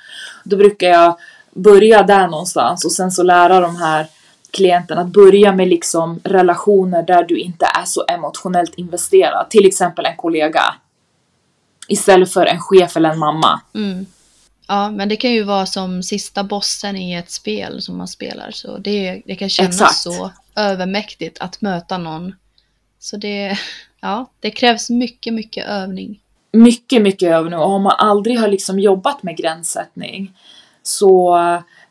Då 0.43 0.57
brukar 0.57 0.87
jag 0.87 1.17
börja 1.51 2.03
där 2.03 2.27
någonstans 2.27 2.85
och 2.85 2.91
sen 2.91 3.11
så 3.11 3.23
lära 3.23 3.59
de 3.59 3.75
här 3.75 4.07
klienterna 4.51 5.01
att 5.01 5.07
börja 5.07 5.51
med 5.51 5.67
liksom 5.67 6.19
relationer 6.23 7.03
där 7.03 7.23
du 7.23 7.39
inte 7.39 7.65
är 7.65 7.85
så 7.85 8.05
emotionellt 8.07 8.75
investerad. 8.75 9.49
Till 9.49 9.65
exempel 9.65 10.05
en 10.05 10.17
kollega. 10.17 10.75
Istället 11.87 12.33
för 12.33 12.45
en 12.45 12.59
chef 12.59 12.97
eller 12.97 13.09
en 13.09 13.19
mamma. 13.19 13.61
Mm. 13.75 14.05
Ja, 14.67 14.91
men 14.91 15.09
det 15.09 15.15
kan 15.15 15.31
ju 15.31 15.43
vara 15.43 15.65
som 15.65 16.03
sista 16.03 16.43
bossen 16.43 16.95
i 16.95 17.13
ett 17.13 17.31
spel 17.31 17.81
som 17.81 17.97
man 17.97 18.07
spelar. 18.07 18.51
Så 18.51 18.77
det, 18.77 19.21
det 19.25 19.35
kan 19.35 19.49
kännas 19.49 19.75
Exakt. 19.75 19.95
så 19.95 20.31
övermäktigt 20.55 21.37
att 21.39 21.61
möta 21.61 21.97
någon. 21.97 22.35
Så 22.99 23.17
det, 23.17 23.57
ja, 24.01 24.31
det 24.39 24.51
krävs 24.51 24.89
mycket, 24.89 25.33
mycket 25.33 25.67
övning. 25.67 26.19
mycket, 26.53 27.01
mycket 27.01 27.29
övning 27.31 27.59
och 27.59 27.69
om 27.69 27.83
man 27.83 27.95
aldrig 27.97 28.39
har 28.39 28.47
liksom 28.47 28.79
jobbat 28.79 29.23
med 29.23 29.37
gränssättning 29.37 30.33
så, 30.83 31.37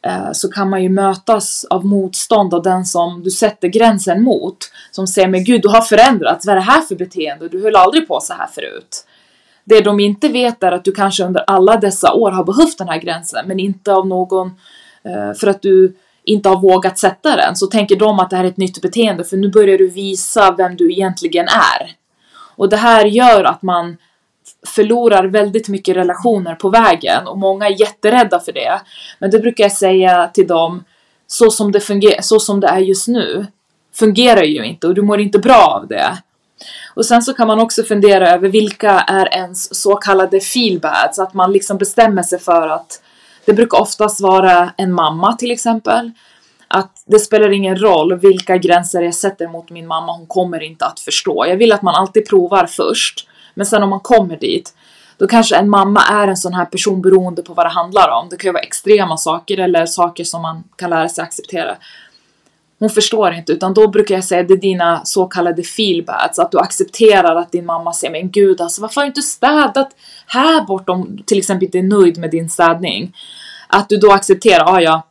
eh, 0.03 0.33
så 0.33 0.49
kan 0.49 0.71
man 0.71 0.83
ju 0.83 0.89
mötas 0.89 1.65
av 1.65 1.87
motstånd 1.87 2.55
av 2.55 2.63
den 2.63 2.85
som 2.85 3.23
du 3.23 3.31
sätter 3.31 3.69
gränsen 3.69 4.23
mot. 4.23 4.57
Som 4.91 5.07
säger 5.07 5.29
men 5.29 5.45
gud 5.45 5.63
du 5.63 5.69
har 5.69 5.83
förändrats, 5.83 6.47
vad 6.47 6.53
är 6.53 6.57
det 6.57 6.67
här 6.67 6.81
för 6.81 6.95
beteende? 6.95 7.49
Du 7.49 7.63
höll 7.63 7.77
aldrig 7.77 8.09
på 8.09 8.21
så 8.21 8.33
här 8.33 8.47
förut. 8.47 9.07
Det 9.65 9.81
de 9.81 10.01
inte 10.01 10.29
vet 10.29 10.63
är 10.63 10.73
att 10.73 10.85
du 10.85 10.93
kanske 10.93 11.25
under 11.25 11.45
alla 11.47 11.77
dessa 11.77 12.13
år 12.13 12.31
har 12.31 12.45
behövt 12.45 12.79
den 12.79 12.89
här 12.89 12.99
gränsen 12.99 13.49
men 13.49 13.61
inte 13.61 13.93
av 13.93 14.07
någon 14.07 14.47
eh, 15.05 15.33
för 15.41 15.47
att 15.47 15.63
du 15.63 15.97
inte 16.25 16.49
har 16.49 16.61
vågat 16.61 16.99
sätta 16.99 17.37
den 17.37 17.57
så 17.57 17.67
tänker 17.67 17.97
de 17.97 18.19
att 18.19 18.31
det 18.31 18.37
här 18.37 18.45
är 18.45 18.49
ett 18.49 18.57
nytt 18.57 18.83
beteende 18.83 19.25
för 19.25 19.37
nu 19.37 19.49
börjar 19.49 19.79
du 19.79 19.89
visa 19.89 20.55
vem 20.57 20.77
du 20.77 20.93
egentligen 20.93 21.47
är. 21.49 21.97
Och 22.57 22.69
det 22.69 22.77
här 22.77 23.05
gör 23.05 23.45
att 23.45 23.63
man 23.63 23.97
förlorar 24.67 25.25
väldigt 25.25 25.69
mycket 25.69 25.97
relationer 25.97 26.55
på 26.55 26.69
vägen 26.69 27.27
och 27.27 27.39
många 27.39 27.67
är 27.67 27.81
jätterädda 27.81 28.41
för 28.41 28.53
det. 28.53 28.81
Men 29.19 29.31
det 29.31 29.39
brukar 29.39 29.65
jag 29.65 29.73
säga 29.73 30.31
till 30.35 30.47
dem, 30.47 30.85
så 31.27 31.51
som 31.51 31.73
det, 31.73 31.81
funger- 31.81 32.21
så 32.23 32.41
som 32.41 32.61
det 32.61 32.67
är 32.67 32.79
just 32.79 33.09
nu 33.09 33.47
fungerar 33.95 34.43
ju 34.43 34.65
inte 34.65 34.87
och 34.87 34.95
du 34.95 35.03
mår 35.03 35.21
inte 35.21 35.39
bra 35.39 35.81
av 35.81 35.89
det. 35.89 36.19
Och 36.95 37.07
sen 37.07 37.23
så 37.23 37.35
kan 37.35 37.47
man 37.47 37.61
också 37.61 37.83
fundera 37.83 38.31
över 38.31 38.49
vilka 38.49 38.91
är 38.91 39.35
ens 39.35 39.75
så 39.83 39.97
kallade 39.97 40.37
feelbads, 40.37 41.19
att 41.19 41.35
man 41.35 41.53
liksom 41.53 41.79
bestämmer 41.79 42.23
sig 42.23 42.39
för 42.39 42.69
att 42.69 43.03
det 43.45 43.53
brukar 43.53 43.81
oftast 43.81 44.21
vara 44.21 44.73
en 44.77 44.93
mamma 44.93 45.33
till 45.33 45.51
exempel. 45.51 46.11
Att 46.69 47.03
det 47.07 47.19
spelar 47.19 47.51
ingen 47.53 47.77
roll 47.77 48.19
vilka 48.19 48.57
gränser 48.57 49.03
jag 49.03 49.15
sätter 49.15 49.49
mot 49.49 49.71
min 49.71 49.87
mamma, 49.87 50.13
hon 50.13 50.27
kommer 50.27 50.63
inte 50.63 50.85
att 50.85 51.01
förstå. 51.01 51.47
Jag 51.47 51.57
vill 51.57 51.73
att 51.73 51.83
man 51.83 51.95
alltid 51.95 52.29
provar 52.29 52.67
först. 52.67 53.29
Men 53.55 53.67
sen 53.67 53.83
om 53.83 53.91
man 53.91 54.01
kommer 54.01 54.37
dit, 54.37 54.75
då 55.17 55.27
kanske 55.27 55.57
en 55.57 55.71
mamma 55.71 56.01
är 56.01 56.29
en 56.29 56.37
sån 56.37 56.55
här 56.55 56.65
person 56.65 57.03
beroende 57.03 57.43
på 57.43 57.55
vad 57.55 57.67
det 57.67 57.71
handlar 57.71 58.09
om. 58.09 58.29
Det 58.29 58.37
kan 58.37 58.49
ju 58.49 58.53
vara 58.53 58.63
extrema 58.63 59.17
saker 59.17 59.61
eller 59.61 59.87
saker 59.87 60.25
som 60.25 60.43
man 60.43 60.65
kan 60.77 60.91
lära 60.91 61.09
sig 61.09 61.25
acceptera. 61.25 61.77
Hon 62.83 62.91
förstår 62.91 63.33
inte, 63.33 63.53
utan 63.53 63.75
då 63.75 63.89
brukar 63.89 64.15
jag 64.15 64.25
säga 64.25 64.43
det 64.43 64.55
är 64.55 64.59
dina 64.59 65.05
så 65.05 65.27
kallade 65.27 65.63
feelbads, 65.63 66.39
att 66.39 66.51
du 66.51 66.59
accepterar 66.59 67.37
att 67.37 67.53
din 67.53 67.67
mamma 67.67 67.93
säger 67.93 68.13
men 68.13 68.31
gud 68.31 68.61
alltså 68.61 68.83
varför 68.83 69.01
har 69.01 69.03
du 69.03 69.09
inte 69.09 69.23
städat 69.23 69.89
här 70.27 70.65
bort 70.65 70.89
om 70.89 71.17
du 71.17 71.23
till 71.23 71.39
exempel 71.39 71.65
inte 71.65 71.79
är 71.79 71.83
nöjd 71.83 72.19
med 72.19 72.31
din 72.31 72.51
städning? 72.51 73.17
Att 73.69 73.89
du 73.89 73.97
då 73.97 74.13
accepterar, 74.13 74.75
ah, 74.75 74.81
ja, 74.81 75.03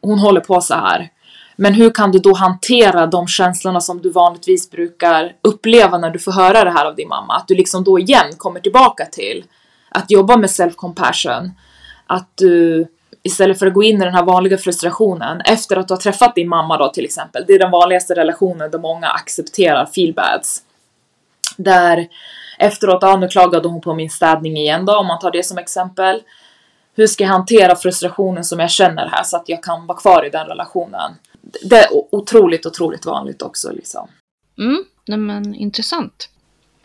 hon 0.00 0.18
håller 0.18 0.40
på 0.40 0.60
så 0.60 0.74
här. 0.74 1.08
Men 1.56 1.74
hur 1.74 1.90
kan 1.90 2.12
du 2.12 2.18
då 2.18 2.34
hantera 2.34 3.06
de 3.06 3.26
känslorna 3.26 3.80
som 3.80 4.02
du 4.02 4.10
vanligtvis 4.10 4.70
brukar 4.70 5.32
uppleva 5.42 5.98
när 5.98 6.10
du 6.10 6.18
får 6.18 6.32
höra 6.32 6.64
det 6.64 6.70
här 6.70 6.86
av 6.86 6.96
din 6.96 7.08
mamma? 7.08 7.36
Att 7.36 7.48
du 7.48 7.54
liksom 7.54 7.84
då 7.84 7.98
igen 7.98 8.32
kommer 8.36 8.60
tillbaka 8.60 9.06
till 9.06 9.44
att 9.88 10.10
jobba 10.10 10.36
med 10.36 10.50
self-compassion. 10.50 11.50
Att 12.06 12.28
du 12.34 12.86
istället 13.28 13.58
för 13.58 13.66
att 13.66 13.74
gå 13.74 13.82
in 13.82 14.02
i 14.02 14.04
den 14.04 14.14
här 14.14 14.24
vanliga 14.24 14.58
frustrationen 14.58 15.40
efter 15.40 15.76
att 15.76 15.88
du 15.88 15.94
har 15.94 16.00
träffat 16.00 16.34
din 16.34 16.48
mamma 16.48 16.78
då 16.78 16.88
till 16.88 17.04
exempel. 17.04 17.44
Det 17.46 17.52
är 17.52 17.58
den 17.58 17.70
vanligaste 17.70 18.14
relationen 18.14 18.70
där 18.70 18.78
många 18.78 19.08
accepterar 19.08 19.86
feelbads. 19.86 20.62
Där 21.56 22.08
efteråt, 22.58 22.98
ja 23.02 23.16
nu 23.16 23.28
klagade 23.28 23.68
hon 23.68 23.80
på 23.80 23.94
min 23.94 24.10
städning 24.10 24.56
igen 24.56 24.84
då 24.84 24.96
om 24.96 25.06
man 25.06 25.18
tar 25.18 25.30
det 25.30 25.42
som 25.42 25.58
exempel. 25.58 26.22
Hur 26.94 27.06
ska 27.06 27.24
jag 27.24 27.30
hantera 27.30 27.76
frustrationen 27.76 28.44
som 28.44 28.60
jag 28.60 28.70
känner 28.70 29.06
här 29.06 29.22
så 29.22 29.36
att 29.36 29.48
jag 29.48 29.62
kan 29.62 29.86
vara 29.86 29.98
kvar 29.98 30.26
i 30.26 30.30
den 30.30 30.46
relationen? 30.46 31.12
Det 31.62 31.76
är 31.76 31.88
otroligt, 32.14 32.66
otroligt 32.66 33.06
vanligt 33.06 33.42
också 33.42 33.72
liksom. 33.72 34.08
Mm, 34.58 34.84
nej 35.06 35.18
men 35.18 35.54
intressant. 35.54 36.28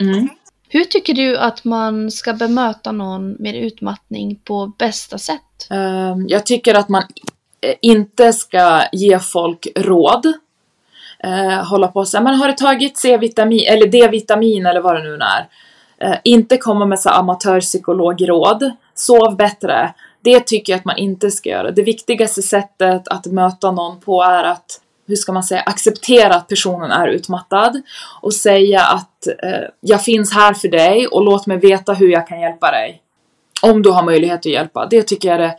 Mm. 0.00 0.28
Hur 0.74 0.84
tycker 0.84 1.14
du 1.14 1.36
att 1.36 1.64
man 1.64 2.10
ska 2.10 2.32
bemöta 2.32 2.92
någon 2.92 3.32
med 3.32 3.56
utmattning 3.56 4.40
på 4.44 4.72
bästa 4.78 5.18
sätt? 5.18 5.70
Ehm, 5.70 6.28
jag 6.28 6.46
tycker 6.46 6.74
att 6.74 6.88
man 6.88 7.02
eh, 7.60 7.74
inte 7.82 8.32
ska 8.32 8.82
ge 8.92 9.18
folk 9.18 9.66
råd. 9.76 10.26
Eh, 11.18 11.66
hålla 11.66 11.88
på 11.88 12.00
och 12.00 12.08
säga, 12.08 12.20
men 12.20 12.34
har 12.34 12.48
du 12.48 12.52
tagit 12.54 12.98
C-vitamin 12.98 13.66
eller 13.68 13.86
D-vitamin 13.86 14.66
eller 14.66 14.80
vad 14.80 14.96
det 14.96 15.02
nu 15.02 15.14
är. 15.14 15.48
Eh, 15.98 16.18
inte 16.24 16.56
komma 16.56 16.86
med 16.86 17.00
så 17.00 17.10
amatörpsykologråd. 17.10 18.72
Sov 18.94 19.36
bättre. 19.36 19.94
Det 20.22 20.40
tycker 20.40 20.72
jag 20.72 20.78
att 20.78 20.84
man 20.84 20.96
inte 20.96 21.30
ska 21.30 21.48
göra. 21.50 21.70
Det 21.70 21.82
viktigaste 21.82 22.42
sättet 22.42 23.08
att 23.08 23.26
möta 23.26 23.70
någon 23.70 24.00
på 24.00 24.22
är 24.22 24.44
att 24.44 24.80
hur 25.06 25.16
ska 25.16 25.32
man 25.32 25.42
säga, 25.42 25.60
acceptera 25.60 26.34
att 26.34 26.48
personen 26.48 26.90
är 26.90 27.08
utmattad 27.08 27.82
och 28.22 28.34
säga 28.34 28.80
att 28.80 29.26
eh, 29.26 29.68
jag 29.80 30.04
finns 30.04 30.32
här 30.32 30.54
för 30.54 30.68
dig 30.68 31.06
och 31.06 31.24
låt 31.24 31.46
mig 31.46 31.58
veta 31.58 31.92
hur 31.92 32.08
jag 32.08 32.28
kan 32.28 32.40
hjälpa 32.40 32.70
dig. 32.70 33.02
Om 33.62 33.82
du 33.82 33.90
har 33.90 34.02
möjlighet 34.02 34.38
att 34.38 34.46
hjälpa. 34.46 34.86
Det 34.86 35.02
tycker 35.02 35.28
jag 35.28 35.34
är 35.34 35.42
det, 35.42 35.56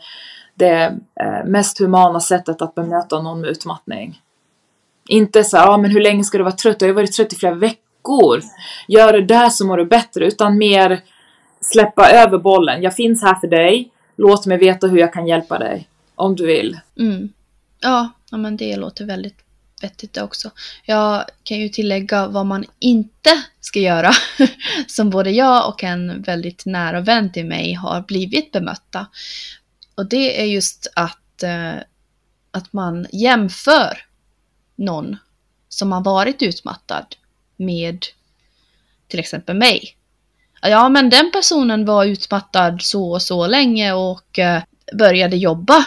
det 0.54 0.98
eh, 1.20 1.44
mest 1.44 1.78
humana 1.80 2.20
sättet 2.20 2.62
att 2.62 2.74
bemöta 2.74 3.22
någon 3.22 3.40
med 3.40 3.50
utmattning. 3.50 4.20
Inte 5.08 5.44
så 5.44 5.56
ja 5.56 5.68
ah, 5.68 5.76
men 5.76 5.90
hur 5.90 6.00
länge 6.00 6.24
ska 6.24 6.38
du 6.38 6.44
vara 6.44 6.54
trött? 6.54 6.78
Du 6.78 6.84
har 6.84 6.88
ju 6.88 6.94
varit 6.94 7.12
trött 7.12 7.32
i 7.32 7.36
flera 7.36 7.54
veckor. 7.54 8.40
Gör 8.88 9.12
det 9.12 9.24
där 9.24 9.48
så 9.48 9.66
mår 9.66 9.76
du 9.76 9.84
bättre. 9.84 10.26
Utan 10.26 10.58
mer 10.58 11.00
släppa 11.60 12.10
över 12.10 12.38
bollen. 12.38 12.82
Jag 12.82 12.94
finns 12.94 13.22
här 13.22 13.34
för 13.34 13.48
dig. 13.48 13.90
Låt 14.16 14.46
mig 14.46 14.58
veta 14.58 14.86
hur 14.86 14.98
jag 14.98 15.12
kan 15.12 15.26
hjälpa 15.26 15.58
dig. 15.58 15.88
Om 16.14 16.36
du 16.36 16.46
vill. 16.46 16.80
Mm. 16.98 17.28
Ja, 17.86 18.10
ja, 18.30 18.36
men 18.36 18.56
det 18.56 18.76
låter 18.76 19.04
väldigt 19.04 19.38
vettigt 19.82 20.12
det 20.12 20.22
också. 20.22 20.50
Jag 20.84 21.24
kan 21.42 21.58
ju 21.58 21.68
tillägga 21.68 22.26
vad 22.26 22.46
man 22.46 22.64
inte 22.78 23.42
ska 23.60 23.80
göra. 23.80 24.12
Som 24.86 25.10
både 25.10 25.30
jag 25.30 25.68
och 25.68 25.84
en 25.84 26.22
väldigt 26.22 26.66
nära 26.66 27.00
vän 27.00 27.32
till 27.32 27.46
mig 27.46 27.72
har 27.72 28.00
blivit 28.00 28.52
bemötta. 28.52 29.06
Och 29.94 30.06
det 30.06 30.40
är 30.40 30.44
just 30.44 30.86
att, 30.94 31.42
eh, 31.42 31.74
att 32.50 32.72
man 32.72 33.06
jämför 33.12 33.98
någon 34.76 35.16
som 35.68 35.92
har 35.92 36.00
varit 36.00 36.42
utmattad 36.42 37.06
med 37.56 38.04
till 39.08 39.20
exempel 39.20 39.56
mig. 39.56 39.96
Ja, 40.62 40.88
men 40.88 41.10
den 41.10 41.30
personen 41.32 41.84
var 41.84 42.04
utmattad 42.04 42.82
så 42.82 43.12
och 43.12 43.22
så 43.22 43.46
länge 43.46 43.92
och 43.92 44.38
eh, 44.38 44.62
började 44.98 45.36
jobba. 45.36 45.86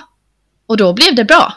Och 0.70 0.78
då 0.78 0.93
blev 0.93 1.15
det 1.15 1.26
bra. 1.26 1.53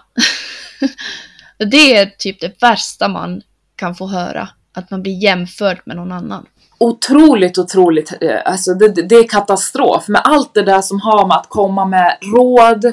det 1.71 1.97
är 1.97 2.07
typ 2.07 2.41
det 2.41 2.63
värsta 2.63 3.09
man 3.09 3.43
kan 3.77 3.95
få 3.95 4.07
höra. 4.07 4.49
Att 4.75 4.91
man 4.91 5.03
blir 5.03 5.23
jämförd 5.23 5.81
med 5.85 5.97
någon 5.97 6.13
annan. 6.13 6.47
Otroligt, 6.79 7.59
otroligt. 7.59 8.13
Eh, 8.21 8.41
alltså 8.45 8.75
det, 8.75 8.89
det 8.89 9.15
är 9.15 9.29
katastrof. 9.29 10.09
Med 10.09 10.21
allt 10.25 10.55
det 10.55 10.63
där 10.63 10.83
som 10.83 11.01
har 11.01 11.27
med 11.27 11.37
att 11.37 11.49
komma 11.49 11.85
med 11.85 12.19
råd, 12.37 12.85
eh, 12.85 12.93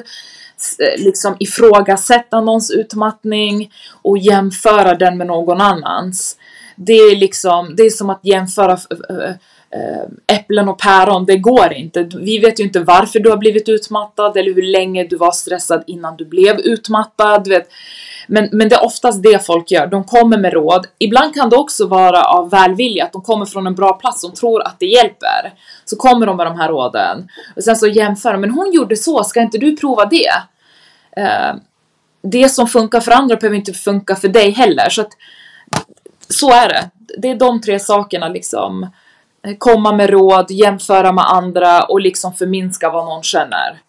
liksom 1.04 1.36
ifrågasätta 1.38 2.40
någons 2.40 2.70
utmattning 2.70 3.72
och 4.02 4.18
jämföra 4.18 4.94
den 4.94 5.16
med 5.18 5.26
någon 5.26 5.60
annans. 5.60 6.36
Det 6.76 6.92
är 6.92 7.16
liksom, 7.16 7.74
det 7.76 7.82
är 7.82 7.90
som 7.90 8.10
att 8.10 8.20
jämföra 8.22 8.72
eh, 8.72 9.34
Eh, 9.74 10.36
äpplen 10.36 10.68
och 10.68 10.78
päron, 10.78 11.24
det 11.24 11.36
går 11.36 11.72
inte. 11.72 12.02
Vi 12.02 12.38
vet 12.38 12.60
ju 12.60 12.64
inte 12.64 12.80
varför 12.80 13.20
du 13.20 13.30
har 13.30 13.36
blivit 13.36 13.68
utmattad 13.68 14.36
eller 14.36 14.54
hur 14.54 14.72
länge 14.72 15.04
du 15.04 15.16
var 15.16 15.32
stressad 15.32 15.84
innan 15.86 16.16
du 16.16 16.24
blev 16.24 16.60
utmattad. 16.60 17.44
du 17.44 17.50
Vet. 17.50 17.68
Men, 18.26 18.48
men 18.52 18.68
det 18.68 18.74
är 18.74 18.84
oftast 18.84 19.22
det 19.22 19.46
folk 19.46 19.70
gör. 19.70 19.86
De 19.86 20.04
kommer 20.04 20.38
med 20.38 20.52
råd. 20.52 20.86
Ibland 20.98 21.34
kan 21.34 21.50
det 21.50 21.56
också 21.56 21.86
vara 21.86 22.22
av 22.22 22.50
välvilja, 22.50 23.04
att 23.04 23.12
de 23.12 23.22
kommer 23.22 23.46
från 23.46 23.66
en 23.66 23.74
bra 23.74 23.92
plats. 23.92 24.22
De 24.22 24.32
tror 24.32 24.62
att 24.62 24.76
det 24.78 24.86
hjälper. 24.86 25.54
Så 25.84 25.96
kommer 25.96 26.26
de 26.26 26.36
med 26.36 26.46
de 26.46 26.58
här 26.58 26.68
råden. 26.68 27.28
Och 27.56 27.64
sen 27.64 27.76
så 27.76 27.86
jämför 27.86 28.32
de. 28.32 28.40
Men 28.40 28.50
hon 28.50 28.72
gjorde 28.72 28.96
så, 28.96 29.24
ska 29.24 29.40
inte 29.40 29.58
du 29.58 29.76
prova 29.76 30.04
det? 30.04 30.32
Eh, 31.16 31.54
det 32.22 32.48
som 32.48 32.66
funkar 32.66 33.00
för 33.00 33.12
andra 33.12 33.36
behöver 33.36 33.56
inte 33.56 33.72
funka 33.72 34.16
för 34.16 34.28
dig 34.28 34.50
heller. 34.50 34.88
Så 34.90 35.00
att, 35.00 35.12
så 36.28 36.52
är 36.52 36.68
det. 36.68 36.90
Det 37.18 37.30
är 37.30 37.34
de 37.34 37.60
tre 37.60 37.78
sakerna 37.78 38.28
liksom. 38.28 38.86
Komma 39.58 39.92
med 39.92 40.10
råd, 40.10 40.50
jämföra 40.50 41.12
med 41.12 41.24
andra 41.24 41.84
och 41.84 42.00
liksom 42.00 42.34
förminska 42.34 42.90
vad 42.90 43.04
någon 43.04 43.22
känner. 43.22 43.80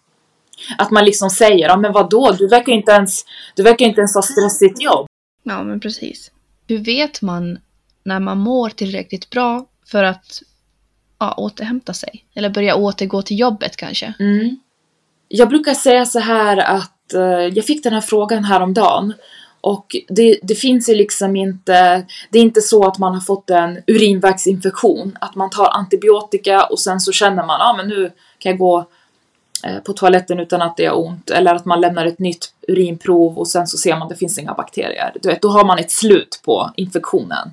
Att 0.77 0.91
man 0.91 1.05
liksom 1.05 1.29
säger, 1.29 1.67
ja 1.67 1.77
men 1.77 1.91
vadå, 1.93 2.31
du 2.31 2.47
verkar 2.47 2.71
inte 2.71 2.91
ens, 2.91 3.25
du 3.55 3.63
verkar 3.63 3.85
inte 3.85 4.01
ens 4.01 4.15
ha 4.15 4.21
stressigt 4.21 4.81
jobb. 4.81 5.07
Ja, 5.43 5.63
men 5.63 5.79
precis. 5.79 6.31
Hur 6.67 6.77
vet 6.77 7.21
man 7.21 7.59
när 8.03 8.19
man 8.19 8.37
mår 8.37 8.69
tillräckligt 8.69 9.29
bra 9.29 9.65
för 9.85 10.03
att 10.03 10.41
ja, 11.19 11.33
återhämta 11.37 11.93
sig? 11.93 12.25
Eller 12.35 12.49
börja 12.49 12.75
återgå 12.75 13.21
till 13.21 13.39
jobbet 13.39 13.75
kanske? 13.75 14.13
Mm. 14.19 14.59
Jag 15.27 15.49
brukar 15.49 15.73
säga 15.73 16.05
så 16.05 16.19
här 16.19 16.57
att 16.57 17.13
eh, 17.13 17.21
jag 17.53 17.65
fick 17.65 17.83
den 17.83 17.93
här 17.93 18.01
frågan 18.01 18.43
häromdagen 18.43 19.13
och 19.61 19.95
det, 20.07 20.39
det 20.43 20.55
finns 20.55 20.89
ju 20.89 20.95
liksom 20.95 21.35
inte, 21.35 22.05
det 22.29 22.39
är 22.39 22.43
inte 22.43 22.61
så 22.61 22.87
att 22.87 22.97
man 22.97 23.13
har 23.13 23.21
fått 23.21 23.49
en 23.49 23.79
urinvägsinfektion, 23.87 25.17
att 25.21 25.35
man 25.35 25.49
tar 25.49 25.69
antibiotika 25.69 26.63
och 26.63 26.79
sen 26.79 26.99
så 26.99 27.11
känner 27.11 27.45
man, 27.45 27.59
ja 27.59 27.69
ah, 27.69 27.77
men 27.77 27.87
nu 27.87 28.11
kan 28.39 28.49
jag 28.49 28.59
gå 28.59 28.85
eh, 29.65 29.79
på 29.79 29.93
toaletten 29.93 30.39
utan 30.39 30.61
att 30.61 30.77
det 30.77 30.83
gör 30.83 30.97
ont 30.97 31.29
eller 31.29 31.55
att 31.55 31.65
man 31.65 31.81
lämnar 31.81 32.05
ett 32.05 32.19
nytt 32.19 32.53
urinprov 32.67 33.37
och 33.37 33.47
sen 33.47 33.67
så 33.67 33.77
ser 33.77 33.93
man 33.93 34.01
att 34.01 34.09
det 34.09 34.15
finns 34.15 34.39
inga 34.39 34.53
bakterier. 34.53 35.11
Du 35.21 35.29
vet, 35.29 35.41
då 35.41 35.49
har 35.49 35.65
man 35.65 35.79
ett 35.79 35.91
slut 35.91 36.41
på 36.45 36.71
infektionen. 36.75 37.51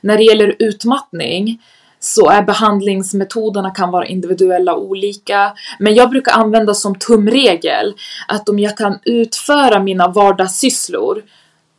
När 0.00 0.16
det 0.16 0.24
gäller 0.24 0.56
utmattning 0.58 1.62
så 2.04 2.28
är 2.30 2.42
behandlingsmetoderna 2.42 3.70
kan 3.70 3.90
vara 3.90 4.06
individuella 4.06 4.74
och 4.74 4.82
olika. 4.82 5.52
Men 5.78 5.94
jag 5.94 6.10
brukar 6.10 6.32
använda 6.32 6.74
som 6.74 6.94
tumregel 6.94 7.94
att 8.28 8.48
om 8.48 8.58
jag 8.58 8.76
kan 8.76 8.98
utföra 9.04 9.82
mina 9.82 10.08
vardagssysslor 10.08 11.22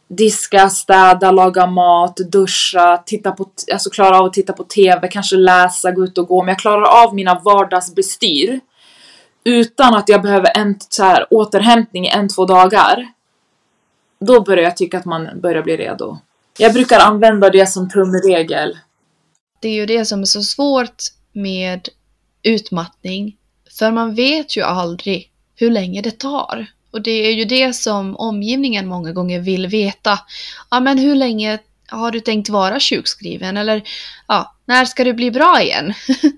diska, 0.08 0.70
städa, 0.70 1.32
laga 1.32 1.68
mat, 1.68 2.18
duscha, 2.18 3.04
titta 3.06 3.32
på, 3.32 3.50
alltså 3.74 3.90
klara 3.90 4.20
av 4.20 4.26
att 4.26 4.34
titta 4.34 4.54
på 4.54 4.64
TV, 4.64 5.08
kanske 5.08 5.36
läsa, 5.36 5.92
gå 5.92 6.04
ut 6.04 6.18
och 6.18 6.28
gå. 6.28 6.40
Om 6.42 6.48
jag 6.48 6.60
klarar 6.60 7.06
av 7.06 7.16
mina 7.16 7.40
vardagsbestyr 7.40 8.60
utan 9.44 9.94
att 9.94 10.10
jag 10.10 10.22
behöver 10.22 10.58
en 10.58 10.76
så 10.90 11.04
här, 11.04 11.28
återhämtning 11.30 12.06
i 12.06 12.10
en, 12.10 12.30
två 12.30 12.46
dagar. 12.46 13.08
Då 14.20 14.42
börjar 14.42 14.64
jag 14.64 14.78
tycka 14.78 14.98
att 14.98 15.06
man 15.06 15.42
börjar 15.42 15.64
bli 15.64 15.78
redo. 15.78 16.18
Jag 16.58 16.74
brukar 16.74 17.00
använda 17.00 17.50
det 17.50 17.66
som 17.66 17.90
tumregel. 17.90 18.78
Det 19.64 19.70
är 19.70 19.74
ju 19.74 19.86
det 19.86 20.06
som 20.06 20.22
är 20.22 20.26
så 20.26 20.44
svårt 20.44 21.04
med 21.34 21.90
utmattning. 22.42 23.38
För 23.80 23.92
man 23.92 24.16
vet 24.16 24.58
ju 24.58 24.62
aldrig 24.62 25.32
hur 25.56 25.72
länge 25.72 26.02
det 26.02 26.20
tar. 26.20 26.66
Och 26.92 27.02
det 27.02 27.12
är 27.12 27.32
ju 27.32 27.46
det 27.46 27.74
som 27.74 28.16
omgivningen 28.16 28.88
många 28.88 29.12
gånger 29.12 29.40
vill 29.40 29.68
veta. 29.68 30.20
Ja, 30.72 30.80
men 30.80 30.98
hur 30.98 31.16
länge 31.16 31.60
har 31.88 32.12
du 32.12 32.20
tänkt 32.20 32.50
vara 32.50 32.80
sjukskriven? 32.80 33.58
Eller 33.58 33.84
ja, 34.28 34.56
när 34.66 34.86
ska 34.86 35.04
du 35.04 35.14
bli 35.14 35.32
bra 35.32 35.62
igen? 35.62 35.94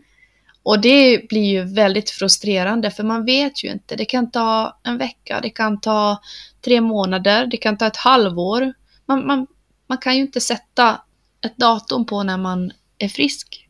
och 0.63 0.79
det 0.81 1.29
blir 1.29 1.45
ju 1.45 1.63
väldigt 1.63 2.09
frustrerande 2.09 2.91
för 2.91 3.03
man 3.03 3.25
vet 3.25 3.63
ju 3.63 3.71
inte. 3.71 3.95
Det 3.95 4.05
kan 4.05 4.31
ta 4.31 4.79
en 4.83 4.97
vecka, 4.97 5.39
det 5.41 5.49
kan 5.49 5.81
ta 5.81 6.21
tre 6.61 6.81
månader, 6.81 7.45
det 7.45 7.57
kan 7.57 7.77
ta 7.77 7.87
ett 7.87 7.97
halvår. 7.97 8.73
Man, 9.05 9.27
man, 9.27 9.47
man 9.87 9.97
kan 9.97 10.15
ju 10.15 10.21
inte 10.21 10.41
sätta 10.41 11.01
ett 11.45 11.57
datum 11.57 12.05
på 12.05 12.23
när 12.23 12.37
man 12.37 12.71
är 12.99 13.07
frisk. 13.07 13.67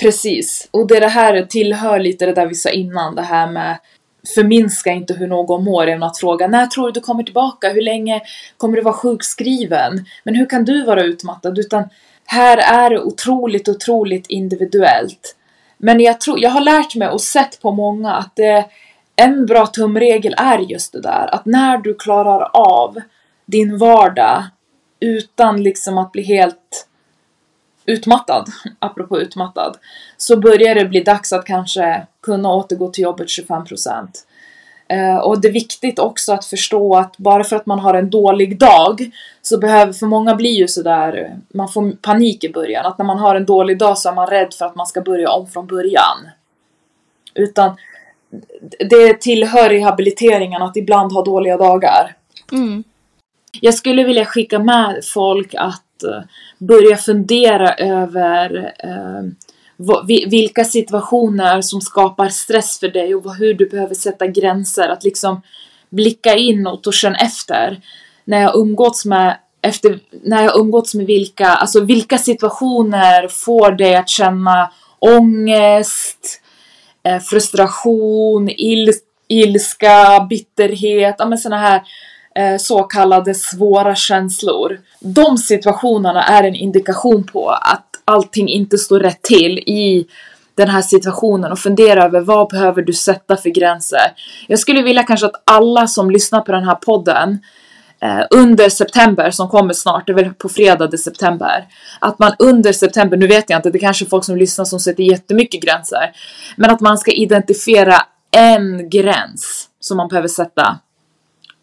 Precis, 0.00 0.68
och 0.70 0.86
det, 0.86 1.00
det 1.00 1.08
här 1.08 1.42
tillhör 1.42 1.98
lite 1.98 2.26
det 2.26 2.32
där 2.32 2.46
vi 2.46 2.54
sa 2.54 2.70
innan, 2.70 3.14
det 3.14 3.22
här 3.22 3.50
med 3.50 3.78
förminska 4.34 4.92
inte 4.92 5.14
hur 5.14 5.26
någon 5.26 5.64
mår 5.64 5.88
genom 5.88 6.02
att 6.02 6.18
fråga 6.18 6.46
när 6.46 6.66
tror 6.66 6.86
du 6.86 6.92
du 6.92 7.00
kommer 7.00 7.22
tillbaka? 7.22 7.68
Hur 7.68 7.82
länge 7.82 8.20
kommer 8.56 8.76
du 8.76 8.82
vara 8.82 8.94
sjukskriven? 8.94 10.04
Men 10.24 10.34
hur 10.34 10.46
kan 10.46 10.64
du 10.64 10.84
vara 10.84 11.02
utmattad? 11.02 11.58
Utan 11.58 11.88
här 12.26 12.58
är 12.58 12.90
det 12.90 13.00
otroligt, 13.00 13.68
otroligt 13.68 14.26
individuellt. 14.26 15.36
Men 15.78 16.00
jag, 16.00 16.20
tror, 16.20 16.40
jag 16.40 16.50
har 16.50 16.60
lärt 16.60 16.94
mig 16.94 17.08
och 17.08 17.20
sett 17.20 17.62
på 17.62 17.72
många 17.72 18.12
att 18.12 18.36
det, 18.36 18.64
en 19.16 19.46
bra 19.46 19.66
tumregel 19.66 20.34
är 20.38 20.58
just 20.58 20.92
det 20.92 21.00
där 21.00 21.34
att 21.34 21.46
när 21.46 21.78
du 21.78 21.94
klarar 21.94 22.50
av 22.52 23.00
din 23.46 23.78
vardag 23.78 24.44
utan 25.00 25.62
liksom 25.62 25.98
att 25.98 26.12
bli 26.12 26.22
helt 26.22 26.88
utmattad, 27.86 28.48
apropå 28.78 29.20
utmattad, 29.20 29.76
så 30.16 30.36
börjar 30.36 30.74
det 30.74 30.84
bli 30.84 31.00
dags 31.00 31.32
att 31.32 31.44
kanske 31.44 32.06
kunna 32.22 32.54
återgå 32.54 32.88
till 32.88 33.04
jobbet 33.04 33.26
25%. 33.26 34.08
Uh, 34.92 35.16
och 35.16 35.40
det 35.40 35.48
är 35.48 35.52
viktigt 35.52 35.98
också 35.98 36.32
att 36.32 36.44
förstå 36.44 36.96
att 36.96 37.18
bara 37.18 37.44
för 37.44 37.56
att 37.56 37.66
man 37.66 37.78
har 37.78 37.94
en 37.94 38.10
dålig 38.10 38.58
dag 38.58 39.10
så 39.42 39.58
behöver, 39.58 39.92
för 39.92 40.06
många 40.06 40.34
blir 40.34 40.54
ju 40.54 40.68
sådär, 40.68 41.36
man 41.54 41.68
får 41.68 41.90
panik 41.90 42.44
i 42.44 42.52
början, 42.52 42.86
att 42.86 42.98
när 42.98 43.04
man 43.04 43.18
har 43.18 43.34
en 43.34 43.46
dålig 43.46 43.78
dag 43.78 43.98
så 43.98 44.08
är 44.08 44.14
man 44.14 44.26
rädd 44.26 44.54
för 44.54 44.66
att 44.66 44.74
man 44.74 44.86
ska 44.86 45.00
börja 45.00 45.30
om 45.30 45.46
från 45.46 45.66
början. 45.66 46.28
Utan 47.34 47.76
det 48.90 49.20
tillhör 49.20 49.68
rehabiliteringen 49.70 50.62
att 50.62 50.76
ibland 50.76 51.12
ha 51.12 51.24
dåliga 51.24 51.56
dagar. 51.56 52.16
Mm. 52.52 52.84
Jag 53.60 53.74
skulle 53.74 54.04
vilja 54.04 54.24
skicka 54.24 54.58
med 54.58 55.00
folk 55.14 55.54
att 55.54 55.85
Eh, 56.04 56.22
börja 56.58 56.96
fundera 56.96 57.74
över 57.74 58.74
eh, 58.78 59.22
vilka 60.28 60.64
situationer 60.64 61.60
som 61.60 61.80
skapar 61.80 62.28
stress 62.28 62.80
för 62.80 62.88
dig 62.88 63.14
och 63.14 63.34
hur 63.34 63.54
du 63.54 63.68
behöver 63.68 63.94
sätta 63.94 64.26
gränser. 64.26 64.88
Att 64.88 65.04
liksom 65.04 65.42
blicka 65.90 66.34
inåt 66.34 66.86
och 66.86 66.94
känna 66.94 67.16
efter. 67.16 67.80
När 68.24 68.42
jag 68.42 68.56
umgåtts 68.56 69.04
med 69.04 69.38
efter, 69.62 70.00
när 70.24 70.44
jag 70.44 70.60
umgåtts 70.60 70.94
med 70.94 71.06
vilka, 71.06 71.46
alltså 71.46 71.80
vilka 71.80 72.18
situationer 72.18 73.28
får 73.28 73.72
dig 73.72 73.96
att 73.96 74.08
känna 74.08 74.70
ångest, 74.98 76.40
eh, 77.02 77.18
frustration, 77.18 78.48
il, 78.48 78.92
ilska, 79.28 80.26
bitterhet, 80.30 81.14
ja 81.18 81.26
men 81.26 81.38
såna 81.38 81.58
här 81.58 81.76
eh, 81.76 81.82
Eh, 82.36 82.56
så 82.58 82.82
kallade 82.82 83.34
svåra 83.34 83.94
känslor. 83.94 84.78
De 85.00 85.38
situationerna 85.38 86.22
är 86.22 86.44
en 86.44 86.54
indikation 86.54 87.24
på 87.24 87.50
att 87.50 87.86
allting 88.04 88.48
inte 88.48 88.78
står 88.78 89.00
rätt 89.00 89.22
till 89.22 89.58
i 89.58 90.06
den 90.54 90.68
här 90.68 90.82
situationen 90.82 91.52
och 91.52 91.58
fundera 91.58 92.04
över 92.04 92.20
vad 92.20 92.48
behöver 92.48 92.82
du 92.82 92.92
sätta 92.92 93.36
för 93.36 93.50
gränser. 93.50 94.12
Jag 94.46 94.58
skulle 94.58 94.82
vilja 94.82 95.02
kanske 95.02 95.26
att 95.26 95.42
alla 95.44 95.86
som 95.86 96.10
lyssnar 96.10 96.40
på 96.40 96.52
den 96.52 96.64
här 96.64 96.74
podden 96.74 97.38
eh, 98.02 98.26
under 98.30 98.68
september 98.68 99.30
som 99.30 99.48
kommer 99.48 99.74
snart, 99.74 100.06
det 100.06 100.12
är 100.12 100.14
väl 100.14 100.34
på 100.34 100.48
fredag 100.48 100.94
i 100.94 100.98
september, 100.98 101.66
att 102.00 102.18
man 102.18 102.32
under 102.38 102.72
september, 102.72 103.16
nu 103.16 103.26
vet 103.26 103.50
jag 103.50 103.58
inte, 103.58 103.70
det 103.70 103.78
är 103.78 103.80
kanske 103.80 104.04
är 104.04 104.08
folk 104.08 104.24
som 104.24 104.36
lyssnar 104.36 104.64
som 104.64 104.80
sätter 104.80 105.02
jättemycket 105.02 105.62
gränser, 105.62 106.12
men 106.56 106.70
att 106.70 106.80
man 106.80 106.98
ska 106.98 107.12
identifiera 107.12 107.94
en 108.30 108.90
gräns 108.90 109.68
som 109.80 109.96
man 109.96 110.08
behöver 110.08 110.28
sätta. 110.28 110.78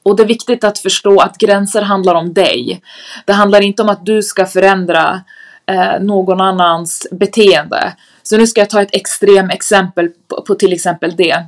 Och 0.03 0.15
det 0.15 0.23
är 0.23 0.27
viktigt 0.27 0.63
att 0.63 0.79
förstå 0.79 1.19
att 1.19 1.37
gränser 1.37 1.81
handlar 1.81 2.15
om 2.15 2.33
dig. 2.33 2.81
Det 3.25 3.33
handlar 3.33 3.61
inte 3.61 3.81
om 3.81 3.89
att 3.89 4.05
du 4.05 4.23
ska 4.23 4.45
förändra 4.45 5.21
eh, 5.65 5.99
någon 5.99 6.41
annans 6.41 7.07
beteende. 7.11 7.93
Så 8.23 8.37
nu 8.37 8.47
ska 8.47 8.61
jag 8.61 8.69
ta 8.69 8.81
ett 8.81 8.95
extrem 8.95 9.49
exempel 9.49 10.09
på, 10.27 10.41
på 10.41 10.55
till 10.55 10.73
exempel 10.73 11.15
det. 11.15 11.45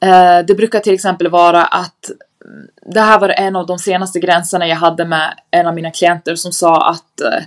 Eh, 0.00 0.38
det 0.46 0.54
brukar 0.54 0.80
till 0.80 0.94
exempel 0.94 1.28
vara 1.28 1.64
att 1.64 2.10
mm, 2.44 2.66
det 2.94 3.00
här 3.00 3.18
var 3.18 3.28
en 3.28 3.56
av 3.56 3.66
de 3.66 3.78
senaste 3.78 4.20
gränserna 4.20 4.66
jag 4.66 4.76
hade 4.76 5.04
med 5.04 5.34
en 5.50 5.66
av 5.66 5.74
mina 5.74 5.90
klienter 5.90 6.34
som 6.34 6.52
sa 6.52 6.90
att 6.90 7.20
eh, 7.20 7.44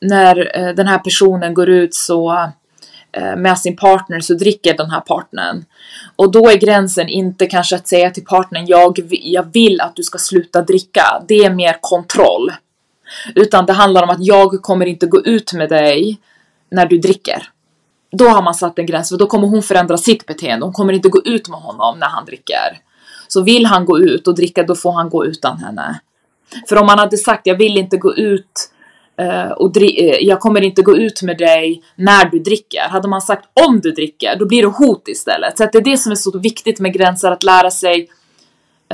när 0.00 0.58
eh, 0.58 0.74
den 0.74 0.86
här 0.86 0.98
personen 0.98 1.54
går 1.54 1.68
ut 1.68 1.94
så 1.94 2.32
eh, 2.32 2.48
Eh, 3.16 3.36
med 3.36 3.58
sin 3.58 3.76
partner 3.76 4.20
så 4.20 4.34
dricker 4.34 4.76
den 4.76 4.90
här 4.90 5.00
partnern. 5.00 5.64
Och 6.16 6.32
då 6.32 6.50
är 6.50 6.56
gränsen 6.56 7.08
inte 7.08 7.46
kanske 7.46 7.76
att 7.76 7.88
säga 7.88 8.10
till 8.10 8.24
partnern 8.24 8.66
jag, 8.66 8.98
jag 9.10 9.52
vill 9.52 9.80
att 9.80 9.96
du 9.96 10.02
ska 10.02 10.18
sluta 10.18 10.62
dricka. 10.62 11.22
Det 11.28 11.44
är 11.44 11.50
mer 11.50 11.76
kontroll. 11.80 12.52
Utan 13.34 13.66
det 13.66 13.72
handlar 13.72 14.02
om 14.02 14.10
att 14.10 14.26
jag 14.26 14.62
kommer 14.62 14.86
inte 14.86 15.06
gå 15.06 15.20
ut 15.20 15.52
med 15.52 15.68
dig 15.68 16.18
när 16.70 16.86
du 16.86 16.98
dricker. 16.98 17.48
Då 18.12 18.28
har 18.28 18.42
man 18.42 18.54
satt 18.54 18.78
en 18.78 18.86
gräns 18.86 19.08
för 19.08 19.16
då 19.16 19.26
kommer 19.26 19.48
hon 19.48 19.62
förändra 19.62 19.96
sitt 19.96 20.26
beteende. 20.26 20.66
Hon 20.66 20.72
kommer 20.72 20.92
inte 20.92 21.08
gå 21.08 21.22
ut 21.24 21.48
med 21.48 21.60
honom 21.60 21.98
när 21.98 22.08
han 22.08 22.24
dricker. 22.24 22.80
Så 23.28 23.42
vill 23.42 23.66
han 23.66 23.84
gå 23.84 23.98
ut 23.98 24.28
och 24.28 24.34
dricka 24.34 24.62
då 24.62 24.74
får 24.74 24.92
han 24.92 25.08
gå 25.08 25.26
utan 25.26 25.58
henne. 25.58 26.00
För 26.68 26.76
om 26.76 26.86
man 26.86 26.98
hade 26.98 27.16
sagt 27.16 27.46
jag 27.46 27.56
vill 27.56 27.78
inte 27.78 27.96
gå 27.96 28.14
ut 28.14 28.70
uh, 29.22 29.50
och 29.50 29.76
uh, 29.76 29.84
jag 30.20 30.40
kommer 30.40 30.60
inte 30.60 30.82
gå 30.82 30.96
ut 30.96 31.22
med 31.22 31.38
dig 31.38 31.82
när 31.96 32.24
du 32.24 32.38
dricker. 32.38 32.88
Hade 32.88 33.08
man 33.08 33.20
sagt 33.20 33.48
om 33.66 33.80
du 33.80 33.90
dricker 33.90 34.36
då 34.36 34.46
blir 34.46 34.62
det 34.62 34.68
hot 34.68 35.08
istället. 35.08 35.58
Så 35.58 35.64
att 35.64 35.72
det 35.72 35.78
är 35.78 35.84
det 35.84 35.96
som 35.96 36.12
är 36.12 36.16
så 36.16 36.38
viktigt 36.38 36.80
med 36.80 36.92
gränser 36.92 37.30
att 37.30 37.42
lära 37.42 37.70
sig 37.70 38.08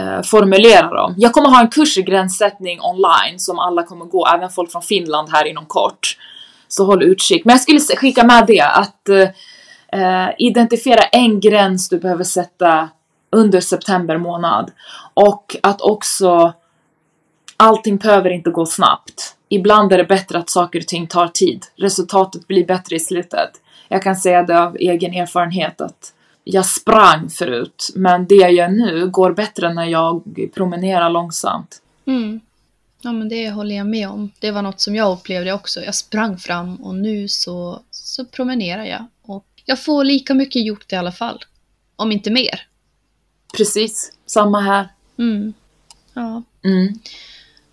uh, 0.01 0.23
formulera 0.23 0.95
dem. 0.95 1.15
Jag 1.17 1.33
kommer 1.33 1.49
ha 1.49 1.61
en 1.61 1.69
kurs 1.69 1.99
i 1.99 2.03
gränssättning 2.03 2.81
online 2.81 3.39
som 3.39 3.59
alla 3.59 3.83
kommer 3.83 4.05
gå, 4.05 4.27
även 4.27 4.51
folk 4.51 4.73
från 4.73 4.83
Finland 4.83 5.29
här 5.33 5.45
inom 5.45 5.67
kort. 5.67 6.17
Så 6.69 6.85
håll 6.85 7.03
utkik. 7.03 7.45
Men 7.45 7.53
jag 7.53 7.61
skulle 7.61 7.81
skicka 7.81 8.25
med 8.25 8.45
det 8.47 8.61
att 8.61 9.09
uh, 9.95 10.29
identifiera 10.39 11.03
en 11.03 11.41
gräns 11.41 11.89
du 11.89 11.99
behöver 11.99 12.25
sätta 12.25 12.89
under 13.33 13.61
september 13.61 14.19
månad. 14.19 14.71
Och 15.15 15.57
att 15.63 15.81
också 15.81 16.53
allting 17.57 17.97
behöver 17.97 18.31
inte 18.31 18.51
gå 18.51 18.67
snabbt. 18.67 19.37
Ibland 19.53 19.93
är 19.93 19.99
det 19.99 20.05
bättre 20.05 20.39
att 20.39 20.51
saker 20.51 20.79
och 20.79 20.87
ting 20.87 21.07
tar 21.07 21.29
tid. 21.29 21.67
Resultatet 21.77 22.47
blir 22.47 22.67
bättre 22.67 22.97
i 22.97 23.01
slutet. 23.01 23.51
Jag 23.89 24.03
kan 24.03 24.17
säga 24.17 24.43
det 24.43 24.63
av 24.63 24.77
egen 24.77 25.15
erfarenhet 25.15 25.81
att 25.81 26.13
jag 26.45 26.67
sprang 26.67 27.31
förut, 27.31 27.91
men 27.95 28.27
det 28.27 28.35
jag 28.35 28.53
gör 28.53 28.69
nu 28.69 29.11
går 29.11 29.33
bättre 29.33 29.75
när 29.75 29.85
jag 29.85 30.23
promenerar 30.55 31.11
långsamt. 31.11 31.83
Mm. 32.07 32.41
Ja, 33.03 33.13
men 33.13 33.29
det 33.29 33.51
håller 33.51 33.77
jag 33.77 33.87
med 33.87 34.09
om. 34.09 34.31
Det 34.39 34.51
var 34.51 34.63
något 34.63 34.81
som 34.81 34.97
jag 34.97 35.13
upplevde 35.13 35.53
också. 35.53 35.81
Jag 35.81 35.95
sprang 35.95 36.39
fram 36.39 36.77
och 36.77 36.95
nu 36.95 37.29
så, 37.29 37.81
så 37.91 38.25
promenerar 38.25 38.85
jag. 38.85 39.07
Och 39.23 39.47
jag 39.65 39.85
får 39.85 40.05
lika 40.05 40.35
mycket 40.35 40.67
gjort 40.67 40.93
i 40.93 40.97
alla 40.97 41.13
fall. 41.13 41.45
Om 41.97 42.13
inte 42.13 42.31
mer. 42.31 42.67
Precis, 43.57 44.13
samma 44.27 44.61
här. 44.61 44.89
Mm. 45.19 45.53
Ja. 46.15 46.43
Mm. 46.65 46.99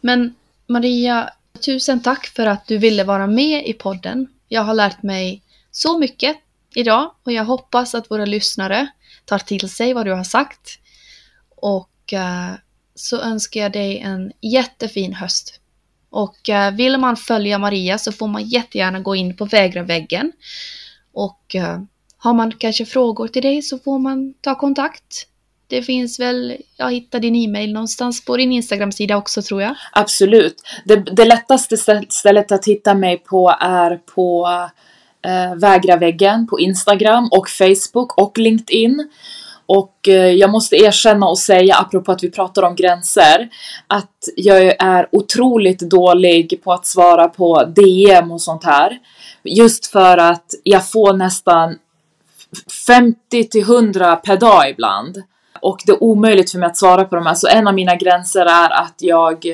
Men 0.02 0.36
Maria, 0.68 1.30
tusen 1.58 2.02
tack 2.02 2.28
för 2.28 2.46
att 2.46 2.68
du 2.68 2.78
ville 2.78 3.04
vara 3.04 3.28
med 3.28 3.68
i 3.68 3.74
podden. 3.74 4.28
Jag 4.48 4.62
har 4.62 4.74
lärt 4.74 5.04
mig 5.04 5.42
så 5.72 6.00
mycket 6.00 6.38
idag 6.76 7.12
och 7.24 7.32
jag 7.32 7.46
hoppas 7.46 7.96
att 7.96 8.12
våra 8.12 8.26
lyssnare 8.26 8.88
tar 9.26 9.40
till 9.40 9.70
sig 9.70 9.94
vad 9.94 10.06
du 10.06 10.14
har 10.14 10.24
sagt. 10.24 10.80
Och 11.50 12.14
eh, 12.14 12.52
så 12.96 13.22
önskar 13.22 13.62
jag 13.62 13.72
dig 13.72 14.00
en 14.00 14.32
jättefin 14.42 15.14
höst. 15.14 15.60
Och 16.10 16.50
eh, 16.50 16.72
vill 16.74 16.98
man 16.98 17.18
följa 17.18 17.58
Maria 17.58 17.98
så 17.98 18.12
får 18.12 18.28
man 18.28 18.44
jättegärna 18.44 19.00
gå 19.00 19.16
in 19.16 19.38
på 19.38 19.46
Vägra 19.46 19.84
väggen. 19.84 20.32
Och 21.14 21.56
eh, 21.56 21.82
har 22.18 22.34
man 22.34 22.52
kanske 22.52 22.86
frågor 22.86 23.28
till 23.28 23.42
dig 23.42 23.62
så 23.62 23.80
får 23.80 24.00
man 24.00 24.34
ta 24.42 24.56
kontakt. 24.56 25.28
Det 25.70 25.82
finns 25.82 26.20
väl, 26.20 26.58
jag 26.78 26.92
hittar 26.92 27.20
din 27.20 27.36
e-mail 27.36 27.74
någonstans 27.74 28.26
på 28.26 28.38
din 28.38 28.52
Instagram-sida 28.52 29.18
också 29.18 29.42
tror 29.42 29.62
jag. 29.62 29.76
Absolut. 29.92 30.56
Det, 30.86 30.96
det 30.96 31.26
lättaste 31.26 31.78
stället 32.10 32.52
att 32.52 32.66
hitta 32.66 32.94
mig 32.94 33.18
på 33.18 33.56
är 33.60 33.96
på 33.96 34.48
eh, 35.26 35.56
Vägraväggen 35.56 36.48
på 36.48 36.60
Instagram 36.60 37.30
och 37.32 37.50
Facebook 37.50 38.18
och 38.18 38.38
LinkedIn. 38.38 39.10
Och 39.66 40.08
eh, 40.08 40.32
jag 40.32 40.50
måste 40.50 40.76
erkänna 40.76 41.26
och 41.26 41.40
säga, 41.40 41.76
apropå 41.76 42.12
att 42.12 42.24
vi 42.24 42.32
pratar 42.32 42.64
om 42.64 42.76
gränser, 42.76 43.50
att 43.88 44.30
jag 44.36 44.76
är 44.80 45.08
otroligt 45.12 45.80
dålig 45.80 46.62
på 46.64 46.74
att 46.74 46.86
svara 46.86 47.28
på 47.28 47.64
DM 47.64 48.32
och 48.32 48.42
sånt 48.42 48.64
här. 48.64 49.00
Just 49.44 49.88
för 49.88 50.18
att 50.18 50.46
jag 50.64 50.90
får 50.90 51.14
nästan 51.14 51.78
50 52.88 53.44
till 53.44 53.62
100 53.62 54.16
per 54.16 54.38
dag 54.38 54.70
ibland. 54.70 55.24
Och 55.62 55.84
det 55.86 55.92
är 55.92 56.04
omöjligt 56.04 56.52
för 56.52 56.60
mig 56.60 56.68
att 56.68 56.78
svara 56.78 57.06
på 57.06 57.16
de 57.16 57.26
här, 57.26 57.36
så 57.36 57.48
en 57.48 57.68
av 57.68 57.74
mina 57.74 57.96
gränser 57.96 58.46
är 58.46 58.70
att 58.70 58.96
jag 58.98 59.46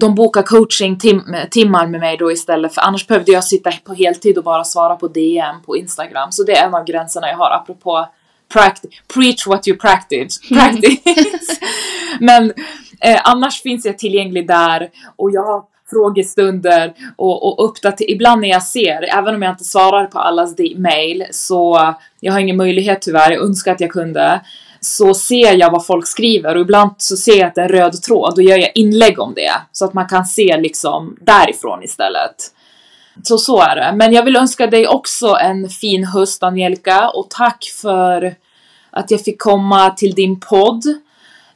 de 0.00 0.14
bokar 0.14 0.42
coaching 0.42 0.98
tim 0.98 1.36
timmar 1.50 1.86
med 1.86 2.00
mig 2.00 2.16
då 2.16 2.32
istället 2.32 2.74
för 2.74 2.80
annars 2.80 3.06
behövde 3.06 3.32
jag 3.32 3.44
sitta 3.44 3.72
på 3.84 3.94
heltid 3.94 4.38
och 4.38 4.44
bara 4.44 4.64
svara 4.64 4.96
på 4.96 5.08
DM 5.08 5.62
på 5.66 5.76
Instagram. 5.76 6.32
Så 6.32 6.42
det 6.42 6.56
är 6.56 6.66
en 6.66 6.74
av 6.74 6.84
gränserna 6.84 7.28
jag 7.28 7.36
har 7.36 7.50
apropå 7.50 8.08
preach 9.14 9.46
what 9.46 9.68
you 9.68 9.78
practice. 9.78 10.40
practice. 10.48 11.60
Men 12.20 12.52
eh, 13.00 13.20
annars 13.24 13.62
finns 13.62 13.84
jag 13.84 13.98
tillgänglig 13.98 14.48
där 14.48 14.90
och 15.16 15.30
jag 15.30 15.42
har 15.42 15.64
frågestunder 15.90 16.94
och, 17.16 17.60
och 17.60 17.68
uppdater. 17.68 18.10
Ibland 18.10 18.40
när 18.40 18.48
jag 18.48 18.62
ser, 18.62 19.02
även 19.18 19.34
om 19.34 19.42
jag 19.42 19.52
inte 19.52 19.64
svarar 19.64 20.06
på 20.06 20.18
allas 20.18 20.54
mail 20.76 21.26
så 21.30 21.94
jag 22.20 22.32
har 22.32 22.40
ingen 22.40 22.56
möjlighet 22.56 23.02
tyvärr, 23.02 23.30
jag 23.30 23.42
önskar 23.42 23.72
att 23.72 23.80
jag 23.80 23.90
kunde 23.90 24.40
så 24.86 25.14
ser 25.14 25.56
jag 25.56 25.70
vad 25.70 25.86
folk 25.86 26.06
skriver 26.06 26.54
och 26.54 26.60
ibland 26.60 26.90
så 26.98 27.16
ser 27.16 27.38
jag 27.38 27.46
att 27.46 27.54
det 27.54 27.60
är 27.60 27.64
en 27.64 27.80
röd 27.80 28.02
tråd 28.02 28.32
och 28.32 28.42
gör 28.42 28.56
jag 28.56 28.70
inlägg 28.74 29.20
om 29.20 29.34
det 29.34 29.52
så 29.72 29.84
att 29.84 29.94
man 29.94 30.08
kan 30.08 30.24
se 30.24 30.56
liksom 30.56 31.16
därifrån 31.20 31.82
istället. 31.82 32.34
Så 33.22 33.38
så 33.38 33.60
är 33.60 33.76
det. 33.76 33.92
Men 33.96 34.12
jag 34.12 34.24
vill 34.24 34.36
önska 34.36 34.66
dig 34.66 34.88
också 34.88 35.26
en 35.26 35.68
fin 35.68 36.04
höst 36.04 36.42
Angelica 36.42 37.08
och 37.08 37.30
tack 37.30 37.64
för 37.82 38.34
att 38.90 39.10
jag 39.10 39.20
fick 39.20 39.42
komma 39.42 39.90
till 39.90 40.14
din 40.14 40.40
podd. 40.40 40.84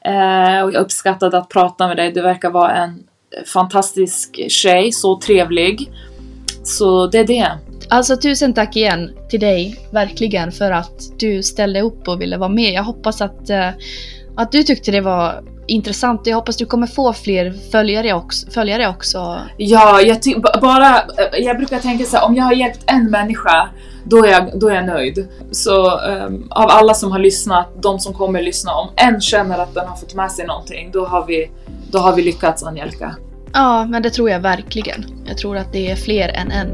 Eh, 0.04 0.62
och 0.62 0.72
jag 0.72 0.82
uppskattade 0.82 1.38
att 1.38 1.48
prata 1.48 1.88
med 1.88 1.96
dig. 1.96 2.12
Du 2.12 2.22
verkar 2.22 2.50
vara 2.50 2.72
en 2.72 3.02
fantastisk 3.46 4.50
tjej, 4.50 4.92
så 4.92 5.20
trevlig. 5.20 5.90
Så 6.64 7.06
det 7.06 7.18
är 7.18 7.26
det. 7.26 7.69
Alltså 7.90 8.16
tusen 8.16 8.54
tack 8.54 8.76
igen 8.76 9.10
till 9.28 9.40
dig, 9.40 9.76
verkligen, 9.90 10.52
för 10.52 10.70
att 10.70 11.18
du 11.18 11.42
ställde 11.42 11.80
upp 11.80 12.08
och 12.08 12.20
ville 12.20 12.36
vara 12.36 12.48
med. 12.48 12.72
Jag 12.72 12.82
hoppas 12.82 13.20
att, 13.20 13.50
uh, 13.50 13.68
att 14.36 14.52
du 14.52 14.62
tyckte 14.62 14.90
det 14.90 15.00
var 15.00 15.42
intressant. 15.66 16.26
Jag 16.26 16.36
hoppas 16.36 16.56
du 16.56 16.66
kommer 16.66 16.86
få 16.86 17.12
fler 17.12 17.54
följare 17.72 18.12
också. 18.12 18.50
Följare 18.50 18.88
också. 18.88 19.38
Ja, 19.56 20.00
jag 20.00 20.18
bara, 20.60 20.96
eh, 20.96 21.38
jag 21.38 21.56
brukar 21.56 21.78
tänka 21.78 22.04
så 22.04 22.16
här, 22.16 22.26
om 22.26 22.34
jag 22.34 22.44
har 22.44 22.52
hjälpt 22.52 22.80
en 22.86 23.10
människa, 23.10 23.68
då 24.04 24.24
är 24.24 24.30
jag, 24.30 24.60
då 24.60 24.68
är 24.68 24.74
jag 24.74 24.86
nöjd. 24.86 25.28
Så 25.50 26.00
um, 26.00 26.48
av 26.50 26.70
alla 26.70 26.94
som 26.94 27.12
har 27.12 27.18
lyssnat, 27.18 27.82
de 27.82 27.98
som 27.98 28.14
kommer 28.14 28.42
lyssna, 28.42 28.74
om 28.74 28.88
en 28.96 29.20
känner 29.20 29.58
att 29.58 29.74
den 29.74 29.88
har 29.88 29.96
fått 29.96 30.14
med 30.14 30.32
sig 30.32 30.46
någonting, 30.46 30.90
då 30.92 31.06
har 31.06 31.26
vi, 31.26 31.50
då 31.90 31.98
har 31.98 32.16
vi 32.16 32.22
lyckats 32.22 32.62
Angelica. 32.62 33.16
Ja, 33.52 33.84
men 33.84 34.02
det 34.02 34.10
tror 34.10 34.30
jag 34.30 34.40
verkligen. 34.40 35.04
Jag 35.26 35.38
tror 35.38 35.56
att 35.56 35.72
det 35.72 35.90
är 35.90 35.96
fler 35.96 36.28
än 36.28 36.50
en. 36.50 36.70